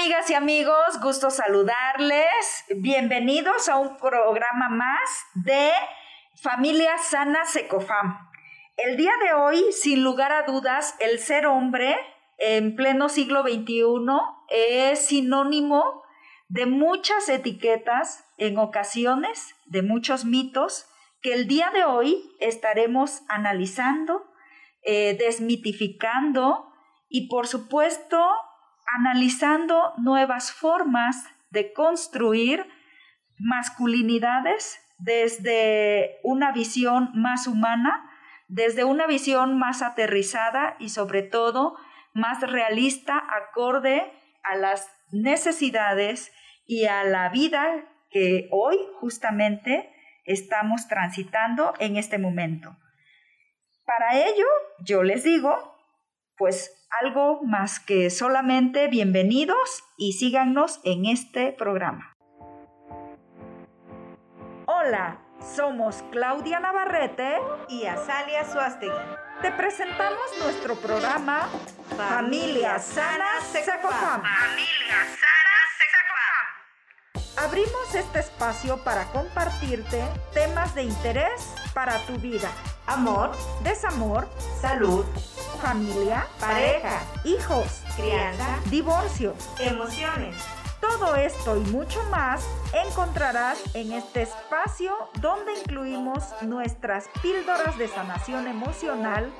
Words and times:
amigas 0.00 0.30
y 0.30 0.34
amigos, 0.34 0.98
gusto 1.02 1.28
saludarles. 1.28 2.64
Bienvenidos 2.74 3.68
a 3.68 3.76
un 3.76 3.98
programa 3.98 4.70
más 4.70 5.26
de 5.34 5.72
Familia 6.36 6.96
Sana 6.96 7.44
Secofam. 7.44 8.30
El 8.78 8.96
día 8.96 9.12
de 9.22 9.34
hoy, 9.34 9.62
sin 9.72 10.02
lugar 10.02 10.32
a 10.32 10.44
dudas, 10.44 10.94
el 11.00 11.18
ser 11.18 11.44
hombre 11.46 11.98
en 12.38 12.76
pleno 12.76 13.10
siglo 13.10 13.42
XXI 13.42 13.84
es 14.48 15.04
sinónimo 15.04 16.02
de 16.48 16.64
muchas 16.64 17.28
etiquetas, 17.28 18.24
en 18.38 18.56
ocasiones, 18.56 19.54
de 19.66 19.82
muchos 19.82 20.24
mitos 20.24 20.86
que 21.20 21.34
el 21.34 21.46
día 21.46 21.70
de 21.74 21.84
hoy 21.84 22.22
estaremos 22.40 23.20
analizando, 23.28 24.24
eh, 24.82 25.14
desmitificando 25.20 26.72
y 27.10 27.28
por 27.28 27.46
supuesto 27.46 28.18
analizando 28.98 29.94
nuevas 29.98 30.52
formas 30.52 31.24
de 31.50 31.72
construir 31.72 32.66
masculinidades 33.38 34.80
desde 34.98 36.18
una 36.22 36.52
visión 36.52 37.10
más 37.14 37.46
humana, 37.46 38.10
desde 38.48 38.84
una 38.84 39.06
visión 39.06 39.58
más 39.58 39.82
aterrizada 39.82 40.76
y 40.78 40.90
sobre 40.90 41.22
todo 41.22 41.76
más 42.12 42.40
realista, 42.40 43.22
acorde 43.48 44.12
a 44.42 44.56
las 44.56 44.90
necesidades 45.12 46.32
y 46.66 46.86
a 46.86 47.04
la 47.04 47.28
vida 47.28 47.84
que 48.10 48.48
hoy 48.50 48.76
justamente 49.00 49.90
estamos 50.24 50.88
transitando 50.88 51.72
en 51.78 51.96
este 51.96 52.18
momento. 52.18 52.76
Para 53.86 54.16
ello, 54.18 54.46
yo 54.84 55.02
les 55.02 55.24
digo, 55.24 55.69
pues 56.40 56.88
algo 57.02 57.42
más 57.42 57.78
que 57.80 58.08
solamente 58.08 58.88
bienvenidos 58.88 59.84
y 59.98 60.14
síganos 60.14 60.80
en 60.84 61.04
este 61.04 61.52
programa. 61.52 62.16
Hola, 64.64 65.18
somos 65.54 66.02
Claudia 66.10 66.58
Navarrete 66.58 67.36
y 67.68 67.84
Azalia 67.84 68.50
Suástegui. 68.50 68.94
Te 69.42 69.52
presentamos 69.52 70.22
nuestro 70.42 70.76
programa 70.76 71.46
Familia 71.94 72.78
Sana 72.78 73.42
Sexafam. 73.42 74.22
Familia 74.22 74.96
Sana 75.20 75.56
Sexafam. 75.76 77.46
Abrimos 77.50 77.94
este 77.94 78.20
espacio 78.20 78.82
para 78.82 79.04
compartirte 79.12 80.02
temas 80.32 80.74
de 80.74 80.84
interés 80.84 81.52
para 81.74 81.98
tu 82.06 82.14
vida. 82.14 82.48
Amor, 82.86 83.30
desamor, 83.62 84.26
salud, 84.58 85.04
familia, 85.60 86.26
pareja, 86.38 87.02
hijos, 87.24 87.82
crianza, 87.96 88.58
divorcio, 88.70 89.34
emociones. 89.58 90.34
Todo 90.80 91.14
esto 91.14 91.56
y 91.58 91.60
mucho 91.70 92.02
más 92.04 92.42
encontrarás 92.72 93.58
en 93.74 93.92
este 93.92 94.22
espacio 94.22 94.96
donde 95.20 95.52
incluimos 95.60 96.24
nuestras 96.42 97.08
píldoras 97.20 97.76
de 97.76 97.88
sanación 97.88 98.46
emocional 98.46 99.30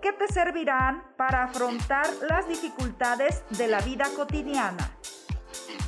que 0.00 0.12
te 0.12 0.28
servirán 0.32 1.02
para 1.16 1.44
afrontar 1.44 2.06
las 2.28 2.48
dificultades 2.48 3.42
de 3.50 3.66
la 3.66 3.80
vida 3.80 4.06
cotidiana. 4.16 4.96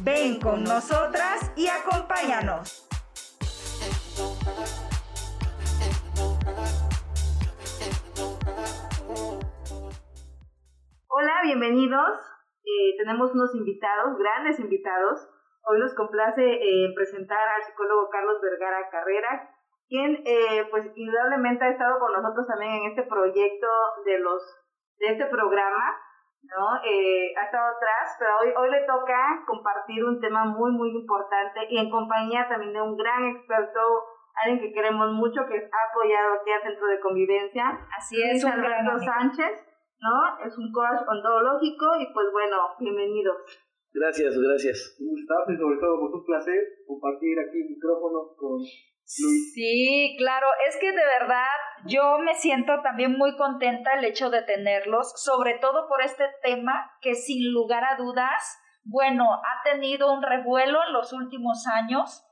Ven 0.01 0.41
con 0.41 0.65
nosotras 0.65 1.53
y 1.55 1.69
acompáñanos. 1.69 2.87
Hola, 11.19 11.41
bienvenidos. 11.43 12.13
Eh, 12.61 12.93
tenemos 12.99 13.33
unos 13.33 13.55
invitados, 13.55 14.19
grandes 14.19 14.61
invitados. 14.61 15.17
Hoy 15.65 15.79
nos 15.81 15.95
complace 15.95 16.45
eh, 16.45 16.93
presentar 16.95 17.41
al 17.41 17.63
psicólogo 17.63 18.11
Carlos 18.11 18.37
Vergara 18.43 18.91
Carrera, 18.91 19.49
quien 19.89 20.21
eh, 20.27 20.69
pues 20.71 20.85
indudablemente 20.95 21.65
ha 21.65 21.71
estado 21.71 21.99
con 22.01 22.13
nosotros 22.13 22.47
también 22.47 22.71
en 22.73 22.91
este 22.91 23.05
proyecto 23.05 23.67
de 24.05 24.19
los 24.19 24.45
de 24.99 25.13
este 25.13 25.25
programa, 25.33 25.97
¿no? 26.43 26.69
ha 26.85 27.45
estado 27.49 27.65
atrás, 27.65 28.15
pero 28.19 28.33
hoy 28.43 28.53
hoy 28.55 28.71
le 28.73 28.85
toca 28.85 29.43
compartir 29.47 30.05
un 30.05 30.21
tema 30.21 30.45
muy 30.45 30.71
muy 30.73 30.91
importante 30.91 31.61
y 31.71 31.79
en 31.79 31.89
compañía 31.89 32.47
también 32.47 32.75
de 32.75 32.83
un 32.83 32.95
gran 32.95 33.25
experto 33.25 33.81
alguien 34.45 34.61
que 34.61 34.75
queremos 34.75 35.13
mucho, 35.13 35.47
que 35.49 35.57
ha 35.57 35.91
apoyado 35.91 36.35
aquí 36.35 36.51
al 36.53 36.63
Centro 36.63 36.87
de 36.89 37.01
Convivencia. 37.01 37.81
Así 37.97 38.21
es, 38.21 38.45
Alberto 38.45 38.99
Sánchez. 38.99 39.76
¿No? 40.01 40.47
Es 40.47 40.57
un 40.59 40.71
coach 40.73 41.03
ontológico 41.07 41.87
y 42.01 42.13
pues 42.13 42.27
bueno, 42.33 42.57
bienvenidos. 42.81 43.37
Gracias, 43.93 44.37
gracias. 44.39 44.97
Un 45.01 45.09
gustazo 45.09 45.53
y 45.53 45.57
sobre 45.57 45.79
todo 45.79 46.01
pues 46.01 46.13
un 46.13 46.25
placer 46.25 46.61
compartir 46.87 47.39
aquí 47.41 47.59
micrófonos 47.65 48.37
con 48.37 48.59
Luis. 48.61 49.55
Sí, 49.55 50.17
claro, 50.19 50.47
es 50.69 50.77
que 50.79 50.91
de 50.91 51.07
verdad 51.21 51.47
yo 51.87 52.19
me 52.19 52.35
siento 52.35 52.73
también 52.83 53.17
muy 53.17 53.37
contenta 53.37 53.95
el 53.95 54.05
hecho 54.05 54.31
de 54.31 54.43
tenerlos, 54.43 55.13
sobre 55.17 55.59
todo 55.61 55.89
por 55.89 56.03
este 56.03 56.25
tema 56.43 56.91
que 57.01 57.15
sin 57.15 57.53
lugar 57.53 57.85
a 57.85 57.97
dudas, 57.97 58.59
bueno, 58.85 59.25
ha 59.33 59.63
tenido 59.65 60.13
un 60.13 60.23
revuelo 60.23 60.79
en 60.87 60.93
los 60.93 61.13
últimos 61.13 61.67
años. 61.67 62.26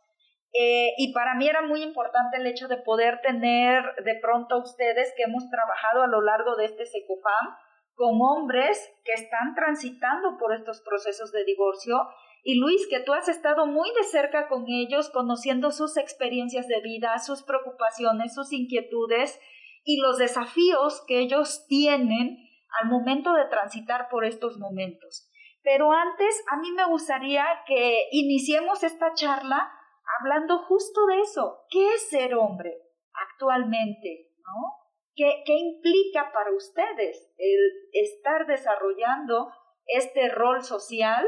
Eh, 0.56 0.94
y 0.98 1.12
para 1.12 1.34
mí 1.34 1.48
era 1.48 1.62
muy 1.62 1.82
importante 1.82 2.36
el 2.36 2.46
hecho 2.46 2.68
de 2.68 2.76
poder 2.76 3.20
tener 3.22 3.82
de 4.04 4.14
pronto 4.22 4.58
ustedes 4.58 5.12
que 5.16 5.24
hemos 5.24 5.50
trabajado 5.50 6.02
a 6.02 6.06
lo 6.06 6.20
largo 6.20 6.54
de 6.54 6.66
este 6.66 6.86
SECOFAM 6.86 7.56
con 7.94 8.20
hombres 8.22 8.92
que 9.04 9.12
están 9.14 9.54
transitando 9.56 10.36
por 10.38 10.54
estos 10.54 10.80
procesos 10.82 11.32
de 11.32 11.44
divorcio. 11.44 11.96
Y 12.44 12.60
Luis, 12.60 12.86
que 12.88 13.00
tú 13.00 13.12
has 13.14 13.28
estado 13.28 13.66
muy 13.66 13.90
de 13.94 14.04
cerca 14.04 14.46
con 14.46 14.66
ellos, 14.68 15.10
conociendo 15.10 15.72
sus 15.72 15.96
experiencias 15.96 16.68
de 16.68 16.80
vida, 16.82 17.18
sus 17.18 17.42
preocupaciones, 17.42 18.34
sus 18.34 18.52
inquietudes 18.52 19.40
y 19.82 20.00
los 20.00 20.18
desafíos 20.18 21.02
que 21.08 21.18
ellos 21.18 21.66
tienen 21.66 22.38
al 22.80 22.88
momento 22.88 23.32
de 23.32 23.46
transitar 23.46 24.08
por 24.08 24.24
estos 24.24 24.58
momentos. 24.58 25.28
Pero 25.64 25.90
antes, 25.92 26.44
a 26.52 26.58
mí 26.58 26.70
me 26.72 26.84
gustaría 26.84 27.44
que 27.66 28.06
iniciemos 28.12 28.84
esta 28.84 29.14
charla 29.14 29.72
hablando 30.18 30.58
justo 30.58 31.06
de 31.06 31.20
eso. 31.20 31.64
¿Qué 31.70 31.94
es 31.94 32.08
ser 32.08 32.34
hombre 32.34 32.74
actualmente? 33.12 34.30
¿No? 34.38 34.84
¿Qué, 35.14 35.42
implica 35.46 36.32
para 36.32 36.52
ustedes 36.52 37.32
el 37.36 37.60
estar 37.92 38.46
desarrollando 38.46 39.48
este 39.86 40.28
rol 40.28 40.62
social 40.64 41.26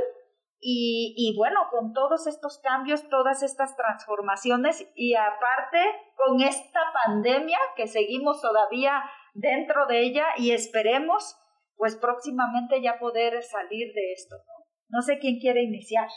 y, 0.59 1.15
y, 1.17 1.37
bueno, 1.37 1.61
con 1.71 1.93
todos 1.93 2.27
estos 2.27 2.59
cambios, 2.59 3.09
todas 3.09 3.43
estas 3.43 3.77
transformaciones 3.77 4.91
y 4.95 5.15
aparte 5.15 5.79
con 6.17 6.41
esta 6.41 6.81
pandemia 7.05 7.59
que 7.77 7.87
seguimos 7.87 8.41
todavía 8.41 9.05
dentro 9.35 9.87
de 9.87 10.01
ella 10.01 10.27
y 10.39 10.53
esperemos 10.53 11.37
pues 11.77 11.95
próximamente 11.97 12.81
ya 12.81 12.99
poder 12.99 13.43
salir 13.43 13.93
de 13.93 14.13
esto. 14.13 14.37
No, 14.37 14.99
no 14.99 15.03
sé 15.03 15.19
quién 15.19 15.39
quiere 15.39 15.63
iniciar. 15.63 16.09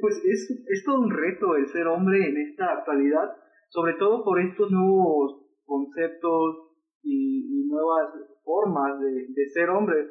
Pues 0.00 0.22
es, 0.24 0.64
es 0.66 0.84
todo 0.84 1.00
un 1.00 1.10
reto 1.10 1.56
el 1.56 1.66
ser 1.68 1.86
hombre 1.86 2.28
en 2.28 2.36
esta 2.36 2.72
actualidad, 2.72 3.34
sobre 3.68 3.94
todo 3.94 4.24
por 4.24 4.40
estos 4.40 4.70
nuevos 4.70 5.42
conceptos 5.64 6.70
y, 7.02 7.66
nuevas 7.72 8.12
formas 8.44 9.00
de, 9.00 9.26
de, 9.32 9.48
ser 9.48 9.70
hombre. 9.70 10.06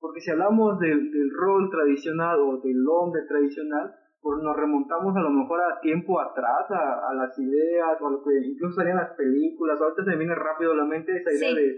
Porque 0.00 0.20
si 0.20 0.32
hablamos 0.32 0.80
del 0.80 1.30
rol 1.30 1.70
tradicional 1.70 2.40
o 2.40 2.60
del 2.60 2.84
hombre 2.88 3.22
tradicional, 3.28 3.94
pues 4.20 4.42
nos 4.42 4.56
remontamos 4.56 5.14
a 5.16 5.20
lo 5.20 5.30
mejor 5.30 5.60
a 5.60 5.80
tiempo 5.80 6.18
atrás, 6.18 6.66
a, 6.70 7.10
a 7.10 7.14
las 7.14 7.38
ideas, 7.38 8.00
o 8.00 8.08
a 8.08 8.10
lo 8.10 8.22
que 8.24 8.34
incluso 8.44 8.74
salían 8.74 8.96
las 8.96 9.14
películas. 9.16 9.80
Ahorita 9.80 10.04
se 10.04 10.10
me 10.10 10.16
viene 10.16 10.34
rápido 10.34 10.72
a 10.72 10.76
la 10.76 10.86
mente 10.86 11.14
esa 11.14 11.32
idea 11.32 11.54
de, 11.54 11.76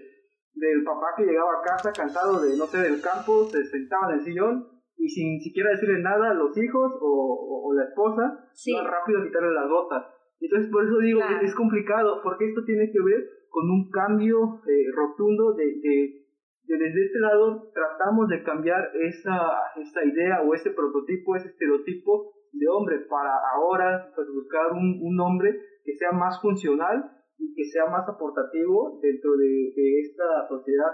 del 0.55 0.85
papá 0.85 1.09
que 1.17 1.27
llegaba 1.27 1.51
a 1.59 1.63
casa 1.63 1.93
cansado 1.93 2.41
de, 2.41 2.57
no 2.57 2.67
sé, 2.67 2.79
del 2.79 3.03
campo, 3.03 3.45
se 3.51 3.65
sentaba 3.65 4.13
en 4.13 4.19
el 4.19 4.25
sillón 4.25 4.76
y 4.99 5.09
sin 5.09 5.41
siquiera 5.41 5.71
decirle 5.71 6.01
nada 6.01 6.31
a 6.31 6.35
los 6.35 6.57
hijos 6.57 6.93
o, 7.01 7.65
o, 7.65 7.75
la 7.75 7.85
esposa, 7.85 8.49
sí. 8.55 8.73
rápido 8.73 9.23
quitarle 9.25 9.53
las 9.53 9.69
botas. 9.69 10.05
Entonces, 10.41 10.71
por 10.71 10.85
eso 10.85 10.99
digo 10.99 11.21
que 11.21 11.45
es 11.45 11.55
complicado, 11.55 12.21
porque 12.23 12.49
esto 12.49 12.65
tiene 12.65 12.91
que 12.91 13.03
ver 13.03 13.25
con 13.49 13.71
un 13.71 13.91
cambio 13.91 14.61
eh, 14.67 14.93
rotundo 14.95 15.55
de, 15.55 15.65
de, 15.65 16.27
desde 16.67 17.07
este 17.07 17.19
lado 17.21 17.71
tratamos 17.73 18.29
de 18.29 18.43
cambiar 18.43 18.91
esa, 18.95 19.39
esa 19.77 20.05
idea 20.05 20.43
o 20.43 20.55
ese 20.55 20.71
prototipo, 20.71 21.37
ese 21.37 21.49
estereotipo 21.49 22.35
de 22.53 22.69
hombre 22.69 23.01
para 23.09 23.33
ahora 23.55 24.11
pues, 24.15 24.29
buscar 24.35 24.73
un, 24.73 25.01
un 25.01 25.21
hombre 25.21 25.59
que 25.85 25.95
sea 25.95 26.13
más 26.13 26.41
funcional 26.41 27.11
y 27.39 27.55
que 27.55 27.65
sea 27.65 27.87
más 27.87 28.09
aportativo 28.09 28.99
dentro 29.03 29.37
de, 29.37 29.73
de 29.75 30.01
esta 30.01 30.49
sociedad. 30.49 30.93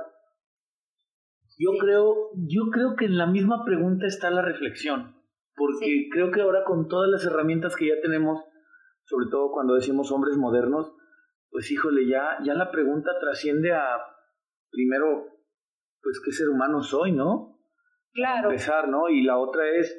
Yo 1.58 1.70
creo, 1.78 2.30
yo 2.34 2.70
creo 2.72 2.96
que 2.96 3.06
en 3.06 3.18
la 3.18 3.26
misma 3.26 3.64
pregunta 3.64 4.06
está 4.06 4.30
la 4.30 4.42
reflexión, 4.42 5.16
porque 5.54 6.08
creo 6.10 6.30
que 6.30 6.40
ahora 6.40 6.64
con 6.64 6.88
todas 6.88 7.10
las 7.10 7.24
herramientas 7.24 7.76
que 7.76 7.88
ya 7.88 8.00
tenemos, 8.02 8.42
sobre 9.04 9.26
todo 9.30 9.52
cuando 9.52 9.74
decimos 9.74 10.10
hombres 10.10 10.36
modernos, 10.36 10.92
pues 11.50 11.70
híjole, 11.70 12.06
ya, 12.06 12.38
ya 12.42 12.54
la 12.54 12.70
pregunta 12.70 13.10
trasciende 13.20 13.72
a, 13.72 13.84
primero, 14.70 15.26
pues 16.02 16.20
qué 16.24 16.32
ser 16.32 16.48
humano 16.48 16.82
soy, 16.82 17.12
¿no? 17.12 17.58
Claro. 18.12 18.50
Empezar, 18.50 18.88
¿no? 18.88 19.08
Y 19.08 19.22
la 19.22 19.38
otra 19.38 19.68
es, 19.68 19.98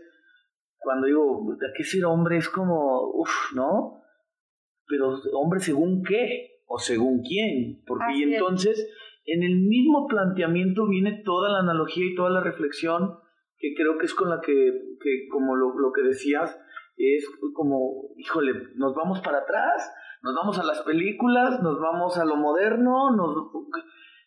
cuando 0.79 1.07
digo, 1.07 1.55
¿de 1.59 1.67
qué 1.75 1.83
ser 1.83 2.05
hombre? 2.05 2.38
Es 2.38 2.50
como, 2.50 3.11
uff, 3.13 3.53
¿no? 3.55 4.01
Pero 4.88 5.15
hombre 5.33 5.59
según 5.59 6.03
qué 6.03 6.61
o 6.65 6.77
según 6.77 7.21
quién, 7.21 7.83
porque 7.85 8.13
y 8.15 8.23
entonces 8.33 8.89
en 9.25 9.44
el 9.44 9.62
mismo 9.62 10.08
planteamiento 10.08 10.88
viene 10.88 11.22
toda 11.24 11.50
la 11.50 11.60
analogía 11.60 12.06
y 12.06 12.16
toda 12.16 12.30
la 12.30 12.42
reflexión 12.42 13.20
que 13.58 13.74
creo 13.75 13.98
que 13.98 14.06
es 14.06 14.14
con 14.14 14.30
la 14.30 14.42
que, 14.42 14.54
que 15.02 15.28
como 15.31 15.56
lo, 15.56 15.80
lo 15.80 15.92
que 15.94 16.02
decías, 16.02 16.60
es 16.98 17.25
como, 17.54 18.14
híjole, 18.18 18.54
nos 18.75 18.94
vamos 18.94 19.22
para 19.22 19.40
atrás, 19.40 19.94
nos 20.22 20.36
vamos 20.36 20.60
a 20.60 20.64
las 20.64 20.81
películas, 20.81 21.62
nos 21.62 21.80
vamos 21.80 22.18
a 22.18 22.25
lo 22.25 22.36
moderno, 22.36 23.16
nos, 23.16 23.36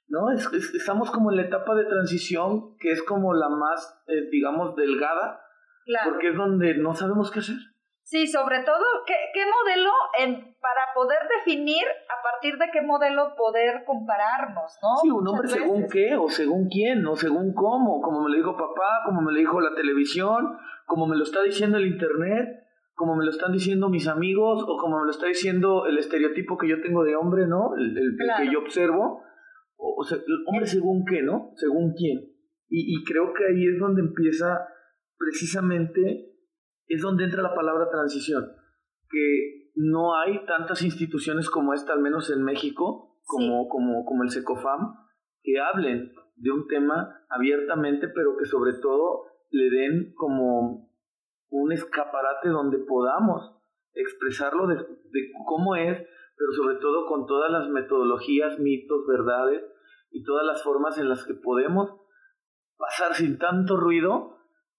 ¿no? 0.09 0.31
Es, 0.31 0.51
estamos 0.75 1.11
como 1.11 1.31
en 1.31 1.37
la 1.37 1.45
etapa 1.45 1.75
de 1.75 1.85
transición 1.85 2.77
que 2.79 2.93
es 2.93 3.03
como 3.03 3.35
la 3.35 3.49
más, 3.49 4.03
eh, 4.07 4.29
digamos, 4.31 4.75
delgada, 4.77 5.41
porque 6.05 6.31
es 6.31 6.37
donde 6.37 6.75
no 6.79 6.95
sabemos 6.95 7.31
qué 7.31 7.41
hacer. 7.41 7.57
Sí, 8.07 8.25
sobre 8.29 8.63
todo, 8.63 8.85
¿qué, 9.05 9.15
qué 9.35 9.41
modelo 9.41 9.91
en, 10.21 10.55
para 10.61 10.95
poder 10.95 11.19
definir 11.39 11.83
a 11.83 12.23
partir 12.23 12.57
de 12.57 12.67
qué 12.73 12.81
modelo 12.81 13.35
poder 13.37 13.83
compararnos, 13.85 14.79
¿no? 14.81 14.97
Sí, 15.03 15.11
un 15.11 15.27
hombre 15.27 15.49
según 15.49 15.89
qué, 15.91 16.15
o 16.15 16.29
según 16.29 16.69
quién, 16.69 17.05
o 17.05 17.17
según 17.17 17.53
cómo, 17.53 18.01
como 18.01 18.23
me 18.23 18.31
lo 18.31 18.37
dijo 18.37 18.57
papá, 18.57 19.03
como 19.07 19.23
me 19.23 19.33
lo 19.33 19.39
dijo 19.41 19.61
la 19.61 19.75
televisión, 19.75 20.57
como 20.87 21.09
me 21.09 21.17
lo 21.17 21.25
está 21.25 21.43
diciendo 21.43 21.79
el 21.79 21.87
internet, 21.89 22.47
como 22.95 23.17
me 23.17 23.25
lo 23.25 23.31
están 23.33 23.51
diciendo 23.51 23.89
mis 23.89 24.07
amigos, 24.07 24.63
o 24.63 24.77
como 24.77 25.01
me 25.01 25.05
lo 25.07 25.11
está 25.11 25.27
diciendo 25.27 25.87
el 25.87 25.99
estereotipo 25.99 26.57
que 26.59 26.69
yo 26.69 26.81
tengo 26.81 27.03
de 27.03 27.17
hombre, 27.17 27.49
¿no? 27.49 27.75
El, 27.77 27.99
el, 27.99 28.17
que 28.39 28.53
yo 28.53 28.61
observo. 28.61 29.25
O, 29.79 30.05
sea, 30.05 30.19
hombre 30.47 30.69
según 30.69 31.05
qué, 31.07 31.23
¿no? 31.23 31.51
Según 31.57 31.93
quién. 31.99 32.21
Y, 32.69 33.01
y 33.01 33.05
creo 33.05 33.33
que 33.35 33.47
ahí 33.47 33.67
es 33.67 33.81
donde 33.81 34.03
empieza 34.03 34.69
precisamente 35.19 36.36
es 36.89 37.03
donde 37.03 37.25
entra 37.25 37.43
la 37.43 37.55
palabra 37.55 37.89
transición, 37.91 38.53
que 39.11 39.71
no 39.75 40.19
hay 40.19 40.45
tantas 40.47 40.83
instituciones 40.83 41.51
como 41.51 41.75
esta, 41.75 41.93
al 41.93 42.01
menos 42.01 42.31
en 42.31 42.43
México, 42.43 43.19
como, 43.25 43.69
como, 43.69 44.05
como 44.05 44.23
el 44.23 44.31
SECOFAM, 44.31 44.95
que 45.43 45.61
hablen 45.61 46.13
de 46.37 46.51
un 46.51 46.67
tema 46.67 47.25
abiertamente, 47.29 48.09
pero 48.09 48.37
que 48.37 48.47
sobre 48.47 48.75
todo 48.75 49.25
le 49.51 49.71
den 49.71 50.15
como 50.15 50.91
un 51.51 51.73
escaparate 51.73 52.49
donde 52.49 52.79
podamos 52.79 53.53
expresarlo 53.95 54.67
de, 54.67 54.77
de 54.77 55.31
cómo 55.47 55.77
es, 55.77 55.99
pero 56.37 56.53
sobre 56.53 56.77
todo 56.77 57.07
con 57.07 57.27
todas 57.27 57.51
las 57.51 57.69
metodologías, 57.69 58.59
mitos, 58.59 59.07
verdades 59.07 59.65
y 60.11 60.23
todas 60.23 60.45
las 60.45 60.63
formas 60.63 60.99
en 60.99 61.09
las 61.09 61.25
que 61.25 61.35
podemos 61.35 61.91
pasar 62.77 63.15
sin 63.15 63.39
tanto 63.39 63.77
ruido 63.77 64.36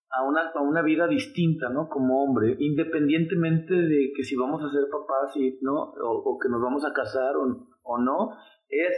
a 0.09 0.23
una, 0.23 0.49
a 0.53 0.61
una 0.61 0.81
vida 0.81 1.07
distinta, 1.07 1.69
¿no? 1.69 1.89
Como 1.89 2.23
hombre, 2.23 2.55
independientemente 2.59 3.73
de 3.73 4.11
que 4.15 4.23
si 4.23 4.35
vamos 4.35 4.63
a 4.63 4.69
ser 4.69 4.83
papás, 4.89 5.35
y, 5.35 5.59
¿no? 5.61 5.93
O, 6.03 6.37
que 6.41 6.49
nos 6.49 6.61
vamos 6.61 6.85
a 6.85 6.93
casar 6.93 7.35
o, 7.35 7.67
o 7.83 7.97
no, 7.99 8.29
es 8.69 8.93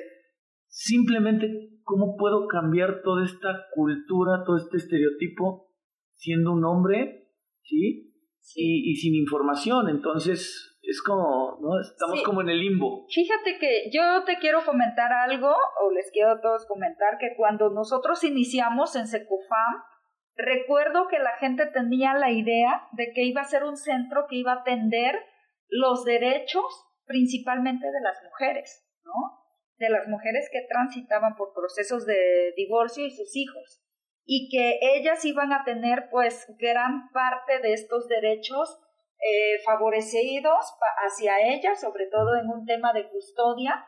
simplemente 0.67 1.79
cómo 1.83 2.15
puedo 2.17 2.47
cambiar 2.47 3.01
toda 3.03 3.23
esta 3.23 3.65
cultura, 3.73 4.43
todo 4.45 4.57
este 4.57 4.77
estereotipo, 4.77 5.71
siendo 6.13 6.51
un 6.51 6.63
hombre, 6.63 7.29
¿sí? 7.63 8.13
Y, 8.55 8.91
y 8.91 8.95
sin 8.95 9.15
información, 9.15 9.89
entonces 9.89 10.79
es 10.81 11.01
como, 11.01 11.59
¿no? 11.61 11.79
Estamos 11.79 12.23
como 12.23 12.41
en 12.41 12.49
el 12.49 12.59
limbo. 12.59 13.05
Fíjate 13.09 13.57
que 13.59 13.89
yo 13.91 14.23
te 14.25 14.37
quiero 14.39 14.59
comentar 14.65 15.11
algo, 15.11 15.49
o 15.49 15.91
les 15.91 16.09
quiero 16.11 16.31
a 16.31 16.41
todos 16.41 16.65
comentar, 16.67 17.17
que 17.19 17.35
cuando 17.37 17.69
nosotros 17.69 18.23
iniciamos 18.23 18.95
en 18.95 19.07
Secufam, 19.07 19.83
Recuerdo 20.41 21.09
que 21.09 21.19
la 21.19 21.35
gente 21.35 21.65
tenía 21.65 22.13
la 22.13 22.31
idea 22.31 22.87
de 22.93 23.11
que 23.11 23.23
iba 23.23 23.41
a 23.41 23.49
ser 23.49 23.65
un 23.65 23.75
centro 23.75 24.25
que 24.29 24.37
iba 24.37 24.53
a 24.53 24.61
atender 24.61 25.19
los 25.67 26.05
derechos 26.05 26.63
principalmente 27.03 27.85
de 27.91 27.99
las 27.99 28.23
mujeres, 28.23 28.87
¿no? 29.03 29.11
De 29.79 29.89
las 29.89 30.07
mujeres 30.07 30.47
que 30.49 30.65
transitaban 30.69 31.35
por 31.35 31.53
procesos 31.53 32.05
de 32.05 32.53
divorcio 32.55 33.05
y 33.05 33.11
sus 33.11 33.35
hijos. 33.35 33.83
Y 34.23 34.47
que 34.49 34.79
ellas 34.95 35.25
iban 35.25 35.51
a 35.51 35.65
tener 35.65 36.07
pues 36.09 36.45
gran 36.57 37.11
parte 37.11 37.59
de 37.59 37.73
estos 37.73 38.07
derechos 38.07 38.79
eh, 39.19 39.61
favorecidos 39.65 40.73
hacia 41.05 41.53
ellas, 41.53 41.81
sobre 41.81 42.05
todo 42.05 42.37
en 42.39 42.47
un 42.49 42.65
tema 42.65 42.93
de 42.93 43.09
custodia, 43.09 43.85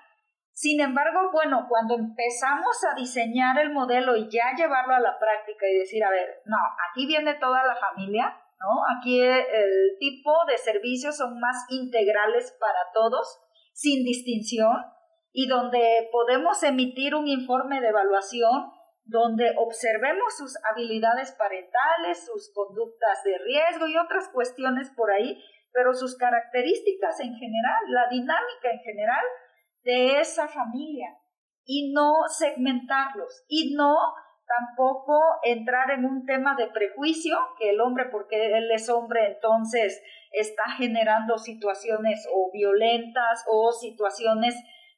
sin 0.61 0.79
embargo, 0.79 1.31
bueno, 1.31 1.65
cuando 1.67 1.95
empezamos 1.95 2.77
a 2.85 2.93
diseñar 2.93 3.57
el 3.57 3.73
modelo 3.73 4.15
y 4.15 4.29
ya 4.29 4.53
llevarlo 4.55 4.93
a 4.93 4.99
la 4.99 5.17
práctica 5.17 5.65
y 5.67 5.79
decir, 5.79 6.03
a 6.03 6.11
ver, 6.11 6.39
no, 6.45 6.57
aquí 6.87 7.07
viene 7.07 7.33
toda 7.33 7.65
la 7.65 7.75
familia, 7.75 8.37
¿no? 8.59 8.83
Aquí 8.95 9.19
el 9.19 9.97
tipo 9.99 10.31
de 10.47 10.59
servicios 10.59 11.17
son 11.17 11.39
más 11.39 11.65
integrales 11.69 12.55
para 12.59 12.77
todos, 12.93 13.41
sin 13.73 14.03
distinción, 14.03 14.77
y 15.33 15.47
donde 15.47 16.07
podemos 16.11 16.61
emitir 16.61 17.15
un 17.15 17.27
informe 17.27 17.81
de 17.81 17.87
evaluación 17.87 18.71
donde 19.05 19.55
observemos 19.57 20.37
sus 20.37 20.55
habilidades 20.71 21.31
parentales, 21.31 22.23
sus 22.23 22.53
conductas 22.53 23.23
de 23.23 23.35
riesgo 23.39 23.87
y 23.87 23.97
otras 23.97 24.29
cuestiones 24.29 24.91
por 24.91 25.09
ahí, 25.09 25.43
pero 25.73 25.95
sus 25.95 26.15
características 26.17 27.19
en 27.21 27.33
general, 27.33 27.81
la 27.87 28.07
dinámica 28.11 28.69
en 28.71 28.79
general, 28.81 29.25
de 29.83 30.19
esa 30.19 30.47
familia 30.47 31.17
y 31.65 31.91
no 31.93 32.11
segmentarlos 32.27 33.43
y 33.47 33.73
no 33.75 33.95
tampoco 34.59 35.19
entrar 35.43 35.91
en 35.91 36.05
un 36.05 36.25
tema 36.25 36.55
de 36.55 36.67
prejuicio, 36.67 37.37
que 37.57 37.69
el 37.69 37.79
hombre, 37.79 38.05
porque 38.11 38.47
él 38.47 38.69
es 38.71 38.89
hombre, 38.89 39.33
entonces 39.33 40.01
está 40.31 40.63
generando 40.77 41.37
situaciones 41.37 42.27
o 42.33 42.51
violentas 42.51 43.45
o 43.47 43.71
situaciones 43.71 44.55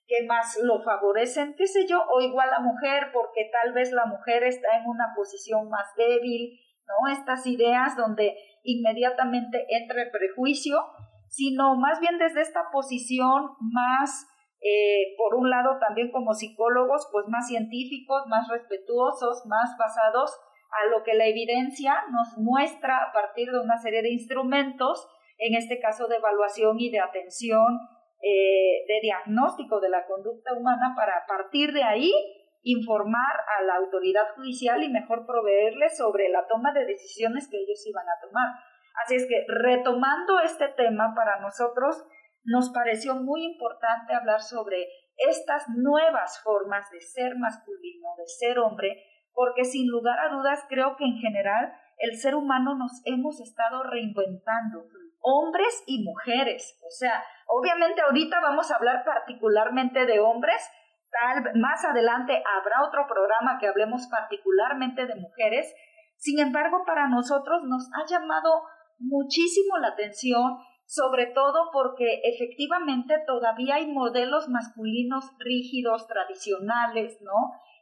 que 0.07 0.25
más 0.25 0.59
lo 0.61 0.81
favorecen, 0.83 1.55
qué 1.55 1.67
sé 1.67 1.87
yo, 1.87 2.03
o 2.09 2.21
igual 2.21 2.49
la 2.49 2.59
mujer, 2.59 3.11
porque 3.13 3.49
tal 3.51 3.73
vez 3.73 3.91
la 3.91 4.05
mujer 4.05 4.43
está 4.43 4.77
en 4.77 4.87
una 4.87 5.13
posición 5.15 5.69
más 5.69 5.87
débil, 5.95 6.59
¿no? 6.87 7.11
Estas 7.11 7.45
ideas 7.47 7.95
donde 7.95 8.35
inmediatamente 8.63 9.65
entra 9.69 10.03
el 10.03 10.11
prejuicio, 10.11 10.83
sino 11.29 11.75
más 11.75 11.99
bien 11.99 12.17
desde 12.17 12.41
esta 12.41 12.69
posición 12.71 13.51
más 13.59 14.27
eh, 14.63 15.15
por 15.17 15.35
un 15.35 15.49
lado 15.49 15.77
también 15.79 16.09
como 16.09 16.33
psicólogos, 16.33 17.09
pues 17.11 17.27
más 17.27 17.47
científicos, 17.47 18.23
más 18.27 18.47
respetuosos, 18.47 19.45
más 19.45 19.75
basados 19.77 20.31
a 20.71 20.89
lo 20.89 21.03
que 21.03 21.13
la 21.13 21.25
evidencia 21.25 21.95
nos 22.11 22.37
muestra 22.37 22.97
a 23.03 23.11
partir 23.11 23.51
de 23.51 23.59
una 23.59 23.77
serie 23.77 24.01
de 24.01 24.11
instrumentos, 24.11 25.07
en 25.37 25.55
este 25.55 25.79
caso 25.79 26.07
de 26.07 26.15
evaluación 26.15 26.79
y 26.79 26.89
de 26.89 26.99
atención, 26.99 27.77
eh, 28.21 28.85
de 28.87 28.99
diagnóstico 29.01 29.81
de 29.81 29.89
la 29.89 30.05
conducta 30.05 30.53
humana, 30.53 30.93
para 30.95 31.17
a 31.17 31.25
partir 31.27 31.73
de 31.73 31.83
ahí 31.83 32.11
informar 32.63 33.35
a 33.59 33.63
la 33.63 33.75
autoridad 33.75 34.33
judicial 34.35 34.81
y 34.81 34.89
mejor 34.89 35.25
proveerles 35.25 35.97
sobre 35.97 36.29
la 36.29 36.47
toma 36.47 36.71
de 36.71 36.85
decisiones 36.85 37.49
que 37.49 37.57
ellos 37.57 37.85
iban 37.85 38.05
a 38.07 38.25
tomar. 38.25 38.47
Así 39.03 39.15
es 39.15 39.27
que 39.27 39.43
retomando 39.47 40.39
este 40.39 40.69
tema 40.69 41.13
para 41.13 41.39
nosotros, 41.41 42.05
nos 42.43 42.69
pareció 42.71 43.15
muy 43.15 43.45
importante 43.45 44.13
hablar 44.13 44.41
sobre 44.41 44.87
estas 45.17 45.67
nuevas 45.69 46.41
formas 46.43 46.89
de 46.91 46.99
ser 46.99 47.35
masculino, 47.37 48.09
de 48.17 48.27
ser 48.27 48.59
hombre, 48.59 49.03
porque 49.33 49.63
sin 49.63 49.87
lugar 49.87 50.19
a 50.19 50.29
dudas 50.29 50.63
creo 50.69 50.95
que 50.97 51.05
en 51.05 51.17
general 51.17 51.73
el 51.97 52.17
ser 52.17 52.35
humano 52.35 52.75
nos 52.75 53.01
hemos 53.05 53.39
estado 53.39 53.83
reinventando, 53.83 54.85
hombres 55.21 55.83
y 55.87 56.03
mujeres. 56.03 56.77
O 56.85 56.91
sea, 56.91 57.23
obviamente 57.47 58.01
ahorita 58.01 58.39
vamos 58.41 58.71
a 58.71 58.75
hablar 58.75 59.03
particularmente 59.05 60.05
de 60.05 60.19
hombres, 60.19 60.69
tal 61.11 61.59
más 61.59 61.85
adelante 61.85 62.43
habrá 62.57 62.83
otro 62.85 63.05
programa 63.07 63.57
que 63.59 63.67
hablemos 63.67 64.07
particularmente 64.07 65.05
de 65.05 65.15
mujeres. 65.15 65.73
Sin 66.17 66.39
embargo, 66.39 66.83
para 66.85 67.07
nosotros 67.07 67.61
nos 67.65 67.89
ha 67.93 68.05
llamado 68.05 68.63
muchísimo 68.99 69.77
la 69.77 69.89
atención 69.89 70.57
sobre 70.93 71.25
todo 71.25 71.71
porque 71.73 72.21
efectivamente 72.23 73.15
todavía 73.25 73.75
hay 73.75 73.87
modelos 73.87 74.47
masculinos 74.47 75.25
rígidos, 75.39 76.05
tradicionales, 76.07 77.17
¿no? 77.21 77.33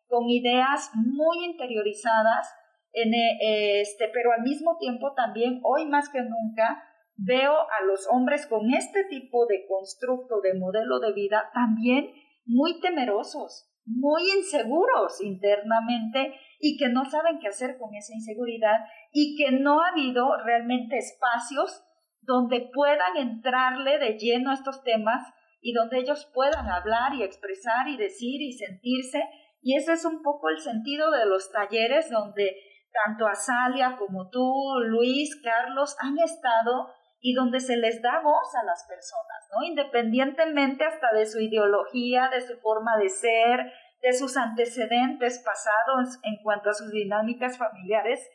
Con 0.08 0.30
ideas 0.30 0.91
muy 0.96 1.44
interiorizadas, 1.44 2.48
en, 2.94 3.13
eh, 3.13 3.82
este, 3.82 4.08
pero 4.13 4.32
al 4.32 4.44
mismo 4.44 4.77
tiempo 4.80 5.13
también, 5.13 5.60
hoy 5.63 5.88
más 5.88 6.08
que 6.08 6.22
nunca, 6.22 6.86
veo 7.18 7.51
a 7.51 7.84
los 7.86 8.08
hombres 8.10 8.48
con 8.48 8.74
este 8.74 9.03
tipo 9.10 9.46
de 9.46 9.65
constructo, 9.68 10.39
de 10.39 10.53
modelo 10.53 11.00
de 11.00 11.12
vida, 11.12 11.50
también 11.53 12.13
muy 12.46 12.80
temerosos, 12.80 13.70
muy 13.86 14.22
inseguros 14.38 15.22
internamente 15.22 16.34
y 16.62 16.77
que 16.77 16.88
no 16.88 17.03
saben 17.03 17.39
qué 17.39 17.50
hacer 17.50 17.77
con 17.77 17.94
esa 17.94 18.13
inseguridad 18.13 18.86
y 19.12 19.36
que 19.36 19.51
no 19.51 19.82
ha 19.82 19.89
habido 19.89 20.38
realmente 20.46 20.98
espacios 20.98 21.84
donde 22.21 22.69
puedan 22.73 23.17
entrarle 23.17 23.97
de 23.97 24.17
lleno 24.17 24.51
a 24.51 24.53
estos 24.53 24.83
temas 24.83 25.21
y 25.61 25.73
donde 25.73 25.99
ellos 25.99 26.29
puedan 26.33 26.67
hablar 26.67 27.13
y 27.13 27.23
expresar 27.23 27.87
y 27.87 27.97
decir 27.97 28.41
y 28.41 28.53
sentirse. 28.53 29.23
Y 29.61 29.75
ese 29.75 29.93
es 29.93 30.05
un 30.05 30.21
poco 30.21 30.49
el 30.49 30.59
sentido 30.59 31.11
de 31.11 31.25
los 31.25 31.51
talleres 31.51 32.09
donde 32.09 32.55
tanto 32.91 33.27
Azalia 33.27 33.95
como 33.97 34.29
tú, 34.29 34.53
Luis, 34.85 35.39
Carlos, 35.41 35.95
han 35.99 36.17
estado 36.19 36.93
y 37.21 37.33
donde 37.33 37.59
se 37.59 37.77
les 37.77 38.01
da 38.01 38.19
voz 38.21 38.55
a 38.55 38.65
las 38.65 38.83
personas, 38.89 39.47
¿no? 39.51 39.63
Independientemente 39.65 40.83
hasta 40.83 41.13
de 41.13 41.25
su 41.27 41.39
ideología, 41.39 42.29
de 42.29 42.41
su 42.41 42.57
forma 42.59 42.97
de 42.97 43.09
ser, 43.09 43.71
de 44.01 44.13
sus 44.13 44.35
antecedentes 44.37 45.39
pasados 45.45 46.19
en 46.23 46.41
cuanto 46.43 46.71
a 46.71 46.73
sus 46.73 46.91
dinámicas 46.91 47.57
familiares. 47.57 48.27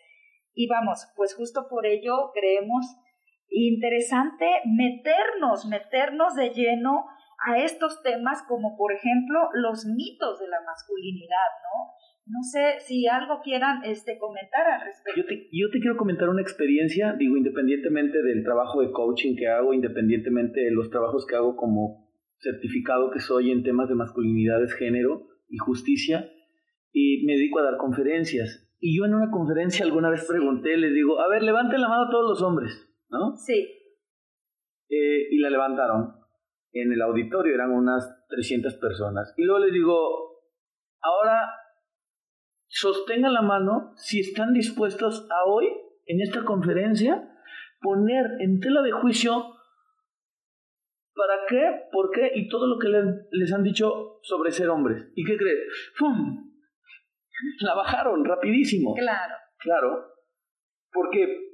Y 0.55 0.69
vamos, 0.69 1.09
pues 1.17 1.35
justo 1.35 1.67
por 1.69 1.85
ello 1.85 2.31
creemos 2.33 2.87
interesante 3.49 4.47
meternos, 4.65 5.67
meternos 5.67 6.35
de 6.35 6.51
lleno 6.51 7.07
a 7.47 7.59
estos 7.59 8.03
temas 8.03 8.43
como 8.49 8.77
por 8.77 8.93
ejemplo 8.93 9.49
los 9.55 9.85
mitos 9.87 10.41
de 10.41 10.49
la 10.49 10.61
masculinidad, 10.67 11.51
¿no? 11.63 11.93
No 12.29 12.43
sé 12.43 12.81
si 12.81 13.07
algo 13.07 13.41
quieran 13.41 13.85
este, 13.85 14.19
comentar 14.19 14.67
al 14.67 14.81
respecto. 14.81 15.21
Yo 15.21 15.27
te, 15.27 15.49
yo 15.53 15.71
te 15.71 15.79
quiero 15.79 15.97
comentar 15.97 16.29
una 16.29 16.43
experiencia, 16.43 17.15
digo, 17.17 17.37
independientemente 17.37 18.21
del 18.21 18.43
trabajo 18.43 18.81
de 18.81 18.91
coaching 18.91 19.37
que 19.37 19.47
hago, 19.47 19.73
independientemente 19.73 20.61
de 20.61 20.73
los 20.73 20.91
trabajos 20.91 21.25
que 21.25 21.37
hago 21.37 21.55
como 21.55 22.11
certificado 22.39 23.13
que 23.13 23.21
soy 23.21 23.53
en 23.53 23.63
temas 23.63 23.89
de 23.89 23.95
masculinidades, 23.95 24.75
género 24.75 25.29
y 25.49 25.59
justicia, 25.59 26.29
y 26.93 27.25
me 27.27 27.35
dedico 27.35 27.61
a 27.61 27.65
dar 27.65 27.77
conferencias. 27.77 28.75
Y 28.81 28.99
yo 28.99 29.05
en 29.05 29.15
una 29.15 29.31
conferencia 29.31 29.85
alguna 29.85 30.11
vez 30.11 30.27
pregunté, 30.29 30.77
les 30.77 30.93
digo, 30.95 31.21
a 31.21 31.29
ver, 31.29 31.45
levanten 31.45 31.81
la 31.81 31.89
mano 31.89 32.09
a 32.09 32.11
todos 32.11 32.29
los 32.29 32.43
hombres, 32.43 32.86
¿no? 33.09 33.37
Sí. 33.37 33.67
Eh, 34.89 35.29
y 35.31 35.39
la 35.39 35.51
levantaron. 35.51 36.15
En 36.73 36.93
el 36.93 37.01
auditorio 37.03 37.55
eran 37.55 37.73
unas 37.73 38.27
300 38.29 38.75
personas. 38.75 39.33
Y 39.37 39.45
luego 39.45 39.65
les 39.65 39.73
digo, 39.73 40.43
ahora 41.01 41.51
sostengan 42.69 43.33
la 43.33 43.43
mano 43.43 43.93
si 43.97 44.21
están 44.21 44.53
dispuestos 44.53 45.27
a 45.31 45.49
hoy, 45.49 45.67
en 46.07 46.21
esta 46.21 46.45
conferencia, 46.45 47.29
poner 47.81 48.27
en 48.41 48.61
tela 48.61 48.83
de 48.83 48.93
juicio 48.93 49.57
para 51.15 51.47
qué, 51.49 51.89
por 51.91 52.11
qué 52.11 52.31
y 52.35 52.49
todo 52.49 52.67
lo 52.67 52.79
que 52.79 52.89
les, 52.89 53.05
les 53.31 53.53
han 53.53 53.63
dicho 53.63 54.19
sobre 54.23 54.51
ser 54.51 54.69
hombres. 54.69 55.11
¿Y 55.15 55.25
qué 55.25 55.37
crees? 55.37 55.93
¡Fum! 55.95 56.53
La 57.61 57.75
bajaron 57.75 58.25
rapidísimo. 58.25 58.95
Claro. 58.95 59.35
Claro. 59.59 60.15
Porque 60.93 61.46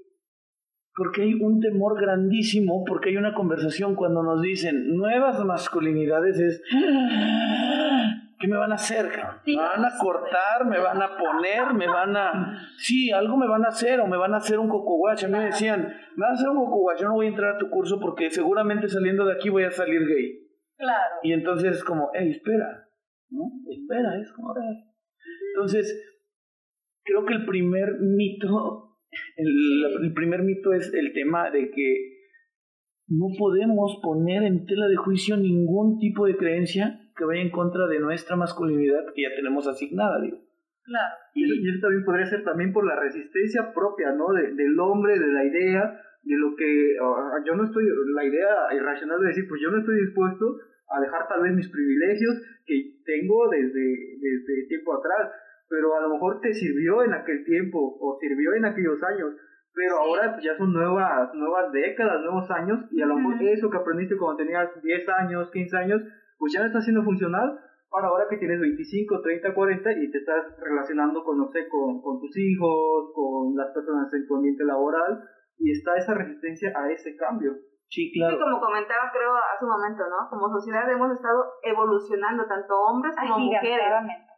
porque 0.94 1.22
hay 1.22 1.34
un 1.34 1.60
temor 1.60 2.00
grandísimo, 2.00 2.84
porque 2.84 3.10
hay 3.10 3.16
una 3.16 3.34
conversación 3.34 3.94
cuando 3.94 4.22
nos 4.22 4.42
dicen 4.42 4.96
nuevas 4.96 5.42
masculinidades 5.44 6.38
es 6.38 6.62
¿qué 8.42 8.48
me 8.48 8.56
van 8.56 8.72
a 8.72 8.74
hacer? 8.74 9.08
¿Me 9.46 9.56
van 9.56 9.84
a 9.84 9.98
cortar? 9.98 10.66
¿Me 10.66 10.78
van 10.78 11.00
a 11.00 11.16
poner? 11.16 11.72
¿Me 11.74 11.86
van 11.86 12.16
a...? 12.16 12.58
Sí, 12.76 13.10
algo 13.10 13.36
me 13.36 13.46
van 13.46 13.64
a 13.64 13.68
hacer 13.68 14.00
o 14.00 14.06
me 14.06 14.16
van 14.16 14.34
a 14.34 14.38
hacer 14.38 14.58
un 14.58 14.68
cocoguache. 14.68 15.26
A 15.26 15.28
mí 15.28 15.38
me 15.38 15.44
decían, 15.44 15.80
me 16.16 16.24
van 16.24 16.32
a 16.32 16.34
hacer 16.34 16.48
un 16.48 16.56
cocoguache, 16.56 17.02
yo 17.02 17.08
no 17.08 17.14
voy 17.14 17.26
a 17.26 17.30
entrar 17.30 17.54
a 17.54 17.58
tu 17.58 17.70
curso 17.70 18.00
porque 18.00 18.30
seguramente 18.30 18.88
saliendo 18.88 19.24
de 19.24 19.34
aquí 19.34 19.48
voy 19.48 19.62
a 19.62 19.70
salir 19.70 20.06
gay. 20.06 20.40
Claro. 20.76 21.14
Y 21.22 21.32
entonces 21.32 21.76
es 21.76 21.84
como, 21.84 22.10
hey, 22.12 22.30
espera, 22.32 22.88
¿no? 23.30 23.44
Espera, 23.70 24.18
es 24.20 24.32
como... 24.32 24.52
Entonces, 25.54 26.18
creo 27.04 27.24
que 27.24 27.34
el 27.34 27.46
primer 27.46 28.00
mito 28.00 28.91
el, 29.36 30.12
primer 30.14 30.42
mito 30.42 30.72
es 30.72 30.92
el 30.94 31.12
tema 31.12 31.50
de 31.50 31.70
que 31.70 32.18
no 33.08 33.26
podemos 33.38 33.98
poner 34.02 34.42
en 34.44 34.64
tela 34.66 34.88
de 34.88 34.96
juicio 34.96 35.36
ningún 35.36 35.98
tipo 35.98 36.26
de 36.26 36.36
creencia 36.36 37.00
que 37.16 37.24
vaya 37.24 37.42
en 37.42 37.50
contra 37.50 37.86
de 37.86 38.00
nuestra 38.00 38.36
masculinidad 38.36 39.12
que 39.14 39.22
ya 39.22 39.34
tenemos 39.36 39.66
asignada, 39.66 40.20
digo. 40.20 40.38
Claro. 40.84 41.14
Y, 41.34 41.44
eso 41.44 41.80
también 41.80 42.04
podría 42.04 42.26
ser 42.26 42.42
también 42.44 42.72
por 42.72 42.86
la 42.86 42.98
resistencia 42.98 43.72
propia, 43.74 44.12
¿no? 44.12 44.32
del 44.32 44.80
hombre, 44.80 45.18
de 45.18 45.32
la 45.32 45.44
idea, 45.44 46.00
de 46.22 46.36
lo 46.36 46.56
que 46.56 46.96
yo 47.46 47.54
no 47.54 47.64
estoy, 47.64 47.84
la 48.14 48.24
idea 48.24 48.74
irracional 48.74 49.20
de 49.20 49.28
decir, 49.28 49.44
pues 49.48 49.60
yo 49.60 49.70
no 49.70 49.78
estoy 49.78 50.00
dispuesto 50.00 50.56
a 50.88 51.00
dejar 51.00 51.28
tal 51.28 51.42
vez 51.42 51.54
mis 51.54 51.68
privilegios 51.68 52.42
que 52.66 53.00
tengo 53.04 53.48
desde, 53.50 54.18
desde 54.20 54.68
tiempo 54.68 54.94
atrás 54.94 55.32
pero 55.72 55.96
a 55.96 56.02
lo 56.02 56.10
mejor 56.10 56.38
te 56.40 56.52
sirvió 56.52 57.02
en 57.02 57.14
aquel 57.14 57.46
tiempo 57.46 57.80
o 57.80 58.18
sirvió 58.20 58.52
en 58.52 58.66
aquellos 58.66 59.02
años, 59.02 59.32
pero 59.72 60.04
ahora 60.04 60.32
pues, 60.32 60.44
ya 60.44 60.54
son 60.58 60.70
nuevas, 60.70 61.32
nuevas 61.32 61.72
décadas, 61.72 62.20
nuevos 62.20 62.50
años, 62.50 62.84
y 62.90 63.00
a 63.00 63.06
lo 63.06 63.16
mejor 63.16 63.40
eso 63.40 63.70
que 63.70 63.78
aprendiste 63.78 64.18
cuando 64.18 64.44
tenías 64.44 64.68
10 64.82 65.08
años, 65.08 65.50
15 65.50 65.76
años, 65.78 66.02
pues 66.36 66.52
ya 66.52 66.60
no 66.60 66.66
está 66.66 66.82
siendo 66.82 67.02
funcional 67.02 67.58
para 67.88 68.08
ahora 68.08 68.28
que 68.28 68.36
tienes 68.36 68.60
25, 68.60 69.22
30, 69.22 69.54
40 69.54 69.92
y 69.92 70.10
te 70.10 70.18
estás 70.18 70.44
relacionando 70.60 71.24
con, 71.24 71.38
no 71.38 71.48
sé, 71.48 71.66
con, 71.68 72.02
con 72.02 72.20
tus 72.20 72.36
hijos, 72.36 73.12
con 73.14 73.56
las 73.56 73.72
personas 73.72 74.12
en 74.12 74.26
tu 74.28 74.36
ambiente 74.36 74.64
laboral, 74.64 75.24
y 75.56 75.72
está 75.72 75.96
esa 75.96 76.12
resistencia 76.12 76.70
a 76.76 76.92
ese 76.92 77.16
cambio. 77.16 77.56
Sí, 77.88 78.12
claro. 78.12 78.38
como 78.40 78.60
comentaba 78.60 79.08
creo 79.12 79.32
hace 79.36 79.64
un 79.64 79.70
momento, 79.70 80.04
¿no? 80.08 80.28
Como 80.28 80.48
sociedad 80.48 80.84
hemos 80.90 81.12
estado 81.12 81.44
evolucionando, 81.62 82.44
tanto 82.44 82.74
hombres 82.76 83.14
como 83.16 83.38
mujeres 83.38 83.88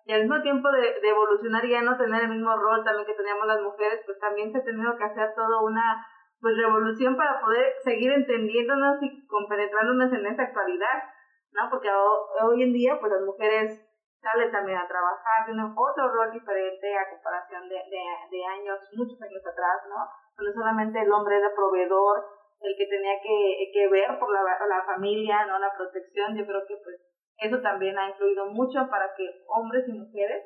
y 0.04 0.12
al 0.12 0.22
mismo 0.22 0.42
tiempo 0.42 0.70
de, 0.70 1.00
de, 1.00 1.08
evolucionar 1.08 1.64
y 1.64 1.70
ya 1.70 1.82
no 1.82 1.96
tener 1.96 2.22
el 2.24 2.28
mismo 2.28 2.54
rol 2.56 2.84
también 2.84 3.06
que 3.06 3.14
teníamos 3.14 3.46
las 3.46 3.60
mujeres, 3.62 4.00
pues 4.04 4.18
también 4.18 4.52
se 4.52 4.58
ha 4.58 4.64
tenido 4.64 4.96
que 4.96 5.04
hacer 5.04 5.32
toda 5.34 5.62
una 5.62 6.04
pues 6.40 6.56
revolución 6.58 7.16
para 7.16 7.40
poder 7.40 7.72
seguir 7.82 8.12
entendiéndonos 8.12 9.00
y 9.00 9.26
compenetrándonos 9.26 10.12
en 10.12 10.26
esa 10.26 10.42
actualidad, 10.42 11.08
¿no? 11.52 11.70
Porque 11.70 11.88
hoy 11.88 12.62
en 12.62 12.72
día 12.74 13.00
pues 13.00 13.12
las 13.12 13.22
mujeres 13.22 13.80
salen 14.20 14.52
también 14.52 14.76
a 14.76 14.88
trabajar, 14.88 15.46
tienen 15.46 15.72
otro 15.72 16.12
rol 16.12 16.30
diferente 16.32 16.96
a 16.96 17.08
comparación 17.08 17.68
de, 17.68 17.76
de, 17.76 18.02
de 18.28 18.44
años, 18.44 18.76
muchos 18.92 19.20
años 19.22 19.40
atrás, 19.40 19.88
¿no? 19.88 20.04
No 20.36 20.52
solamente 20.52 21.00
el 21.00 21.12
hombre 21.12 21.38
era 21.38 21.48
proveedor, 21.54 22.24
el 22.60 22.76
que 22.76 22.86
tenía 22.88 23.20
que, 23.20 23.70
que 23.72 23.88
ver 23.88 24.18
por 24.18 24.32
la, 24.32 24.40
la 24.68 24.84
familia, 24.84 25.46
¿no? 25.46 25.58
La 25.58 25.72
protección, 25.76 26.36
yo 26.36 26.44
creo 26.44 26.60
que 26.66 26.76
pues 26.84 27.13
eso 27.38 27.60
también 27.60 27.98
ha 27.98 28.10
influido 28.10 28.46
mucho 28.50 28.86
para 28.90 29.10
que 29.16 29.24
hombres 29.48 29.84
y 29.88 29.92
mujeres 29.92 30.44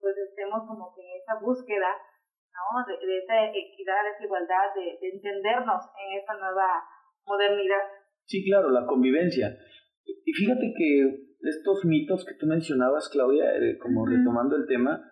pues 0.00 0.16
estemos 0.16 0.66
como 0.66 0.94
que 0.94 1.02
en 1.02 1.20
esa 1.20 1.38
búsqueda 1.40 1.92
¿no? 2.56 2.84
de, 2.88 3.18
esa 3.18 3.46
equidad, 3.52 4.00
de 4.04 4.10
esa 4.16 4.24
igualdad, 4.24 4.66
de, 4.74 5.08
entendernos 5.12 5.82
en 6.00 6.18
esta 6.18 6.34
nueva 6.34 6.82
modernidad. 7.26 7.84
Sí, 8.24 8.44
claro, 8.44 8.70
la 8.70 8.86
convivencia. 8.86 9.56
Y 10.04 10.32
fíjate 10.32 10.72
que 10.76 11.30
estos 11.42 11.84
mitos 11.84 12.24
que 12.24 12.34
tú 12.34 12.46
mencionabas, 12.46 13.08
Claudia, 13.10 13.44
eh, 13.56 13.78
como 13.78 14.06
retomando 14.06 14.56
el 14.56 14.66
tema, 14.66 15.04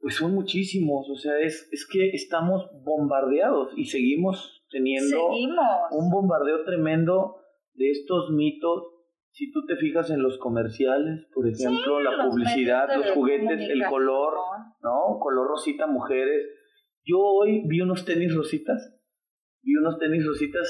pues 0.00 0.16
son 0.16 0.34
muchísimos, 0.34 1.08
o 1.10 1.16
sea, 1.16 1.38
es, 1.38 1.68
es 1.72 1.88
que 1.90 2.10
estamos 2.10 2.70
bombardeados 2.84 3.72
y 3.76 3.84
seguimos 3.84 4.64
teniendo 4.70 5.28
un 5.28 6.10
bombardeo 6.10 6.64
tremendo 6.64 7.36
de 7.74 7.90
estos 7.90 8.30
mitos 8.30 8.95
si 9.36 9.50
tú 9.52 9.66
te 9.66 9.76
fijas 9.76 10.08
en 10.10 10.22
los 10.22 10.38
comerciales, 10.38 11.26
por 11.34 11.46
ejemplo, 11.46 12.00
la 12.00 12.26
publicidad, 12.26 12.88
los 12.96 13.10
juguetes, 13.10 13.68
el 13.68 13.84
color, 13.84 14.32
¿no? 14.82 15.18
Color 15.20 15.48
rosita, 15.48 15.86
mujeres. 15.86 16.42
Yo 17.04 17.18
hoy 17.18 17.62
vi 17.68 17.82
unos 17.82 18.06
tenis 18.06 18.34
rositas, 18.34 18.98
vi 19.62 19.76
unos 19.76 19.98
tenis 19.98 20.24
rositas 20.24 20.66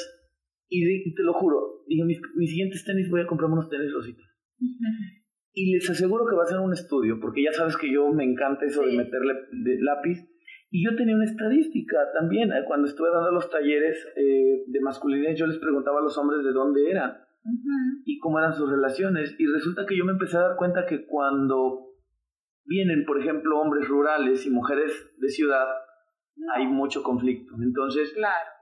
y, 0.68 1.14
te 1.14 1.23
lo 1.23 1.35
juro, 1.35 1.85
dije, 1.87 2.02
mis, 2.04 2.20
mis, 2.35 2.50
siguientes 2.50 2.85
tenis 2.85 3.08
voy 3.08 3.20
a 3.20 3.26
comprarme 3.28 3.54
unos 3.54 3.70
tenis 3.70 3.92
rositas. 3.92 4.26
Y 5.52 5.73
les 5.73 5.88
aseguro 5.88 6.26
que 6.26 6.35
va 6.35 6.42
a 6.42 6.46
ser 6.46 6.58
un 6.58 6.73
estudio, 6.73 7.20
porque 7.20 7.44
ya 7.44 7.52
sabes 7.52 7.76
que 7.76 7.92
yo 7.92 8.08
me 8.08 8.25
encanta 8.25 8.66
eso 8.66 8.82
de 8.82 8.96
meterle 8.96 9.32
lápiz. 9.78 10.26
Y 10.73 10.85
yo 10.85 10.96
tenía 10.96 11.14
una 11.14 11.25
estadística 11.25 11.99
también, 12.18 12.50
eh, 12.50 12.64
cuando 12.66 12.88
estuve 12.88 13.11
dando 13.14 13.30
los 13.30 13.49
talleres 13.49 14.04
eh, 14.16 14.64
de 14.66 14.80
masculinidad, 14.80 15.37
yo 15.37 15.46
les 15.46 15.58
preguntaba 15.58 16.00
a 16.00 16.02
los 16.02 16.18
hombres 16.18 16.44
de 16.44 16.50
dónde 16.50 16.90
eran 16.90 17.25
y 18.04 18.18
cómo 18.18 18.38
eran 18.38 18.54
sus 18.54 18.70
relaciones. 18.70 19.34
Y 19.38 19.46
resulta 19.46 19.86
que 19.86 19.96
yo 19.96 20.04
me 20.04 20.12
empecé 20.12 20.36
a 20.36 20.48
dar 20.48 20.56
cuenta 20.56 20.86
que 20.86 21.06
cuando 21.06 21.94
vienen, 22.64 23.04
por 23.04 23.20
ejemplo, 23.20 23.60
hombres 23.60 23.88
rurales 23.88 24.46
y 24.46 24.50
mujeres 24.50 24.92
de 25.18 25.28
ciudad, 25.28 25.66
hay 26.54 26.66
mucho 26.66 27.02
conflicto. 27.02 27.54
Entonces, 27.62 28.14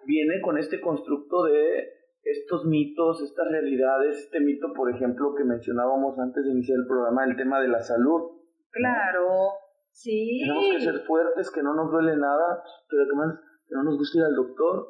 viene 0.07 0.41
con 0.41 0.59
este 0.59 0.81
constructo 0.81 1.45
de 1.45 1.89
estos 2.23 2.65
mitos, 2.65 3.23
estas 3.23 3.49
realidades, 3.51 4.19
este 4.19 4.41
mito, 4.41 4.73
por 4.75 4.91
ejemplo, 4.95 5.35
que 5.35 5.45
mencionábamos 5.45 6.19
antes 6.19 6.45
de 6.45 6.53
iniciar 6.53 6.79
el 6.79 6.87
programa, 6.87 7.25
el 7.25 7.37
tema 7.37 7.61
de 7.61 7.69
la 7.69 7.81
salud. 7.81 8.23
Claro, 8.71 9.29
sí. 9.91 10.41
Tenemos 10.41 10.65
que 10.73 10.81
ser 10.81 11.01
fuertes, 11.07 11.51
que 11.51 11.63
no 11.63 11.75
nos 11.75 11.91
duele 11.91 12.17
nada, 12.17 12.63
pero 12.89 13.05
que, 13.09 13.17
más, 13.17 13.39
que 13.67 13.75
no 13.75 13.85
nos 13.85 13.99
guste 13.99 14.19
ir 14.19 14.25
al 14.25 14.35
doctor, 14.35 14.87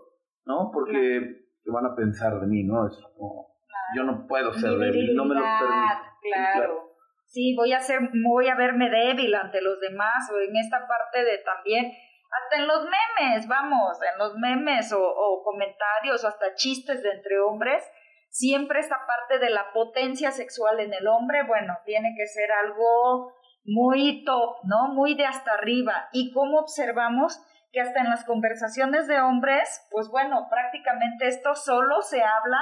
¿no? 0.47 0.71
Porque, 0.73 1.49
¿qué 1.63 1.71
van 1.71 1.87
a 1.87 1.97
pensar 1.97 2.41
de 2.41 2.47
mí, 2.47 2.63
no? 2.65 2.87
Es 2.87 2.97
como 3.17 3.54
yo 3.97 4.05
no 4.05 4.27
puedo 4.27 4.53
ser 4.53 4.73
débil, 4.73 5.15
no 5.15 5.25
me 5.25 5.35
lo 5.35 5.41
permito. 5.41 6.13
Claro. 6.23 6.91
Sí, 7.27 7.55
voy 7.57 7.73
a 7.73 7.81
ser, 7.81 8.01
voy 8.25 8.49
a 8.49 8.55
verme 8.55 8.91
débil 8.91 9.35
ante 9.35 9.61
los 9.61 9.81
demás 9.81 10.31
o 10.33 10.39
en 10.39 10.57
esta 10.57 10.87
parte 10.87 11.25
de 11.25 11.39
también, 11.39 11.87
hasta 11.87 12.57
en 12.57 12.67
los 12.67 12.85
memes, 12.85 13.47
vamos, 13.49 13.99
en 14.03 14.19
los 14.19 14.35
memes 14.37 14.93
o, 14.93 15.03
o 15.03 15.43
comentarios 15.43 16.25
o 16.25 16.29
hasta 16.29 16.55
chistes 16.55 17.03
de 17.03 17.11
entre 17.11 17.41
hombres, 17.41 17.85
siempre 18.29 18.81
esta 18.81 18.99
parte 19.07 19.39
de 19.39 19.51
la 19.51 19.73
potencia 19.73 20.31
sexual 20.31 20.81
en 20.81 20.93
el 20.93 21.07
hombre, 21.07 21.45
bueno, 21.45 21.75
tiene 21.85 22.15
que 22.17 22.27
ser 22.27 22.51
algo 22.53 23.33
muy 23.65 24.25
top, 24.25 24.59
¿no? 24.65 24.89
Muy 24.93 25.15
de 25.15 25.25
hasta 25.25 25.53
arriba. 25.55 26.09
Y 26.13 26.33
como 26.33 26.59
observamos 26.59 27.41
que 27.73 27.81
hasta 27.81 28.01
en 28.01 28.11
las 28.11 28.25
conversaciones 28.25 29.07
de 29.09 29.21
hombres, 29.21 29.87
pues 29.91 30.09
bueno, 30.09 30.49
prácticamente 30.51 31.29
esto 31.29 31.55
solo 31.55 32.03
se 32.03 32.23
habla, 32.23 32.61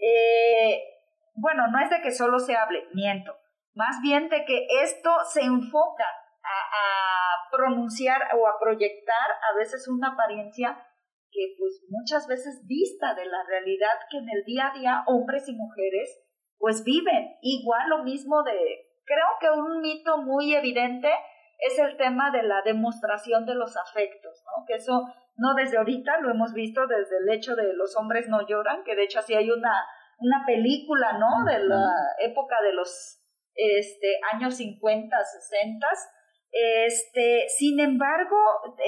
eh, 0.00 0.82
bueno, 1.34 1.68
no 1.68 1.78
es 1.78 1.90
de 1.90 2.00
que 2.02 2.10
solo 2.10 2.38
se 2.38 2.56
hable, 2.56 2.84
miento, 2.92 3.36
más 3.74 4.00
bien 4.02 4.28
de 4.28 4.44
que 4.44 4.66
esto 4.82 5.10
se 5.32 5.42
enfoca 5.42 6.04
a, 6.04 7.50
pronunciar 7.50 8.22
o 8.38 8.46
a 8.46 8.60
proyectar 8.60 9.30
a 9.50 9.56
veces 9.58 9.88
una 9.88 10.12
apariencia 10.12 10.86
que 11.32 11.56
pues 11.58 11.82
muchas 11.88 12.28
veces 12.28 12.64
vista 12.66 13.14
de 13.14 13.26
la 13.26 13.42
realidad 13.48 13.90
que 14.08 14.18
en 14.18 14.28
el 14.28 14.44
día 14.44 14.68
a 14.68 14.78
día 14.78 15.04
hombres 15.06 15.48
y 15.48 15.54
mujeres 15.54 16.22
pues 16.58 16.84
viven. 16.84 17.36
Igual 17.42 17.88
lo 17.88 18.04
mismo 18.04 18.44
de, 18.44 18.52
creo 19.04 19.26
que 19.40 19.50
un 19.50 19.80
mito 19.80 20.18
muy 20.18 20.54
evidente 20.54 21.10
es 21.58 21.78
el 21.78 21.96
tema 21.96 22.30
de 22.30 22.44
la 22.44 22.62
demostración 22.62 23.44
de 23.46 23.56
los 23.56 23.76
afectos, 23.76 24.44
¿no? 24.46 24.64
Que 24.66 24.74
eso 24.74 25.12
no 25.40 25.54
desde 25.54 25.78
ahorita 25.78 26.20
lo 26.20 26.30
hemos 26.30 26.52
visto 26.52 26.86
desde 26.86 27.16
el 27.16 27.30
hecho 27.30 27.56
de 27.56 27.72
los 27.72 27.96
hombres 27.96 28.28
no 28.28 28.46
lloran, 28.46 28.84
que 28.84 28.94
de 28.94 29.04
hecho 29.04 29.20
así 29.20 29.34
hay 29.34 29.50
una, 29.50 29.72
una 30.18 30.44
película, 30.46 31.14
¿no? 31.14 31.50
De 31.50 31.64
la 31.64 31.88
época 32.18 32.56
de 32.62 32.74
los 32.74 33.22
este, 33.54 34.20
años 34.32 34.56
50, 34.56 35.16
60. 35.16 35.86
Este, 36.52 37.46
sin 37.56 37.80
embargo, 37.80 38.36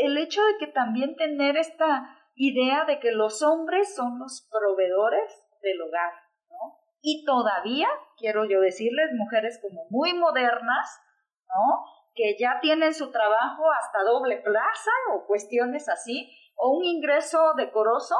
el 0.03 0.19
hecho 0.19 0.43
de 0.45 0.59
que 0.59 0.73
también 0.73 1.17
tener 1.17 1.57
esta 1.57 2.19
idea 2.35 2.85
de 2.85 3.01
que 3.01 3.13
los 3.13 3.43
hombres 3.43 3.95
son 3.95 4.19
los 4.19 4.47
proveedores 4.51 5.33
del 5.63 5.81
hogar, 5.81 6.13
¿no? 6.51 6.79
Y 7.01 7.25
todavía, 7.25 7.89
quiero 8.19 8.45
yo 8.45 8.61
decirles, 8.61 9.09
mujeres 9.15 9.59
como 9.63 9.87
muy 9.89 10.13
modernas, 10.13 11.01
¿no? 11.49 11.85
Que 12.15 12.37
ya 12.39 12.59
tienen 12.61 12.93
su 12.93 13.11
trabajo 13.11 13.65
hasta 13.73 14.03
doble 14.03 14.37
plaza 14.37 14.91
o 15.15 15.27
cuestiones 15.27 15.89
así, 15.89 16.31
o 16.57 16.77
un 16.77 16.85
ingreso 16.85 17.55
decoroso. 17.57 18.15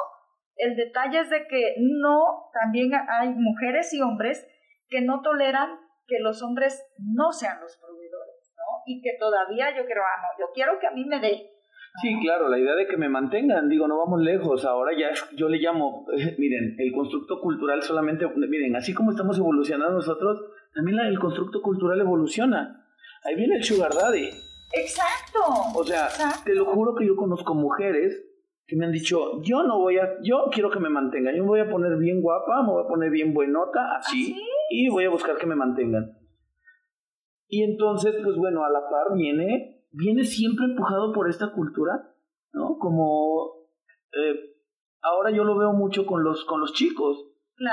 El 0.57 0.77
detalle 0.77 1.21
es 1.21 1.31
de 1.31 1.47
que 1.49 1.75
no, 1.79 2.51
también 2.53 2.93
hay 2.95 3.31
mujeres 3.31 3.93
y 3.95 4.03
hombres 4.03 4.47
que 4.89 5.01
no 5.01 5.23
toleran 5.23 5.71
que 6.07 6.19
los 6.21 6.43
hombres 6.43 6.85
no 6.99 7.33
sean 7.33 7.61
los 7.61 7.77
proveedores, 7.79 8.55
¿no? 8.57 8.83
Y 8.87 9.01
que 9.01 9.17
todavía 9.19 9.71
yo 9.77 9.87
quiero, 9.87 10.03
ah, 10.03 10.21
no, 10.21 10.45
yo 10.45 10.53
quiero 10.53 10.79
que 10.79 10.87
a 10.87 10.91
mí 10.91 11.05
me 11.05 11.21
dé. 11.21 11.49
Sí, 12.01 12.19
claro, 12.23 12.49
la 12.49 12.59
idea 12.59 12.75
de 12.75 12.87
que 12.87 12.97
me 12.97 13.09
mantengan, 13.09 13.69
digo, 13.69 13.87
no 13.87 13.99
vamos 13.99 14.21
lejos, 14.21 14.65
ahora 14.65 14.93
ya 14.99 15.11
yo 15.37 15.49
le 15.49 15.59
llamo, 15.59 16.07
miren, 16.39 16.75
el 16.79 16.93
constructo 16.93 17.39
cultural 17.41 17.83
solamente, 17.83 18.27
miren, 18.35 18.77
así 18.77 18.95
como 18.95 19.11
estamos 19.11 19.39
evolucionando 19.39 19.95
nosotros, 19.95 20.41
también 20.75 20.99
el 21.01 21.19
constructo 21.19 21.61
cultural 21.61 22.01
evoluciona. 22.01 22.87
Ahí 23.25 23.35
viene 23.37 23.57
el 23.57 23.65
sugar 23.65 23.93
daddy. 23.93 24.31
Exacto. 24.73 25.41
O 25.75 25.85
sea, 25.85 26.09
te 26.45 26.55
lo 26.55 26.67
juro 26.67 26.95
que 26.95 27.07
yo 27.07 27.17
conozco 27.17 27.55
mujeres 27.55 28.29
que 28.67 28.77
me 28.77 28.87
han 28.87 28.93
dicho, 28.93 29.43
yo 29.43 29.65
no 29.65 29.81
voy 29.81 29.99
a, 29.99 30.19
yo 30.23 30.47
quiero 30.51 30.71
que 30.71 30.81
me 30.81 30.89
mantengan, 30.89 31.35
yo 31.35 31.43
me 31.43 31.49
voy 31.49 31.61
a 31.61 31.69
poner 31.69 31.97
bien 31.99 32.23
guapa, 32.23 32.63
me 32.63 32.73
voy 32.73 32.85
a 32.85 32.89
poner 32.89 33.11
bien 33.11 33.35
buenota, 33.35 33.97
así, 33.97 34.35
¿Ah, 34.35 34.41
y 34.71 34.89
voy 34.89 35.05
a 35.05 35.11
buscar 35.11 35.37
que 35.37 35.47
me 35.47 35.57
mantengan. 35.57 36.17
Y 37.49 37.65
entonces, 37.65 38.15
pues 38.25 38.37
bueno, 38.37 38.65
a 38.65 38.71
la 38.71 38.89
par 38.89 39.15
viene, 39.15 39.85
viene 39.91 40.25
siempre 40.25 40.65
empujado 40.65 41.13
por 41.13 41.29
esta 41.29 41.53
cultura, 41.53 42.15
¿no? 42.55 42.79
Como 42.79 43.67
eh, 44.13 44.57
ahora 45.03 45.31
yo 45.31 45.45
lo 45.45 45.59
veo 45.59 45.73
mucho 45.73 46.07
con 46.07 46.25
los, 46.25 46.45
con 46.47 46.61
los 46.61 46.73
chicos. 46.73 47.29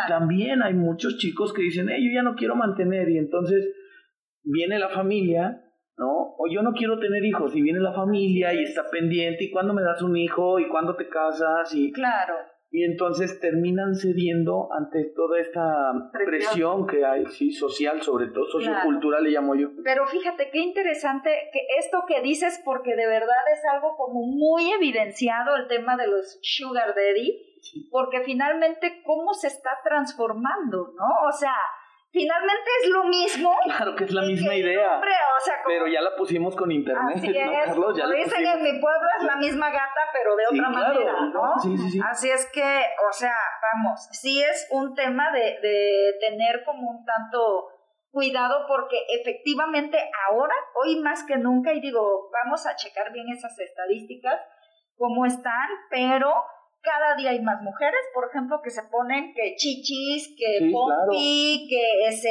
También 0.08 0.62
hay 0.62 0.74
muchos 0.74 1.18
chicos 1.18 1.54
que 1.54 1.62
dicen, 1.62 1.88
hey, 1.90 2.06
yo 2.06 2.14
ya 2.14 2.24
no 2.24 2.36
quiero 2.36 2.56
mantener, 2.56 3.10
y 3.10 3.18
entonces 3.18 3.74
viene 4.44 4.80
la 4.80 4.90
familia 4.90 5.64
¿no? 6.00 6.36
O 6.38 6.48
yo 6.50 6.64
no 6.64 6.72
quiero 6.72 6.98
tener 6.98 7.24
hijos 7.26 7.54
y 7.56 7.62
viene 7.62 7.80
la 7.80 7.94
familia 7.94 8.54
y 8.54 8.64
está 8.64 8.90
pendiente 8.90 9.44
y 9.44 9.52
cuándo 9.52 9.74
me 9.74 9.84
das 9.84 10.02
un 10.02 10.16
hijo 10.16 10.58
y 10.58 10.68
cuándo 10.70 10.96
te 10.96 11.10
casas 11.10 11.76
y 11.76 11.92
claro. 11.92 12.36
Y 12.72 12.84
entonces 12.84 13.40
terminan 13.40 13.96
cediendo 13.96 14.72
ante 14.72 15.12
toda 15.16 15.40
esta 15.40 15.92
presión, 16.14 16.86
que 16.86 17.04
hay, 17.04 17.26
sí, 17.26 17.52
social, 17.52 18.00
sobre 18.04 18.28
todo 18.28 18.46
sociocultural 18.46 19.24
le 19.24 19.32
llamo 19.32 19.56
yo. 19.56 19.70
Pero 19.84 20.06
fíjate 20.06 20.52
qué 20.52 20.60
interesante 20.60 21.32
que 21.52 21.62
esto 21.80 22.04
que 22.08 22.22
dices 22.22 22.62
porque 22.64 22.96
de 22.96 23.08
verdad 23.08 23.44
es 23.52 23.60
algo 23.74 23.98
como 23.98 24.22
muy 24.22 24.72
evidenciado 24.72 25.56
el 25.56 25.68
tema 25.68 25.98
de 25.98 26.08
los 26.08 26.38
sugar 26.44 26.94
daddy, 26.96 27.90
porque 27.90 28.22
finalmente 28.22 29.02
cómo 29.04 29.34
se 29.34 29.48
está 29.48 29.72
transformando, 29.84 30.94
¿no? 30.96 31.28
O 31.28 31.32
sea, 31.32 31.56
finalmente 32.12 32.70
es 32.82 32.90
lo 32.90 33.04
mismo. 33.06 33.56
Claro 33.66 33.96
que 33.96 34.04
es 34.06 34.12
la 34.12 34.22
misma 34.24 34.56
idea. 34.56 35.02
pero 35.66 35.88
ya 35.88 36.02
la 36.02 36.16
pusimos 36.16 36.56
con 36.56 36.72
internet, 36.72 37.18
así 37.18 37.38
es, 37.38 37.66
Carlos? 37.66 37.98
Ya 37.98 38.08
dicen 38.08 38.46
en 38.46 38.64
mi 38.64 38.80
pueblo 38.80 39.08
es 39.18 39.24
la 39.24 39.36
misma 39.38 39.70
gata, 39.70 40.02
pero 40.14 40.36
de 40.36 40.44
otra 40.48 40.70
manera, 40.70 41.14
¿no? 41.34 41.60
Sí, 41.62 41.78
sí, 41.78 41.92
sí. 41.92 42.00
Así 42.04 42.30
es 42.30 42.50
que, 42.52 42.86
o 43.08 43.12
sea, 43.12 43.36
vamos, 43.62 44.08
sí 44.12 44.42
es 44.42 44.68
un 44.72 44.94
tema 44.96 45.32
de, 45.32 45.60
de 45.62 46.14
tener 46.20 46.64
como 46.66 46.90
un 46.90 47.06
tanto 47.06 47.70
cuidado 48.12 48.66
porque 48.68 48.98
efectivamente 49.10 49.98
ahora, 50.30 50.56
hoy 50.76 51.00
más 51.00 51.24
que 51.24 51.38
nunca, 51.38 51.74
y 51.74 51.80
digo, 51.80 52.30
vamos 52.32 52.66
a 52.66 52.76
checar 52.76 53.12
bien 53.12 53.28
esas 53.30 53.58
estadísticas, 53.60 54.42
cómo 54.98 55.26
están, 55.26 55.68
pero 55.90 56.34
cada 56.82 57.16
día 57.16 57.32
hay 57.32 57.42
más 57.42 57.62
mujeres, 57.62 58.00
por 58.14 58.30
ejemplo, 58.30 58.62
que 58.64 58.70
se 58.70 58.84
ponen 58.84 59.34
que 59.34 59.56
chichis, 59.56 60.36
que 60.38 60.72
pompi, 60.72 61.68
que 61.70 62.12
se 62.12 62.30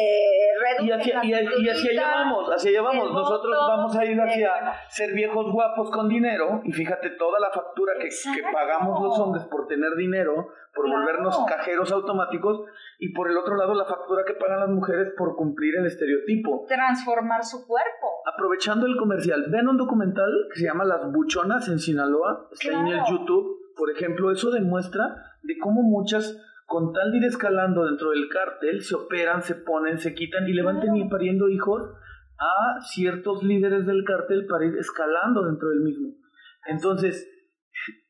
reducen 0.60 1.20
y 1.22 1.28
y, 1.28 1.64
y 1.64 1.68
hacia 1.68 1.90
allá 1.90 2.10
vamos, 2.14 2.48
hacia 2.50 2.70
allá 2.70 2.82
vamos. 2.82 3.12
Nosotros 3.12 3.56
vamos 3.68 3.96
a 3.96 4.04
ir 4.04 4.18
hacia 4.20 4.50
ser 4.88 5.12
viejos 5.12 5.52
guapos 5.52 5.90
con 5.90 6.08
dinero 6.08 6.62
y 6.64 6.72
fíjate 6.72 7.10
toda 7.10 7.38
la 7.40 7.50
factura 7.50 7.94
que, 8.00 8.08
que 8.08 8.42
pagamos 8.50 9.02
los 9.02 9.18
hombres 9.18 9.44
por 9.44 9.66
tener 9.66 9.94
dinero, 9.96 10.48
por 10.74 10.88
volvernos 10.88 11.44
cajeros 11.46 11.92
automáticos 11.92 12.62
y 12.98 13.12
por 13.12 13.30
el 13.30 13.36
otro 13.36 13.56
lado 13.56 13.74
la 13.74 13.84
factura 13.84 14.24
que 14.26 14.34
pagan 14.34 14.60
las 14.60 14.70
mujeres 14.70 15.12
por 15.16 15.36
cumplir 15.36 15.76
el 15.76 15.86
estereotipo. 15.86 16.64
Transformar 16.66 17.44
su 17.44 17.66
cuerpo. 17.66 18.22
Aprovechando 18.24 18.86
el 18.86 18.96
comercial, 18.96 19.46
ven 19.50 19.68
un 19.68 19.76
documental 19.76 20.30
que 20.52 20.60
se 20.60 20.66
llama 20.66 20.84
Las 20.84 21.12
Buchonas 21.12 21.68
en 21.68 21.78
Sinaloa, 21.78 22.48
está 22.52 22.72
en 22.72 22.86
el 22.86 23.00
YouTube 23.08 23.57
por 23.78 23.90
ejemplo, 23.90 24.30
eso 24.32 24.50
demuestra 24.50 25.36
de 25.42 25.56
cómo 25.56 25.82
muchas, 25.82 26.36
con 26.66 26.92
tal 26.92 27.12
de 27.12 27.18
ir 27.18 27.24
escalando 27.24 27.86
dentro 27.86 28.10
del 28.10 28.28
cártel, 28.28 28.82
se 28.82 28.96
operan, 28.96 29.42
se 29.42 29.54
ponen, 29.54 29.98
se 29.98 30.14
quitan 30.14 30.46
y 30.48 30.52
le 30.52 30.62
van 30.62 30.80
pariendo 31.08 31.48
hijos 31.48 31.82
a 32.38 32.80
ciertos 32.82 33.42
líderes 33.42 33.86
del 33.86 34.04
cártel 34.04 34.46
para 34.46 34.66
ir 34.66 34.76
escalando 34.76 35.44
dentro 35.44 35.70
del 35.70 35.80
mismo. 35.80 36.08
Entonces, 36.66 37.30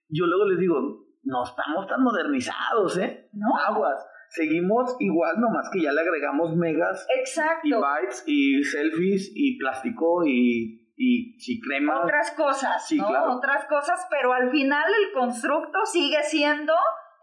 yo 0.09 0.27
luego 0.27 0.47
les 0.47 0.59
digo, 0.59 1.07
no 1.23 1.45
estamos 1.45 1.87
tan 1.87 2.03
modernizados, 2.03 2.97
¿eh? 2.99 3.29
No. 3.33 3.57
Aguas. 3.57 4.07
Seguimos 4.31 4.97
igual, 4.99 5.41
nomás 5.41 5.71
que 5.73 5.83
ya 5.83 5.93
le 5.93 6.03
agregamos 6.03 6.55
megas 6.57 7.07
Exacto. 7.19 7.67
y 7.67 7.73
bytes 7.73 8.25
y 8.27 8.63
selfies 8.63 9.33
y 9.35 9.59
plástico 9.59 10.27
y 10.27 10.88
y 10.99 11.39
si 11.39 11.61
crema. 11.61 12.03
Otras 12.03 12.33
cosas, 12.33 12.93
¿no? 12.93 13.37
Otras 13.37 13.65
cosas, 13.67 14.05
pero 14.11 14.33
al 14.33 14.51
final 14.51 14.85
el 14.93 15.13
constructo 15.13 15.87
sigue 15.87 16.23
siendo 16.25 16.75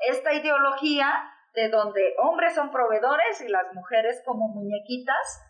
esta 0.10 0.34
ideología 0.34 1.12
de 1.54 1.70
donde 1.70 2.02
hombres 2.24 2.56
son 2.56 2.72
proveedores 2.72 3.42
y 3.42 3.50
las 3.50 3.74
mujeres 3.74 4.24
como 4.26 4.48
muñequitas, 4.48 5.44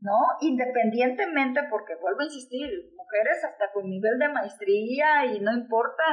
¿no? 0.00 0.16
Independientemente, 0.40 1.62
porque 1.70 1.96
vuelvo 2.00 2.20
a 2.20 2.24
insistir, 2.24 2.70
mujeres 2.96 3.44
hasta 3.44 3.72
con 3.72 3.88
nivel 3.90 4.16
de 4.18 4.28
maestría 4.28 5.26
y 5.26 5.40
no 5.40 5.52
importa 5.52 6.04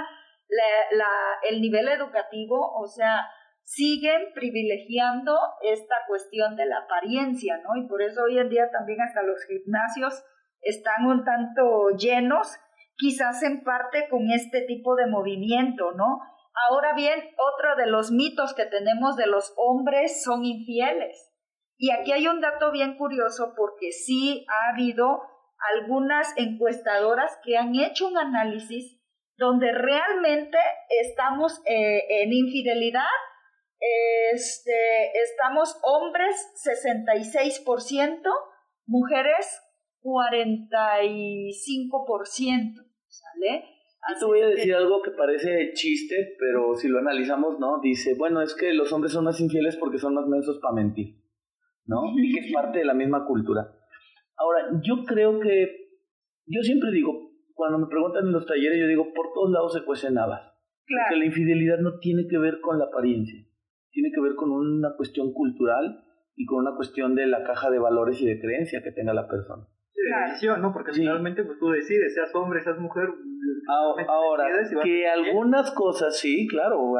la, 0.49 0.97
la, 0.97 1.11
el 1.49 1.61
nivel 1.61 1.87
educativo, 1.87 2.57
o 2.79 2.87
sea, 2.87 3.27
siguen 3.61 4.33
privilegiando 4.33 5.37
esta 5.61 5.95
cuestión 6.07 6.55
de 6.55 6.65
la 6.65 6.79
apariencia, 6.79 7.57
¿no? 7.57 7.75
Y 7.75 7.87
por 7.87 8.01
eso 8.01 8.23
hoy 8.23 8.39
en 8.39 8.49
día 8.49 8.71
también 8.71 9.01
hasta 9.01 9.21
los 9.21 9.45
gimnasios 9.45 10.23
están 10.61 11.05
un 11.05 11.23
tanto 11.23 11.89
llenos, 11.97 12.47
quizás 12.95 13.43
en 13.43 13.63
parte 13.63 14.07
con 14.09 14.29
este 14.31 14.61
tipo 14.61 14.95
de 14.95 15.07
movimiento, 15.07 15.91
¿no? 15.93 16.19
Ahora 16.67 16.93
bien, 16.93 17.19
otro 17.37 17.75
de 17.77 17.87
los 17.87 18.11
mitos 18.11 18.53
que 18.53 18.65
tenemos 18.65 19.15
de 19.15 19.27
los 19.27 19.53
hombres 19.55 20.23
son 20.23 20.43
infieles. 20.43 21.31
Y 21.77 21.91
aquí 21.91 22.11
hay 22.11 22.27
un 22.27 22.41
dato 22.41 22.71
bien 22.71 22.97
curioso 22.97 23.53
porque 23.55 23.91
sí 23.91 24.45
ha 24.49 24.73
habido 24.73 25.21
algunas 25.73 26.33
encuestadoras 26.37 27.37
que 27.43 27.57
han 27.57 27.75
hecho 27.75 28.07
un 28.07 28.17
análisis 28.17 28.99
donde 29.37 29.71
realmente 29.71 30.57
estamos 31.01 31.61
eh, 31.65 32.23
en 32.23 32.33
infidelidad. 32.33 33.05
Este, 34.33 35.17
estamos 35.21 35.79
hombres 35.83 36.35
66%, 36.65 38.19
mujeres 38.85 39.61
45%, 40.01 42.73
¿sale? 43.07 43.79
Yo 44.07 44.15
te 44.17 44.25
voy 44.25 44.41
a 44.41 44.47
decir 44.47 44.73
algo 44.73 45.01
que 45.01 45.11
parece 45.11 45.73
chiste, 45.73 46.35
pero 46.39 46.73
si 46.75 46.87
lo 46.87 46.99
analizamos, 46.99 47.59
¿no? 47.59 47.81
Dice, 47.81 48.15
bueno, 48.17 48.41
es 48.41 48.55
que 48.55 48.73
los 48.73 48.93
hombres 48.93 49.11
son 49.11 49.25
más 49.25 49.39
infieles 49.41 49.75
porque 49.75 49.97
son 49.97 50.13
más 50.13 50.25
mensos 50.25 50.57
para 50.59 50.73
mentir, 50.73 51.17
¿no? 51.85 52.03
Y 52.17 52.33
que 52.33 52.47
es 52.47 52.51
parte 52.53 52.79
de 52.79 52.85
la 52.85 52.93
misma 52.93 53.25
cultura. 53.25 53.69
Ahora, 54.37 54.69
yo 54.81 55.03
creo 55.05 55.37
que, 55.39 55.89
yo 56.45 56.61
siempre 56.61 56.91
digo, 56.91 57.33
cuando 57.53 57.77
me 57.77 57.87
preguntan 57.87 58.27
en 58.27 58.31
los 58.31 58.45
talleres, 58.45 58.79
yo 58.79 58.87
digo, 58.87 59.13
por 59.13 59.33
todos 59.33 59.51
lados 59.51 59.73
se 59.73 59.83
cuecen 59.83 60.17
habas. 60.17 60.43
Claro. 60.85 61.03
Porque 61.09 61.19
la 61.19 61.25
infidelidad 61.25 61.79
no 61.79 61.99
tiene 61.99 62.25
que 62.27 62.37
ver 62.37 62.61
con 62.61 62.79
la 62.79 62.85
apariencia, 62.85 63.45
tiene 63.91 64.11
que 64.15 64.21
ver 64.21 64.35
con 64.35 64.51
una 64.51 64.95
cuestión 64.95 65.33
cultural 65.33 66.05
y 66.35 66.45
con 66.45 66.59
una 66.59 66.75
cuestión 66.75 67.15
de 67.15 67.27
la 67.27 67.43
caja 67.43 67.69
de 67.69 67.79
valores 67.79 68.21
y 68.21 68.25
de 68.25 68.39
creencia 68.39 68.81
que 68.81 68.93
tenga 68.93 69.13
la 69.13 69.27
persona. 69.27 69.67
Sí, 69.93 70.01
decisión, 70.27 70.61
¿no? 70.61 70.71
Porque 70.71 70.93
finalmente 70.93 71.43
pues, 71.43 71.59
tú 71.59 71.69
decides, 71.69 72.13
seas 72.13 72.33
hombre, 72.35 72.63
seas 72.63 72.79
mujer. 72.79 73.09
Ahora, 74.07 74.45
que 74.83 75.07
algunas 75.07 75.71
cosas, 75.71 76.17
sí, 76.17 76.47
claro, 76.47 76.93